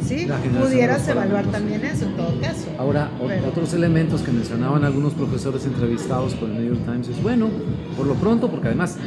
¿sí? 0.05 0.27
Pudieras 0.61 1.07
evaluar 1.07 1.45
también 1.47 1.83
eso 1.83 2.05
en 2.05 2.15
todo 2.15 2.39
caso. 2.39 2.67
Ahora, 2.77 3.09
otros 3.47 3.73
elementos 3.73 4.21
que 4.21 4.31
mencionaban 4.31 4.83
algunos 4.83 5.13
profesores 5.13 5.65
entrevistados 5.65 6.35
por 6.35 6.49
el 6.49 6.55
New 6.55 6.75
York 6.75 6.85
Times 6.85 7.07
es, 7.07 7.23
bueno, 7.23 7.49
por 7.97 8.05
lo 8.05 8.13
pronto, 8.13 8.51
porque 8.51 8.67
además 8.67 8.97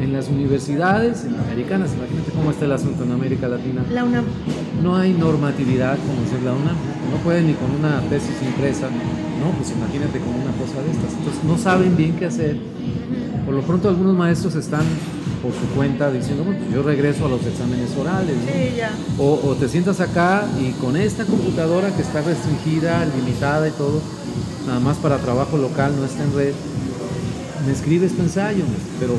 en 0.00 0.12
las 0.12 0.28
universidades 0.28 1.24
americanas, 1.46 1.90
imagínate 1.94 2.30
cómo 2.32 2.50
está 2.50 2.64
el 2.64 2.72
asunto 2.72 3.04
en 3.04 3.12
América 3.12 3.48
Latina. 3.48 3.84
La 3.92 4.04
UNAM. 4.04 4.24
No 4.82 4.96
hay 4.96 5.12
normatividad 5.12 5.98
como 5.98 6.22
es 6.24 6.42
la 6.42 6.52
UNAM. 6.52 6.76
No 7.10 7.16
pueden 7.22 7.48
ni 7.48 7.54
con 7.54 7.70
una 7.70 8.00
tesis 8.08 8.36
impresa. 8.42 8.88
No, 8.88 9.50
pues 9.58 9.70
imagínate 9.72 10.18
con 10.20 10.34
una 10.34 10.52
cosa 10.52 10.82
de 10.82 10.90
estas. 10.90 11.12
Entonces 11.12 11.44
no 11.44 11.58
saben 11.58 11.96
bien 11.96 12.16
qué 12.16 12.26
hacer. 12.26 12.56
Por 13.44 13.54
lo 13.54 13.62
pronto 13.62 13.88
algunos 13.88 14.16
maestros 14.16 14.54
están 14.54 14.84
por 15.42 15.52
su 15.52 15.74
cuenta 15.74 16.10
diciendo, 16.10 16.44
bueno, 16.44 16.60
pues 16.60 16.74
yo 16.74 16.82
regreso 16.82 17.26
a 17.26 17.28
los 17.28 17.44
exámenes 17.44 17.94
orales. 17.98 18.36
Sí, 18.46 18.76
ya. 18.76 18.90
O, 19.18 19.40
o, 19.42 19.54
te 19.54 19.68
sientas 19.68 20.00
acá 20.00 20.44
y 20.60 20.72
con 20.72 20.96
esta 20.96 21.24
computadora 21.24 21.94
que 21.94 22.02
está 22.02 22.20
restringida, 22.22 23.04
limitada 23.16 23.68
y 23.68 23.72
todo, 23.72 24.00
nada 24.66 24.80
más 24.80 24.98
para 24.98 25.18
trabajo 25.18 25.56
local, 25.56 25.94
no 25.98 26.04
está 26.04 26.24
en 26.24 26.34
red, 26.34 26.52
me 27.66 27.72
escribes 27.72 28.14
tu 28.14 28.22
ensayo, 28.22 28.64
pero 28.98 29.14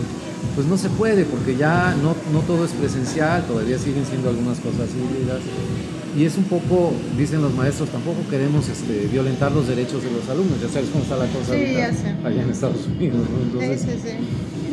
pues 0.56 0.68
no 0.68 0.78
se 0.78 0.90
puede 0.90 1.26
porque 1.26 1.56
ya 1.56 1.96
no, 2.02 2.16
no 2.34 2.40
todo 2.46 2.66
es 2.66 2.72
presencial, 2.72 3.44
todavía 3.46 3.78
siguen 3.78 4.06
siendo 4.06 4.30
algunas 4.30 4.60
cosas 4.60 4.90
híbridas. 4.92 5.40
Y 6.18 6.26
es 6.26 6.38
un 6.38 6.44
poco, 6.44 6.92
dicen 7.18 7.42
los 7.42 7.54
maestros, 7.54 7.90
tampoco 7.90 8.18
queremos 8.30 8.68
este, 8.68 9.08
violentar 9.12 9.52
los 9.54 9.68
derechos 9.68 10.04
de 10.04 10.12
los 10.12 10.28
alumnos, 10.30 10.60
ya 10.62 10.68
sabes 10.68 10.90
cómo 10.90 11.04
está 11.04 11.16
la 11.16 11.26
cosa 11.28 11.54
allá 11.54 12.42
en 12.44 12.50
Estados 12.50 12.86
Unidos. 12.88 13.22
sí, 13.60 13.78
sí, 13.78 14.00
sí. 14.04 14.10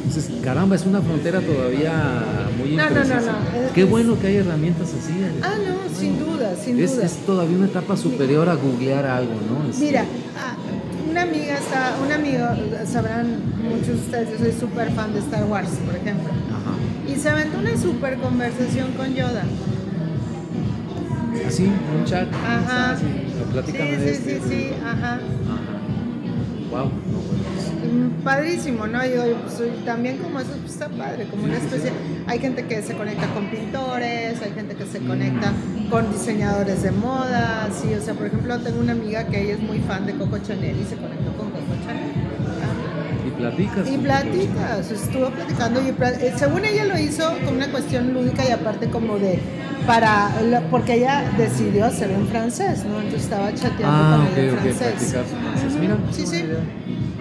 Entonces, 0.08 0.30
caramba, 0.42 0.74
es 0.74 0.86
una 0.86 1.02
frontera 1.02 1.40
todavía 1.42 2.22
muy 2.58 2.74
No, 2.76 2.88
no, 2.88 3.04
no, 3.04 3.14
no. 3.20 3.72
Qué 3.74 3.84
bueno 3.84 4.18
que 4.18 4.28
hay 4.28 4.36
herramientas 4.36 4.88
así. 4.98 5.12
Ale. 5.12 5.34
Ah, 5.42 5.54
no, 5.58 5.94
sin 6.00 6.18
duda, 6.18 6.54
sin 6.56 6.80
es, 6.80 6.94
duda. 6.96 7.04
es 7.04 7.12
todavía 7.26 7.56
una 7.58 7.66
etapa 7.66 7.94
superior 7.94 8.48
a 8.48 8.54
googlear 8.54 9.04
algo, 9.04 9.34
¿no? 9.34 9.68
Es- 9.70 9.78
Mira, 9.78 10.06
ah, 10.38 10.56
una 11.10 11.22
amiga 11.22 11.54
está, 11.54 11.96
un 12.04 12.12
amigo, 12.12 12.46
sabrán 12.86 13.40
muchos 13.62 13.86
de 13.86 13.94
ustedes, 13.94 14.30
yo 14.30 14.38
soy 14.38 14.52
súper 14.52 14.92
fan 14.92 15.12
de 15.12 15.20
Star 15.20 15.44
Wars, 15.44 15.70
por 15.84 15.94
ejemplo. 15.94 16.28
Ajá. 16.28 17.12
Y 17.12 17.16
se 17.16 17.28
aventó 17.28 17.58
una 17.58 17.76
súper 17.76 18.18
conversación 18.18 18.92
con 18.92 19.14
Yoda. 19.14 19.44
Así, 21.46 21.64
un 21.64 22.04
chat. 22.04 22.28
Ajá. 22.34 22.92
Así, 22.92 23.04
platícame 23.52 23.90
sí, 23.90 23.96
de 23.96 24.14
sí, 24.14 24.30
este. 24.30 24.40
sí, 24.40 24.48
sí, 24.48 24.70
ajá. 24.84 25.14
Ajá. 25.14 25.20
Wow, 26.70 26.84
no, 26.84 27.37
Padrísimo, 28.24 28.86
¿no? 28.86 29.04
Y 29.04 29.08
digo, 29.10 29.22
pues, 29.42 29.84
también 29.84 30.18
como 30.18 30.40
eso 30.40 30.50
pues, 30.60 30.72
está 30.72 30.88
padre, 30.88 31.26
como 31.30 31.44
una 31.44 31.56
especie. 31.56 31.92
Hay 32.26 32.38
gente 32.38 32.64
que 32.66 32.82
se 32.82 32.94
conecta 32.94 33.26
con 33.34 33.46
pintores, 33.50 34.40
hay 34.42 34.52
gente 34.52 34.74
que 34.74 34.84
se 34.86 34.98
conecta 35.00 35.52
con 35.90 36.12
diseñadores 36.12 36.82
de 36.82 36.90
moda, 36.90 37.68
sí, 37.72 37.92
o 37.94 38.00
sea, 38.02 38.14
por 38.14 38.26
ejemplo, 38.26 38.58
tengo 38.60 38.80
una 38.80 38.92
amiga 38.92 39.24
que 39.26 39.42
ella 39.42 39.54
es 39.54 39.60
muy 39.60 39.78
fan 39.80 40.04
de 40.06 40.14
Coco 40.14 40.38
Chanel 40.38 40.76
y 40.78 40.84
se 40.84 40.96
conectó 40.96 41.32
con 41.36 41.50
Coco 41.50 41.74
Chanel. 41.86 42.12
Y 43.26 43.30
platicas. 43.30 43.88
Y 43.90 43.98
platicas, 43.98 44.90
estuvo 44.90 45.30
platicando 45.30 45.80
y 45.82 45.88
eh, 45.88 46.32
según 46.36 46.64
ella 46.64 46.84
lo 46.84 46.98
hizo 46.98 47.24
con 47.44 47.56
una 47.56 47.68
cuestión 47.70 48.12
lúdica 48.12 48.44
y 48.46 48.52
aparte 48.52 48.88
como 48.88 49.18
de 49.18 49.38
para 49.86 50.30
porque 50.70 50.94
ella 50.94 51.24
decidió 51.38 51.86
hacerlo 51.86 52.16
en 52.16 52.26
francés, 52.28 52.84
¿no? 52.84 52.96
Entonces 52.96 53.22
estaba 53.22 53.54
chateando 53.54 53.86
Ah, 53.86 54.26
con 54.28 54.38
ella 54.38 54.52
ok, 54.52 54.58
en 54.64 54.70
ok, 54.70 54.76
francés. 54.76 55.14
Mira, 55.80 55.96
sí, 56.10 56.26
sí. 56.26 56.36
idea. 56.36 56.58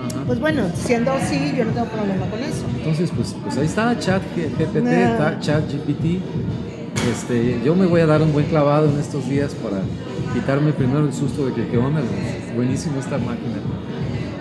Ajá. 0.08 0.24
Pues 0.26 0.40
bueno, 0.40 0.64
siendo 0.74 1.12
así, 1.12 1.54
yo 1.58 1.66
no 1.66 1.72
tengo 1.72 1.88
problema 1.88 2.26
con 2.30 2.40
eso. 2.40 2.66
Entonces, 2.78 3.12
pues, 3.16 3.36
pues 3.44 3.58
ahí 3.58 3.66
está, 3.66 3.98
chat 4.00 4.22
GPT, 4.36 5.40
chat 5.40 5.64
GPT. 5.72 6.22
Este, 7.12 7.62
yo 7.64 7.76
me 7.76 7.86
voy 7.86 8.02
a 8.02 8.06
dar 8.06 8.22
un 8.22 8.34
buen 8.34 8.46
clavado 8.48 8.90
en 8.90 9.00
estos 9.00 9.30
días 9.30 9.54
para 9.56 9.78
quitarme 10.34 10.74
primero 10.74 11.06
el 11.06 11.14
susto 11.14 11.46
de 11.46 11.54
que, 11.54 11.68
¿qué 11.68 11.78
onda? 11.78 12.02
Buenísimo 12.56 13.00
esta 13.00 13.18
máquina. 13.18 13.58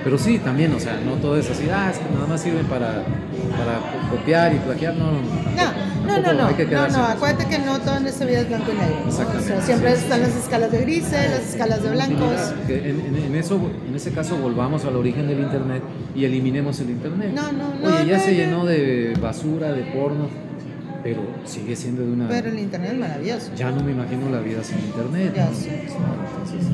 Pero 0.07 0.19
sí, 0.19 0.39
también, 0.39 0.73
o 0.73 0.79
sea, 0.79 1.01
no 1.05 1.15
todo 1.15 1.37
es 1.37 1.51
así, 1.51 1.69
ah, 1.69 1.91
es 1.91 1.99
que 1.99 2.05
nada 2.15 2.29
más 2.29 2.41
sirve 2.41 2.63
para, 2.63 3.03
para 3.59 3.75
co- 3.81 4.17
copiar 4.17 4.55
y 4.55 4.59
plagiar, 4.61 4.95
no, 4.95 5.07
no, 5.07 5.19
no. 5.21 5.27
No, 5.27 5.33
tampoco- 5.57 6.07
no, 6.07 6.23
no, 6.23 6.33
no, 6.43 6.47
hay 6.47 6.55
que 6.55 6.65
no, 6.67 6.89
no, 6.89 7.05
acuérdate 7.07 7.47
que 7.49 7.59
no 7.59 7.81
todo 7.81 7.97
en 7.97 8.07
esta 8.07 8.25
vida 8.25 8.41
es 8.43 8.49
blanco 8.49 8.71
y 8.71 8.77
negro. 8.79 9.01
¿no? 9.03 9.09
O 9.09 9.41
sea, 9.41 9.61
siempre 9.63 9.91
sí, 9.91 9.97
sí, 9.97 10.03
están 10.05 10.21
sí. 10.21 10.27
las 10.29 10.37
escalas 10.37 10.71
de 10.71 10.79
grises, 10.83 11.31
las 11.31 11.49
escalas 11.51 11.83
de 11.83 11.91
blancos. 11.91 12.55
En, 12.69 13.01
en- 13.01 13.17
en 13.27 13.35
eso, 13.35 13.61
en 13.89 13.97
ese 13.97 14.13
caso 14.13 14.37
volvamos 14.37 14.85
al 14.85 14.95
origen 14.95 15.27
del 15.27 15.41
internet 15.41 15.83
y 16.15 16.25
eliminemos 16.25 16.79
el 16.79 16.91
internet. 16.91 17.33
No, 17.35 17.51
no, 17.51 17.75
no, 17.75 17.97
Oye, 17.97 18.07
ya 18.07 18.19
no, 18.19 18.23
se 18.23 18.31
no. 18.31 18.37
llenó 18.37 18.65
de 18.65 19.13
basura, 19.21 19.73
de 19.73 19.83
porno, 19.93 20.29
pero 21.03 21.23
sigue 21.45 21.75
siendo 21.75 22.03
de 22.03 22.13
una. 22.13 22.29
Pero 22.29 22.49
el 22.51 22.61
internet 22.61 22.93
es 22.93 22.99
maravilloso. 23.01 23.51
Ya 23.57 23.73
no 23.73 23.83
me 23.83 23.91
imagino 23.91 24.31
la 24.31 24.39
vida 24.39 24.63
sin 24.63 24.79
internet. 24.79 25.33
Ya 25.35 25.47
¿no? 25.47 25.53
sé. 25.57 25.81
Entonces, 25.81 26.69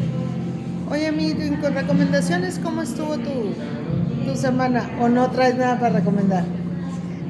Oye, 0.93 1.11
mi 1.11 1.33
con 1.63 1.73
recomendaciones, 1.73 2.61
¿cómo 2.63 2.83
estuvo 2.83 3.17
tu, 3.17 3.55
tu 4.27 4.37
semana? 4.37 4.91
¿O 5.01 5.09
no 5.09 5.31
traes 5.31 5.57
nada 5.57 5.81
para 5.81 6.01
recomendar? 6.01 6.45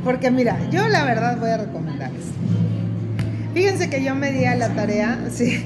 Porque 0.02 0.32
mira, 0.32 0.58
yo 0.72 0.88
la 0.88 1.04
verdad 1.04 1.38
voy 1.38 1.50
a 1.50 1.58
recomendarles. 1.58 2.24
Fíjense 3.54 3.88
que 3.88 4.02
yo 4.02 4.16
me 4.16 4.32
di 4.32 4.46
a 4.46 4.56
la 4.56 4.70
tarea, 4.70 5.16
sí, 5.30 5.64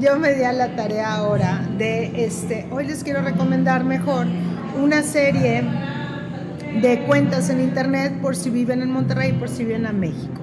yo 0.00 0.18
me 0.18 0.32
di 0.32 0.44
a 0.44 0.54
la 0.54 0.74
tarea 0.74 1.12
ahora 1.12 1.60
de, 1.76 2.24
este, 2.24 2.66
hoy 2.70 2.86
les 2.86 3.04
quiero 3.04 3.20
recomendar 3.20 3.84
mejor 3.84 4.26
una 4.82 5.02
serie 5.02 5.64
de 6.80 7.00
cuentas 7.00 7.50
en 7.50 7.60
internet 7.60 8.14
por 8.22 8.34
si 8.34 8.48
viven 8.48 8.80
en 8.80 8.90
Monterrey, 8.90 9.34
por 9.34 9.50
si 9.50 9.66
viven 9.66 9.84
a 9.84 9.92
México. 9.92 10.40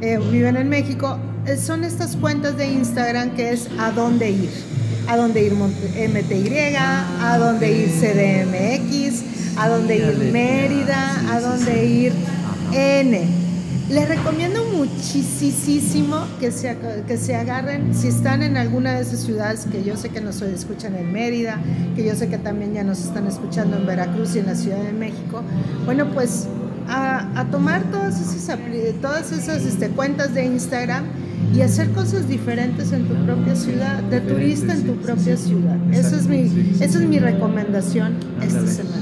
Eh, 0.00 0.18
viven 0.32 0.56
en 0.56 0.68
México, 0.68 1.16
eh, 1.46 1.56
son 1.56 1.84
estas 1.84 2.16
cuentas 2.16 2.56
de 2.56 2.66
Instagram 2.66 3.36
que 3.36 3.50
es 3.52 3.68
a 3.78 3.92
dónde 3.92 4.30
ir. 4.30 4.50
A 5.06 5.16
dónde 5.16 5.42
ir 5.42 5.54
MTY, 5.54 6.76
a 6.76 7.38
dónde 7.38 7.72
ir 7.72 7.88
CDMX, 7.88 9.58
a 9.58 9.68
dónde 9.68 9.96
ir 9.96 10.30
Mérida, 10.32 11.16
sí, 11.20 11.26
a 11.30 11.40
dónde 11.40 11.72
sí. 11.72 11.88
ir 11.88 12.12
Ajá. 12.12 12.76
N. 13.00 13.40
Les 13.90 14.08
recomiendo 14.08 14.64
muchísimo 14.66 16.24
que 16.38 16.52
se, 16.52 16.76
que 17.08 17.16
se 17.16 17.34
agarren, 17.34 17.92
si 17.92 18.06
están 18.06 18.40
en 18.44 18.56
alguna 18.56 18.94
de 18.94 19.02
esas 19.02 19.18
ciudades, 19.18 19.66
que 19.70 19.82
yo 19.82 19.96
sé 19.96 20.10
que 20.10 20.20
nos 20.20 20.40
escuchan 20.42 20.94
en 20.94 21.10
Mérida, 21.12 21.58
que 21.96 22.04
yo 22.04 22.14
sé 22.14 22.28
que 22.28 22.38
también 22.38 22.72
ya 22.72 22.84
nos 22.84 23.00
están 23.00 23.26
escuchando 23.26 23.76
en 23.76 23.86
Veracruz 23.86 24.36
y 24.36 24.38
en 24.38 24.46
la 24.46 24.54
Ciudad 24.54 24.80
de 24.80 24.92
México, 24.92 25.42
bueno, 25.86 26.06
pues 26.14 26.46
a, 26.88 27.40
a 27.40 27.50
tomar 27.50 27.82
todas 27.90 28.20
esas, 28.20 28.58
todas 29.02 29.32
esas 29.32 29.64
este, 29.64 29.88
cuentas 29.88 30.34
de 30.34 30.44
Instagram 30.44 31.06
y 31.54 31.62
hacer 31.62 31.90
cosas 31.90 32.28
diferentes 32.28 32.92
en 32.92 33.06
tu 33.06 33.14
propia 33.24 33.56
ciudad, 33.56 34.02
de 34.04 34.20
turista 34.20 34.72
en 34.72 34.86
tu 34.86 34.94
propia 34.96 35.36
ciudad. 35.36 35.76
Esa 35.92 36.16
es, 36.16 36.26
mi, 36.26 36.40
esa 36.80 36.98
es 36.98 37.04
mi 37.06 37.18
recomendación 37.18 38.14
esta 38.40 38.66
semana. 38.66 38.96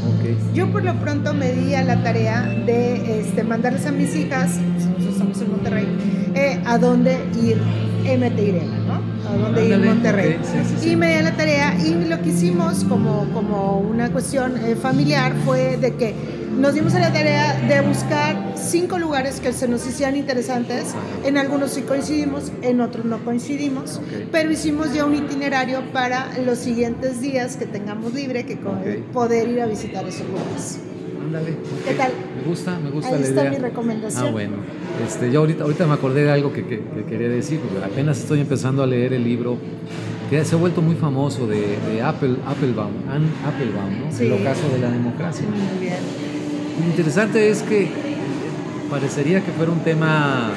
Yo 0.55 0.71
por 0.73 0.85
lo 0.85 0.99
pronto 0.99 1.35
me 1.35 1.53
di 1.53 1.75
a 1.75 1.83
la 1.83 2.03
tarea 2.03 2.43
de 2.43 3.21
este, 3.21 3.45
mandarles 3.45 3.87
a 3.87 3.93
mis 3.93 4.15
hijas, 4.17 4.57
nosotros 4.57 5.13
estamos 5.13 5.41
en 5.41 5.51
Monterrey, 5.51 5.87
eh, 6.35 6.61
a 6.65 6.79
dónde 6.79 7.19
ir 7.43 7.59
MTY, 8.05 8.63
¿no? 8.87 9.03
A 9.29 9.37
dónde 9.37 9.69
ir 9.69 9.79
Monterrey. 9.79 10.37
Y 10.83 10.97
me 10.97 11.09
di 11.09 11.15
a 11.15 11.23
la 11.23 11.37
tarea 11.37 11.77
y 11.79 12.09
lo 12.09 12.21
que 12.23 12.31
hicimos 12.31 12.85
como, 12.85 13.29
como 13.35 13.81
una 13.81 14.11
cuestión 14.11 14.57
eh, 14.57 14.75
familiar 14.75 15.35
fue 15.45 15.77
de 15.77 15.95
que 15.95 16.38
nos 16.59 16.75
dimos 16.75 16.95
a 16.95 16.99
la 16.99 17.13
tarea 17.13 17.55
de 17.69 17.81
buscar 17.87 18.53
cinco 18.57 18.99
lugares 18.99 19.41
que 19.41 19.53
se 19.53 19.69
nos 19.69 19.87
hicieran 19.87 20.17
interesantes. 20.17 20.95
En 21.25 21.39
algunos 21.39 21.71
sí 21.73 21.83
coincidimos, 21.83 22.51
en 22.63 22.81
otros 22.81 23.05
no 23.05 23.19
coincidimos, 23.25 24.01
pero 24.33 24.51
hicimos 24.51 24.93
ya 24.93 25.05
un 25.05 25.15
itinerario 25.15 25.83
para 25.93 26.29
los 26.45 26.59
siguientes 26.59 27.21
días 27.21 27.57
que 27.57 27.67
tengamos 27.67 28.13
libre, 28.15 28.45
que 28.45 28.59
co- 28.59 28.71
Ok. 28.71 29.13
poder 29.13 29.49
ir 29.49 29.61
a 29.63 29.67
visitar 29.67 30.07
esos 30.07 30.27
lugares. 30.29 30.81
Ándale. 31.25 31.57
¿Qué 31.87 31.95
tal? 31.95 32.11
Me 32.37 32.49
gusta, 32.49 32.79
me 32.79 32.91
gusta 32.91 33.15
Ahí 33.15 33.21
la 33.21 33.27
está 33.29 33.41
idea. 33.43 33.51
mi 33.53 33.59
recomendación. 33.59 34.27
Ah, 34.27 34.31
bueno. 34.31 34.57
Este, 35.07 35.31
yo 35.31 35.41
ahorita, 35.41 35.65
ahorita 35.65 35.87
me 35.87 35.93
acordé 35.95 36.25
de 36.25 36.31
algo 36.33 36.53
que, 36.53 36.67
que- 36.67 36.81
que 36.81 37.05
quería 37.05 37.29
decir, 37.29 37.61
porque 37.61 37.85
apenas 37.85 38.19
estoy 38.19 38.41
empezando 38.41 38.83
a 38.83 38.87
leer 38.87 39.13
el 39.13 39.25
libro 39.25 39.59
que 40.31 40.45
se 40.45 40.55
ha 40.55 40.59
vuelto 40.59 40.81
muy 40.83 40.95
famoso 40.97 41.47
de, 41.47 41.77
de 41.93 42.03
Apple, 42.03 42.37
Applebaum, 42.47 42.93
Ann 43.11 43.25
Applebaum, 43.47 44.07
¿no? 44.07 44.13
Sí. 44.17 44.25
El 44.27 44.33
ocaso 44.33 44.69
de 44.73 44.79
la 44.79 44.91
democracia. 44.91 45.47
Muy 45.49 45.87
bien. 45.87 46.28
Lo 46.81 46.87
interesante 46.87 47.51
es 47.51 47.63
que 47.63 47.89
parecería 48.91 49.41
que 49.45 49.51
fuera 49.53 49.73
un 49.73 49.81
tema 49.81 50.51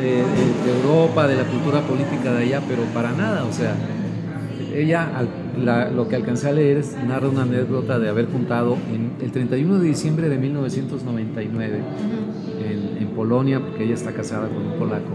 de, 0.00 0.06
de- 0.16 0.76
Europa, 0.82 1.26
de 1.26 1.36
la 1.36 1.44
cultura 1.44 1.80
política 1.82 2.32
de 2.32 2.44
allá, 2.44 2.60
pero 2.68 2.82
para 2.92 3.12
nada, 3.12 3.44
o 3.44 3.52
sea, 3.52 3.74
ella, 4.74 5.08
lo 5.94 6.08
que 6.08 6.16
alcancé 6.16 6.48
a 6.48 6.52
leer 6.52 6.78
es 6.78 6.96
narra 7.06 7.28
una 7.28 7.42
anécdota 7.42 7.98
de 7.98 8.08
haber 8.08 8.26
juntado 8.26 8.76
en 8.92 9.12
el 9.24 9.32
31 9.32 9.78
de 9.78 9.88
diciembre 9.88 10.28
de 10.28 10.36
1999 10.38 11.78
en, 12.60 13.02
en 13.02 13.08
Polonia, 13.08 13.60
porque 13.60 13.84
ella 13.84 13.94
está 13.94 14.12
casada 14.12 14.48
con 14.48 14.66
un 14.66 14.72
polaco. 14.78 15.10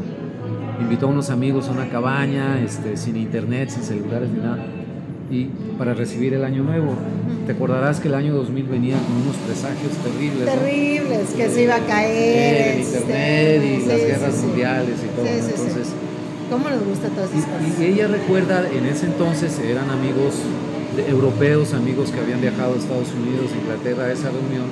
Invitó 0.80 1.06
a 1.08 1.10
unos 1.10 1.30
amigos 1.30 1.68
a 1.70 1.72
una 1.74 1.90
cabaña, 1.90 2.60
este, 2.62 2.98
sin 2.98 3.18
internet, 3.18 3.70
sin 3.70 3.84
celulares 3.84 4.30
ni 4.32 4.40
nada, 4.40 4.58
y 5.30 5.46
para 5.78 5.94
recibir 5.94 6.34
el 6.34 6.44
año 6.44 6.64
nuevo. 6.64 6.96
Te 7.52 7.58
acordarás 7.58 8.00
que 8.00 8.08
el 8.08 8.16
año 8.16 8.34
2000 8.34 8.64
venía 8.64 8.96
con 8.96 9.12
unos 9.24 9.36
presagios 9.36 9.92
terribles. 10.02 10.46
¿no? 10.48 10.52
Terribles, 10.54 11.30
que 11.36 11.50
se 11.50 11.64
iba 11.64 11.76
a 11.76 11.86
caer. 11.86 12.76
el 12.76 12.80
este, 12.80 12.98
internet 13.00 13.62
y 13.66 13.82
sí, 13.82 13.88
las 13.88 13.98
guerras 14.00 14.36
sí. 14.36 14.46
mundiales 14.46 14.96
y 15.04 15.08
todo. 15.14 15.26
Entonces, 15.28 15.88
¿Cómo 16.50 16.70
nos 16.70 16.84
gusta 16.86 17.10
todas 17.10 17.30
esas 17.32 17.80
y 17.80 17.84
ella 17.84 18.08
recuerda, 18.08 18.64
en 18.72 18.86
ese 18.86 19.08
entonces 19.08 19.60
eran 19.60 19.90
amigos 19.90 20.36
de- 20.96 21.10
europeos, 21.12 21.74
amigos 21.74 22.12
que 22.12 22.22
habían 22.22 22.40
viajado 22.40 22.74
a 22.74 22.78
Estados 22.78 23.10
Unidos, 23.12 23.52
Inglaterra, 23.62 24.06
a 24.06 24.12
esa 24.14 24.30
reunión. 24.32 24.68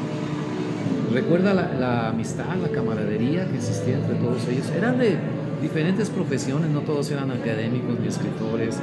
Recuerda 1.13 1.53
la, 1.53 1.73
la 1.73 2.07
amistad, 2.07 2.55
la 2.61 2.69
camaradería 2.69 3.45
que 3.49 3.57
existía 3.57 3.95
entre 3.95 4.15
todos 4.15 4.47
ellos. 4.47 4.71
Eran 4.73 4.97
de 4.97 5.17
diferentes 5.61 6.09
profesiones, 6.09 6.69
no 6.69 6.79
todos 6.79 7.11
eran 7.11 7.29
académicos 7.29 7.99
ni 7.99 8.07
escritores, 8.07 8.77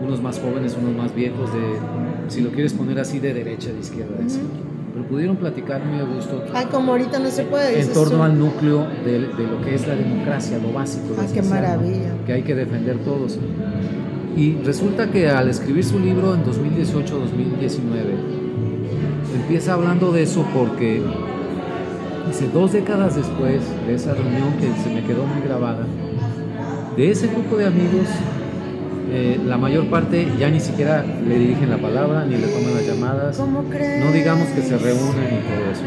unos 0.00 0.22
más 0.22 0.40
jóvenes, 0.40 0.78
unos 0.80 0.96
más 0.96 1.14
viejos, 1.14 1.52
de, 1.52 1.58
si 2.28 2.40
lo 2.40 2.50
quieres 2.50 2.72
poner 2.72 2.98
así, 3.00 3.18
de 3.18 3.34
derecha, 3.34 3.72
de 3.72 3.80
izquierda. 3.80 4.16
de 4.22 4.28
centro. 4.30 4.68
Pero 4.94 5.06
pudieron 5.06 5.36
platicar 5.36 5.84
muy 5.84 6.00
a 6.00 6.04
gusto 6.04 6.42
Ay, 6.54 6.66
como 6.66 6.92
ahorita 6.92 7.18
no 7.18 7.30
se 7.30 7.44
puede. 7.44 7.80
en 7.80 7.92
torno 7.92 8.16
tú. 8.18 8.22
al 8.22 8.38
núcleo 8.38 8.86
de, 9.04 9.12
de 9.20 9.46
lo 9.46 9.60
que 9.62 9.74
es 9.74 9.86
la 9.86 9.94
democracia, 9.94 10.58
lo 10.58 10.72
básico. 10.72 11.08
lo 11.14 11.14
Ah, 11.14 11.26
qué 11.32 11.38
esencial, 11.40 11.44
¿no? 11.44 11.54
maravilla. 11.54 12.12
Que 12.26 12.32
hay 12.32 12.42
que 12.42 12.54
defender 12.54 12.98
todos. 13.04 13.38
Y 14.36 14.56
resulta 14.64 15.10
que 15.10 15.28
al 15.28 15.48
escribir 15.48 15.84
su 15.84 15.98
libro 15.98 16.34
en 16.34 16.42
2018-2019, 16.44 17.76
empieza 19.34 19.74
hablando 19.74 20.12
de 20.12 20.22
eso 20.22 20.44
porque, 20.54 21.02
dice, 22.26 22.48
dos 22.52 22.72
décadas 22.72 23.16
después 23.16 23.60
de 23.86 23.94
esa 23.94 24.14
reunión 24.14 24.52
que 24.60 24.68
se 24.82 24.94
me 24.94 25.02
quedó 25.04 25.24
muy 25.26 25.42
grabada, 25.42 25.86
de 26.96 27.10
ese 27.10 27.28
grupo 27.28 27.56
de 27.56 27.66
amigos, 27.66 28.06
eh, 29.10 29.40
la 29.46 29.56
mayor 29.56 29.86
parte 29.86 30.28
ya 30.38 30.50
ni 30.50 30.60
siquiera 30.60 31.02
le 31.02 31.38
dirigen 31.38 31.70
la 31.70 31.78
palabra, 31.78 32.26
ni 32.26 32.36
le 32.36 32.46
toman 32.48 32.74
las 32.74 32.86
llamadas. 32.86 33.36
¿Cómo 33.36 33.64
crees? 33.64 34.04
No 34.04 34.12
digamos 34.12 34.48
que 34.48 34.62
se 34.62 34.76
reúnen 34.76 35.24
y 35.24 35.48
todo 35.48 35.72
eso. 35.72 35.82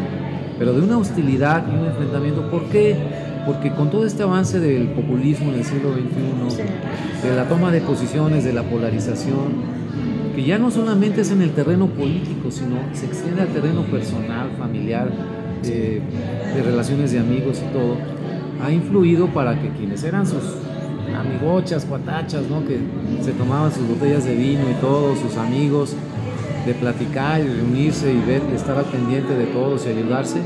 pero 0.57 0.74
de 0.74 0.82
una 0.82 0.97
hostilidad 0.97 1.65
y 1.72 1.76
un 1.76 1.86
enfrentamiento. 1.86 2.49
¿Por 2.49 2.65
qué? 2.65 2.95
Porque 3.45 3.72
con 3.72 3.89
todo 3.89 4.05
este 4.05 4.24
avance 4.24 4.59
del 4.59 4.89
populismo 4.89 5.51
en 5.51 5.59
el 5.59 5.65
siglo 5.65 5.93
XXI, 5.93 7.28
de 7.28 7.36
la 7.36 7.47
toma 7.47 7.72
de 7.72 7.82
posiciones, 7.82 8.43
de 8.43 8.53
la 8.53 8.63
polarización, 8.63 9.82
que 10.36 10.43
ya 10.43 10.57
no 10.57 10.72
solamente 10.72 11.22
es 11.22 11.32
en 11.32 11.41
el 11.41 11.51
terreno 11.51 11.88
político, 11.88 12.51
sino 12.51 12.78
se 12.93 13.05
extiende 13.05 13.41
al 13.41 13.49
terreno 13.49 13.84
personal, 13.84 14.51
familiar, 14.57 15.09
eh, 15.65 16.01
de 16.55 16.63
relaciones 16.63 17.11
de 17.11 17.19
amigos 17.19 17.61
y 17.67 17.74
todo, 17.74 17.97
ha 18.63 18.72
influido 18.72 19.28
para 19.28 19.59
que 19.59 19.69
quienes 19.69 20.03
eran 20.03 20.26
sus 20.26 20.41
amigochas, 21.22 21.86
cuatachas, 21.86 22.47
¿no? 22.49 22.65
que 22.65 22.80
se 23.24 23.32
tomaban 23.32 23.72
sus 23.74 23.88
botellas 23.88 24.26
de 24.26 24.36
vino 24.36 24.69
y 24.69 24.74
todos, 24.82 25.19
sus 25.19 25.38
amigos, 25.38 25.95
de 26.65 26.74
platicar 26.74 27.41
y 27.41 27.47
reunirse 27.47 28.13
y 28.13 28.19
ver, 28.19 28.41
estar 28.53 28.78
al 28.78 28.86
pendiente 28.86 29.34
de 29.34 29.45
todos 29.45 29.86
y 29.86 29.89
ayudarse, 29.89 30.41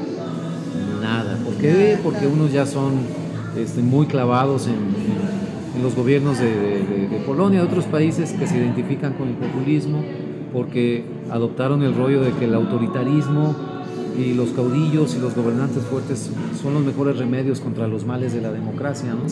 nada. 1.02 1.38
¿Por 1.44 1.56
qué? 1.56 1.98
Porque 2.02 2.28
unos 2.28 2.52
ya 2.52 2.66
son 2.66 2.94
este, 3.58 3.82
muy 3.82 4.06
clavados 4.06 4.68
en, 4.68 5.26
los 5.82 5.94
gobiernos 5.94 6.40
de, 6.40 6.46
de, 6.48 7.24
Polonia, 7.26 7.60
de 7.60 7.68
otros 7.68 7.84
países 7.84 8.32
que 8.32 8.48
se 8.48 8.58
identifican 8.58 9.12
con 9.14 9.28
el 9.28 9.36
populismo, 9.36 10.02
porque 10.54 11.04
adoptaron 11.30 11.84
el 11.84 11.94
rollo 11.94 12.22
de 12.22 12.32
que 12.32 12.46
el 12.46 12.54
autoritarismo 12.54 13.54
y 14.18 14.34
los 14.34 14.52
caudillos 14.52 15.16
y 15.16 15.20
los 15.20 15.36
gobernantes 15.36 15.84
fuertes 15.84 16.30
son 16.62 16.76
los 16.76 16.84
mejores 16.84 17.18
remedios 17.18 17.60
contra 17.60 17.88
los 17.88 18.06
males 18.06 18.34
de 18.34 18.42
la 18.42 18.54
democracia. 18.54 19.14
¿no? 19.14 19.24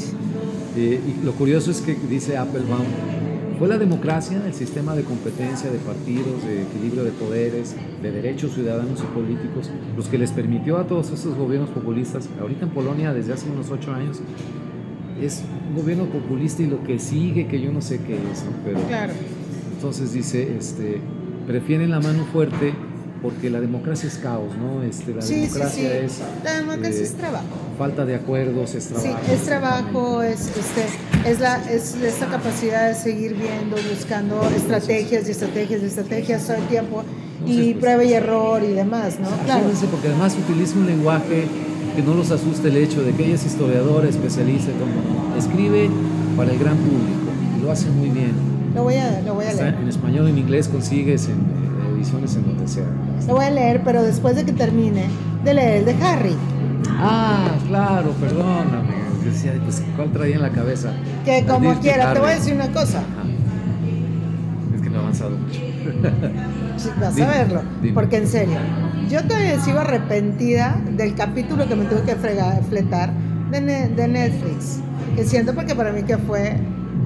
Eh, 0.76 1.00
y 1.06 1.26
lo 1.26 1.34
curioso 1.34 1.72
es 1.72 1.82
que 1.82 1.96
dice 2.10 2.38
Applebaum, 2.38 2.86
fue 3.60 3.68
la 3.68 3.78
democracia, 3.78 4.42
el 4.46 4.54
sistema 4.54 4.96
de 4.96 5.04
competencia 5.04 5.72
de 5.72 5.78
partidos, 5.78 6.44
de 6.46 6.64
equilibrio 6.64 7.04
de 7.04 7.12
poderes, 7.12 7.76
de 8.02 8.12
derechos 8.12 8.54
ciudadanos 8.54 9.00
y 9.02 9.14
políticos, 9.14 9.70
los 9.96 10.08
que 10.08 10.18
les 10.18 10.32
permitió 10.32 10.78
a 10.78 10.88
todos 10.88 11.12
esos 11.12 11.36
gobiernos 11.38 11.70
populistas, 11.70 12.28
ahorita 12.42 12.66
en 12.66 12.72
Polonia 12.72 13.14
desde 13.14 13.34
hace 13.34 13.50
unos 13.50 13.70
ocho 13.70 13.94
años, 13.94 14.20
es 15.22 15.44
un 15.70 15.76
gobierno 15.76 16.06
populista 16.06 16.64
y 16.64 16.68
lo 16.68 16.84
que 16.84 17.00
sigue, 17.00 17.48
que 17.48 17.62
yo 17.62 17.72
no 17.72 17.82
sé 17.82 18.00
qué 18.00 18.16
es, 18.16 18.44
pero 18.66 18.80
claro. 18.88 19.14
entonces 19.76 20.12
dice, 20.12 20.58
este, 20.58 21.00
prefieren 21.46 21.92
la 21.92 22.00
mano 22.00 22.26
fuerte 22.26 22.74
porque 23.24 23.50
la 23.50 23.62
democracia 23.62 24.10
es 24.10 24.18
caos, 24.18 24.52
¿no? 24.58 24.84
Este, 24.84 25.16
la 25.16 25.24
democracia 25.24 25.98
es... 25.98 26.20
La 26.44 26.56
democracia 26.56 27.04
es 27.04 27.12
eh, 27.12 27.16
trabajo. 27.18 27.46
Falta 27.78 28.06
de 28.06 28.16
acuerdos, 28.16 28.76
es 28.76 28.88
trabajo. 28.88 29.18
Sí, 29.26 29.32
es 29.34 29.42
trabajo, 29.44 30.22
es, 30.22 30.42
este, 30.42 31.30
es, 31.30 31.40
la, 31.40 31.56
es 31.72 31.96
esta 31.96 32.28
capacidad 32.28 32.90
de 32.90 32.96
seguir 32.96 33.34
viendo, 33.34 33.78
buscando 33.90 34.42
estrategias 34.54 35.26
y 35.30 35.32
estrategias 35.32 35.82
y 35.82 35.86
estrategias 35.86 36.46
todo 36.46 36.58
el 36.58 36.68
tiempo 36.68 37.04
y 37.48 37.72
pues, 37.72 37.78
prueba 37.78 38.04
y 38.04 38.14
error 38.14 38.62
y 38.62 38.74
demás, 38.74 39.18
¿no? 39.22 39.30
Claro. 39.46 39.68
porque 39.90 40.10
además 40.10 40.36
utiliza 40.38 40.78
un 40.78 40.86
lenguaje 40.86 41.46
que 41.96 42.02
no 42.02 42.16
los 42.16 42.30
asuste 42.30 42.68
el 42.68 42.78
hecho 42.78 43.04
de 43.04 43.14
que 43.14 43.24
ella 43.26 43.36
es 43.36 43.46
historiadora, 43.46 44.10
especialista, 44.10 44.72
como 44.74 45.38
escribe 45.38 45.90
para 46.36 46.52
el 46.52 46.60
gran 46.60 46.76
público 46.76 47.32
y 47.58 47.64
lo 47.64 47.72
hace 47.72 47.90
muy 47.90 48.10
bien. 48.10 48.34
Lo 48.76 48.84
voy 48.84 48.96
a, 48.96 49.22
lo 49.22 49.36
voy 49.36 49.46
a 49.46 49.54
leer. 49.54 49.76
En 49.76 49.88
español, 49.88 50.28
en 50.28 50.38
inglés 50.38 50.68
consigues 50.68 51.30
en 51.30 51.63
en 52.12 52.46
donde 52.46 52.68
sea. 52.68 52.86
Lo 53.28 53.36
voy 53.36 53.46
a 53.46 53.50
leer, 53.50 53.82
pero 53.84 54.04
después 54.04 54.36
de 54.36 54.44
que 54.44 54.52
termine 54.52 55.08
de 55.44 55.54
leer 55.54 55.78
el 55.78 55.86
de 55.86 56.04
Harry. 56.04 56.36
Ah, 56.90 57.52
claro, 57.68 58.12
perdóname. 58.20 59.04
Decía, 59.24 59.54
pues, 59.64 59.82
¿cuál 59.96 60.12
traía 60.12 60.36
en 60.36 60.42
la 60.42 60.52
cabeza? 60.52 60.92
Que 61.24 61.46
como 61.46 61.80
quiera, 61.80 62.14
te 62.14 62.20
voy 62.20 62.32
a 62.32 62.36
decir 62.36 62.54
una 62.54 62.72
cosa. 62.72 63.02
Es 64.76 64.82
que 64.82 64.90
no 64.90 64.98
ha 64.98 65.02
avanzado 65.02 65.38
mucho. 65.38 65.60
sí, 66.78 66.90
vas 67.00 67.20
a 67.20 67.28
verlo. 67.28 67.62
Porque 67.94 68.18
en 68.18 68.28
serio, 68.28 68.58
yo 69.10 69.24
todavía 69.24 69.60
sigo 69.62 69.80
arrepentida 69.80 70.82
del 70.92 71.16
capítulo 71.16 71.68
que 71.68 71.76
me 71.76 71.86
tuve 71.86 72.02
que 72.02 72.16
fregar, 72.16 72.62
fletar 72.70 73.12
de, 73.50 73.62
de 73.88 74.08
Netflix. 74.08 74.80
Que 75.16 75.24
siento 75.24 75.54
porque 75.56 75.74
para 75.76 75.92
mí 75.94 76.04
que 76.04 76.18
fue 76.18 76.58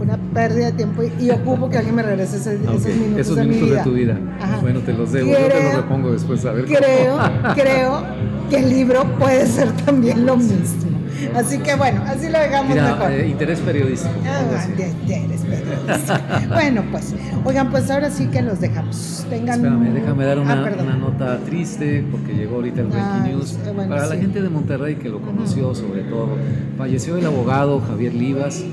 una 0.02 0.18
pérdida 0.34 0.68
de 0.68 0.72
tiempo 0.74 1.04
y, 1.20 1.30
ocupo 1.32 1.70
que 1.70 1.78
alguien 1.78 1.96
me 1.96 2.04
regrese 2.04 2.38
esos 2.38 2.54
minutos, 2.54 2.86
esos 3.18 3.36
de, 3.36 3.44
minutos 3.46 3.70
de 3.70 3.84
tu 3.84 3.94
vida. 3.94 4.18
Bueno, 4.62 4.80
te 4.82 4.94
los 4.94 5.12
debo, 5.12 5.32
yo 5.32 5.38
te 5.38 5.64
los 5.64 5.76
repongo 5.76 6.12
después 6.12 6.46
a 6.46 6.52
ver. 6.52 6.66
Creo, 6.66 7.18
creo 7.56 8.04
que 8.50 8.58
el 8.58 8.70
libro 8.70 9.04
puede 9.18 9.46
ser 9.46 9.72
también 9.86 10.26
lo 10.26 10.38
mismo. 10.38 10.98
Así 11.36 11.58
que 11.60 11.76
bueno, 11.76 12.02
así 12.06 12.30
lo 12.30 12.40
dejamos 12.40 12.76
mejor. 12.76 13.12
Eh, 13.12 13.28
interés 13.28 13.60
periodístico. 13.60 14.14
Ah, 14.26 14.66
interés 14.70 15.42
periodístico. 15.42 16.20
bueno, 16.54 16.84
pues, 16.92 17.16
oigan, 17.44 17.72
pues 17.72 17.90
ahora 17.90 18.10
sí 18.12 18.28
que 18.28 18.42
los 18.42 18.60
dejamos. 18.60 19.26
Tengan... 19.30 19.56
Espérame, 19.56 19.94
déjame 19.94 20.26
dar 20.26 20.40
una, 20.40 20.54
ah, 20.54 20.72
una, 20.80 20.96
nota 20.96 21.40
triste 21.40 22.04
porque 22.12 22.34
llegó 22.34 22.58
ahorita 22.58 22.82
el 22.82 22.88
Breaking 22.88 23.10
ah, 23.10 23.28
News. 23.28 23.58
Para 23.88 24.08
la 24.08 24.16
gente 24.16 24.42
de 24.42 24.50
Monterrey 24.50 24.96
que 24.96 25.10
lo 25.10 25.22
conoció, 25.22 25.74
sobre 25.74 26.04
todo, 26.04 26.30
falleció 26.78 27.18
el 27.18 27.26
abogado 27.26 27.82
Javier 27.82 28.14
Livas 28.14 28.64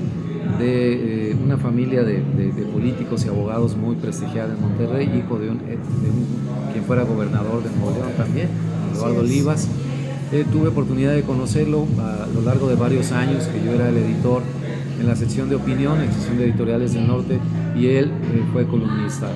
de 0.57 1.31
eh, 1.31 1.35
una 1.43 1.57
familia 1.57 2.03
de, 2.03 2.19
políticos 2.73 3.25
y 3.25 3.29
abogados 3.29 3.75
muy 3.75 3.95
prestigiada 3.95 4.53
en 4.53 4.61
Monterrey, 4.61 5.09
hijo 5.17 5.37
de, 5.37 5.49
un, 5.49 5.59
quien 6.71 6.83
fuera 6.85 7.03
gobernador 7.03 7.63
de 7.63 7.69
Nuevo 7.77 7.91
León 7.91 8.11
también, 8.17 8.49
Eduardo 8.93 9.21
Olivas. 9.21 9.67
Eh, 10.31 10.45
tuve 10.51 10.69
oportunidad 10.69 11.13
de 11.13 11.21
conocerlo 11.21 11.85
a 11.99 12.27
lo 12.33 12.41
largo 12.41 12.67
de 12.67 12.75
varios 12.75 13.11
años, 13.11 13.45
que 13.45 13.63
yo 13.63 13.73
era 13.73 13.89
el 13.89 13.97
editor 13.97 14.41
en 14.99 15.07
la 15.07 15.15
sección 15.15 15.49
de 15.49 15.55
opinión, 15.55 16.01
en 16.01 16.07
la 16.07 16.13
sección 16.13 16.37
de 16.37 16.45
editoriales 16.45 16.93
del 16.93 17.07
norte, 17.07 17.39
y 17.77 17.87
él 17.87 18.05
eh, 18.05 18.43
fue 18.51 18.65
columnista. 18.65 19.27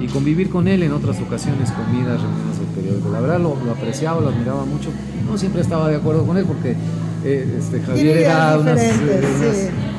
Y 0.00 0.06
convivir 0.06 0.50
con 0.50 0.68
él 0.68 0.82
en 0.82 0.92
otras 0.92 1.20
ocasiones, 1.20 1.70
comidas, 1.72 2.20
reuniones 2.20 2.58
del 2.58 2.68
periódico. 2.74 3.10
La 3.10 3.20
verdad 3.20 3.38
lo, 3.38 3.56
lo 3.64 3.72
apreciaba, 3.72 4.20
lo 4.20 4.28
admiraba 4.28 4.64
mucho. 4.64 4.90
No 5.30 5.36
siempre 5.36 5.62
estaba 5.62 5.88
de 5.88 5.96
acuerdo 5.96 6.26
con 6.26 6.36
él 6.36 6.44
porque 6.44 6.74
este, 7.24 7.80
Javier 7.80 8.18
era 8.18 8.58
unas, 8.58 8.80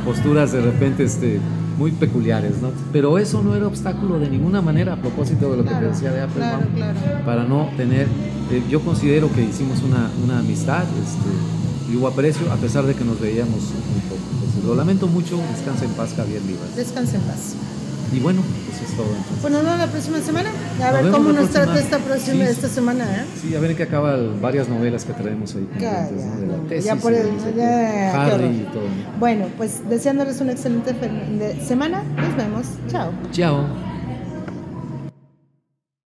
posturas 0.06 0.51
de 0.51 0.62
repente 0.62 1.03
este, 1.03 1.39
muy 1.78 1.91
peculiares, 1.91 2.62
¿no? 2.62 2.70
Pero 2.93 3.18
eso 3.18 3.41
no 3.43 3.56
era 3.56 3.68
obstáculo 3.68 4.20
de 4.20 4.30
ninguna 4.30 4.62
manera 4.62 4.93
a 4.93 4.95
propósito 4.97 5.51
de 5.51 5.58
lo 5.58 5.64
que 5.66 5.74
te 5.74 5.86
decía 5.86 6.12
de 6.12 6.22
Apple 6.22 6.43
para 7.26 7.43
no 7.43 7.70
tener, 7.76 8.08
eh, 8.51 8.64
yo 8.70 8.80
considero 8.82 9.32
que 9.34 9.41
hicimos 9.41 9.82
una, 9.82 10.10
una 10.24 10.39
amistad 10.39 10.84
este, 10.84 11.91
y 11.91 11.97
hubo 11.97 12.08
aprecio 12.08 12.51
a 12.51 12.56
pesar 12.56 12.86
de 12.86 12.93
que 12.93 13.03
nos 13.03 13.20
veíamos 13.20 13.60
un 13.60 14.01
poco. 14.10 14.22
Entonces, 14.36 14.64
lo 14.64 14.76
lamento 14.76 15.08
mucho, 15.08 15.39
descansa 15.51 15.86
en 15.86 15.91
paz 15.91 16.14
Javier 16.16 16.41
Livas. 16.43 16.76
Descansa 16.76 17.18
en 17.18 17.24
paz. 17.24 17.56
Y 18.14 18.20
bueno, 18.20 18.41
eso 18.72 18.84
es 18.84 18.95
todo. 18.95 19.08
Entonces. 19.08 19.38
Pues 19.41 19.53
nos 19.53 19.64
vemos 19.64 19.80
la 19.80 19.88
próxima 19.88 20.20
semana. 20.20 20.49
A 20.84 20.91
ver 20.91 21.12
cómo 21.12 21.32
nos 21.32 21.49
trata 21.49 21.80
esta 21.80 21.99
próxima 21.99 22.45
esta 22.45 22.68
semana. 22.68 23.03
¿eh? 23.03 23.26
Sí, 23.41 23.56
a 23.56 23.60
ver 23.60 23.72
en 23.72 23.78
qué 23.78 23.84
acaba 23.84 24.18
varias 24.41 24.70
novelas 24.70 25.06
que 25.06 25.14
traemos 25.14 25.56
ahí. 25.56 25.68
Ya, 25.80 26.10
ya, 26.70 26.80
ya 26.80 26.95
por 26.95 27.14
el, 27.14 27.28
ya, 27.56 28.26
Harry 28.26 28.45
y 28.45 28.70
todo. 28.72 28.84
Bueno, 29.20 29.47
pues 29.58 29.82
deseándoles 29.89 30.39
una 30.41 30.53
excelente 30.53 30.95
semana. 31.66 32.03
Nos 32.16 32.36
vemos. 32.36 32.66
Chao. 32.89 33.12
Chao. 33.32 33.95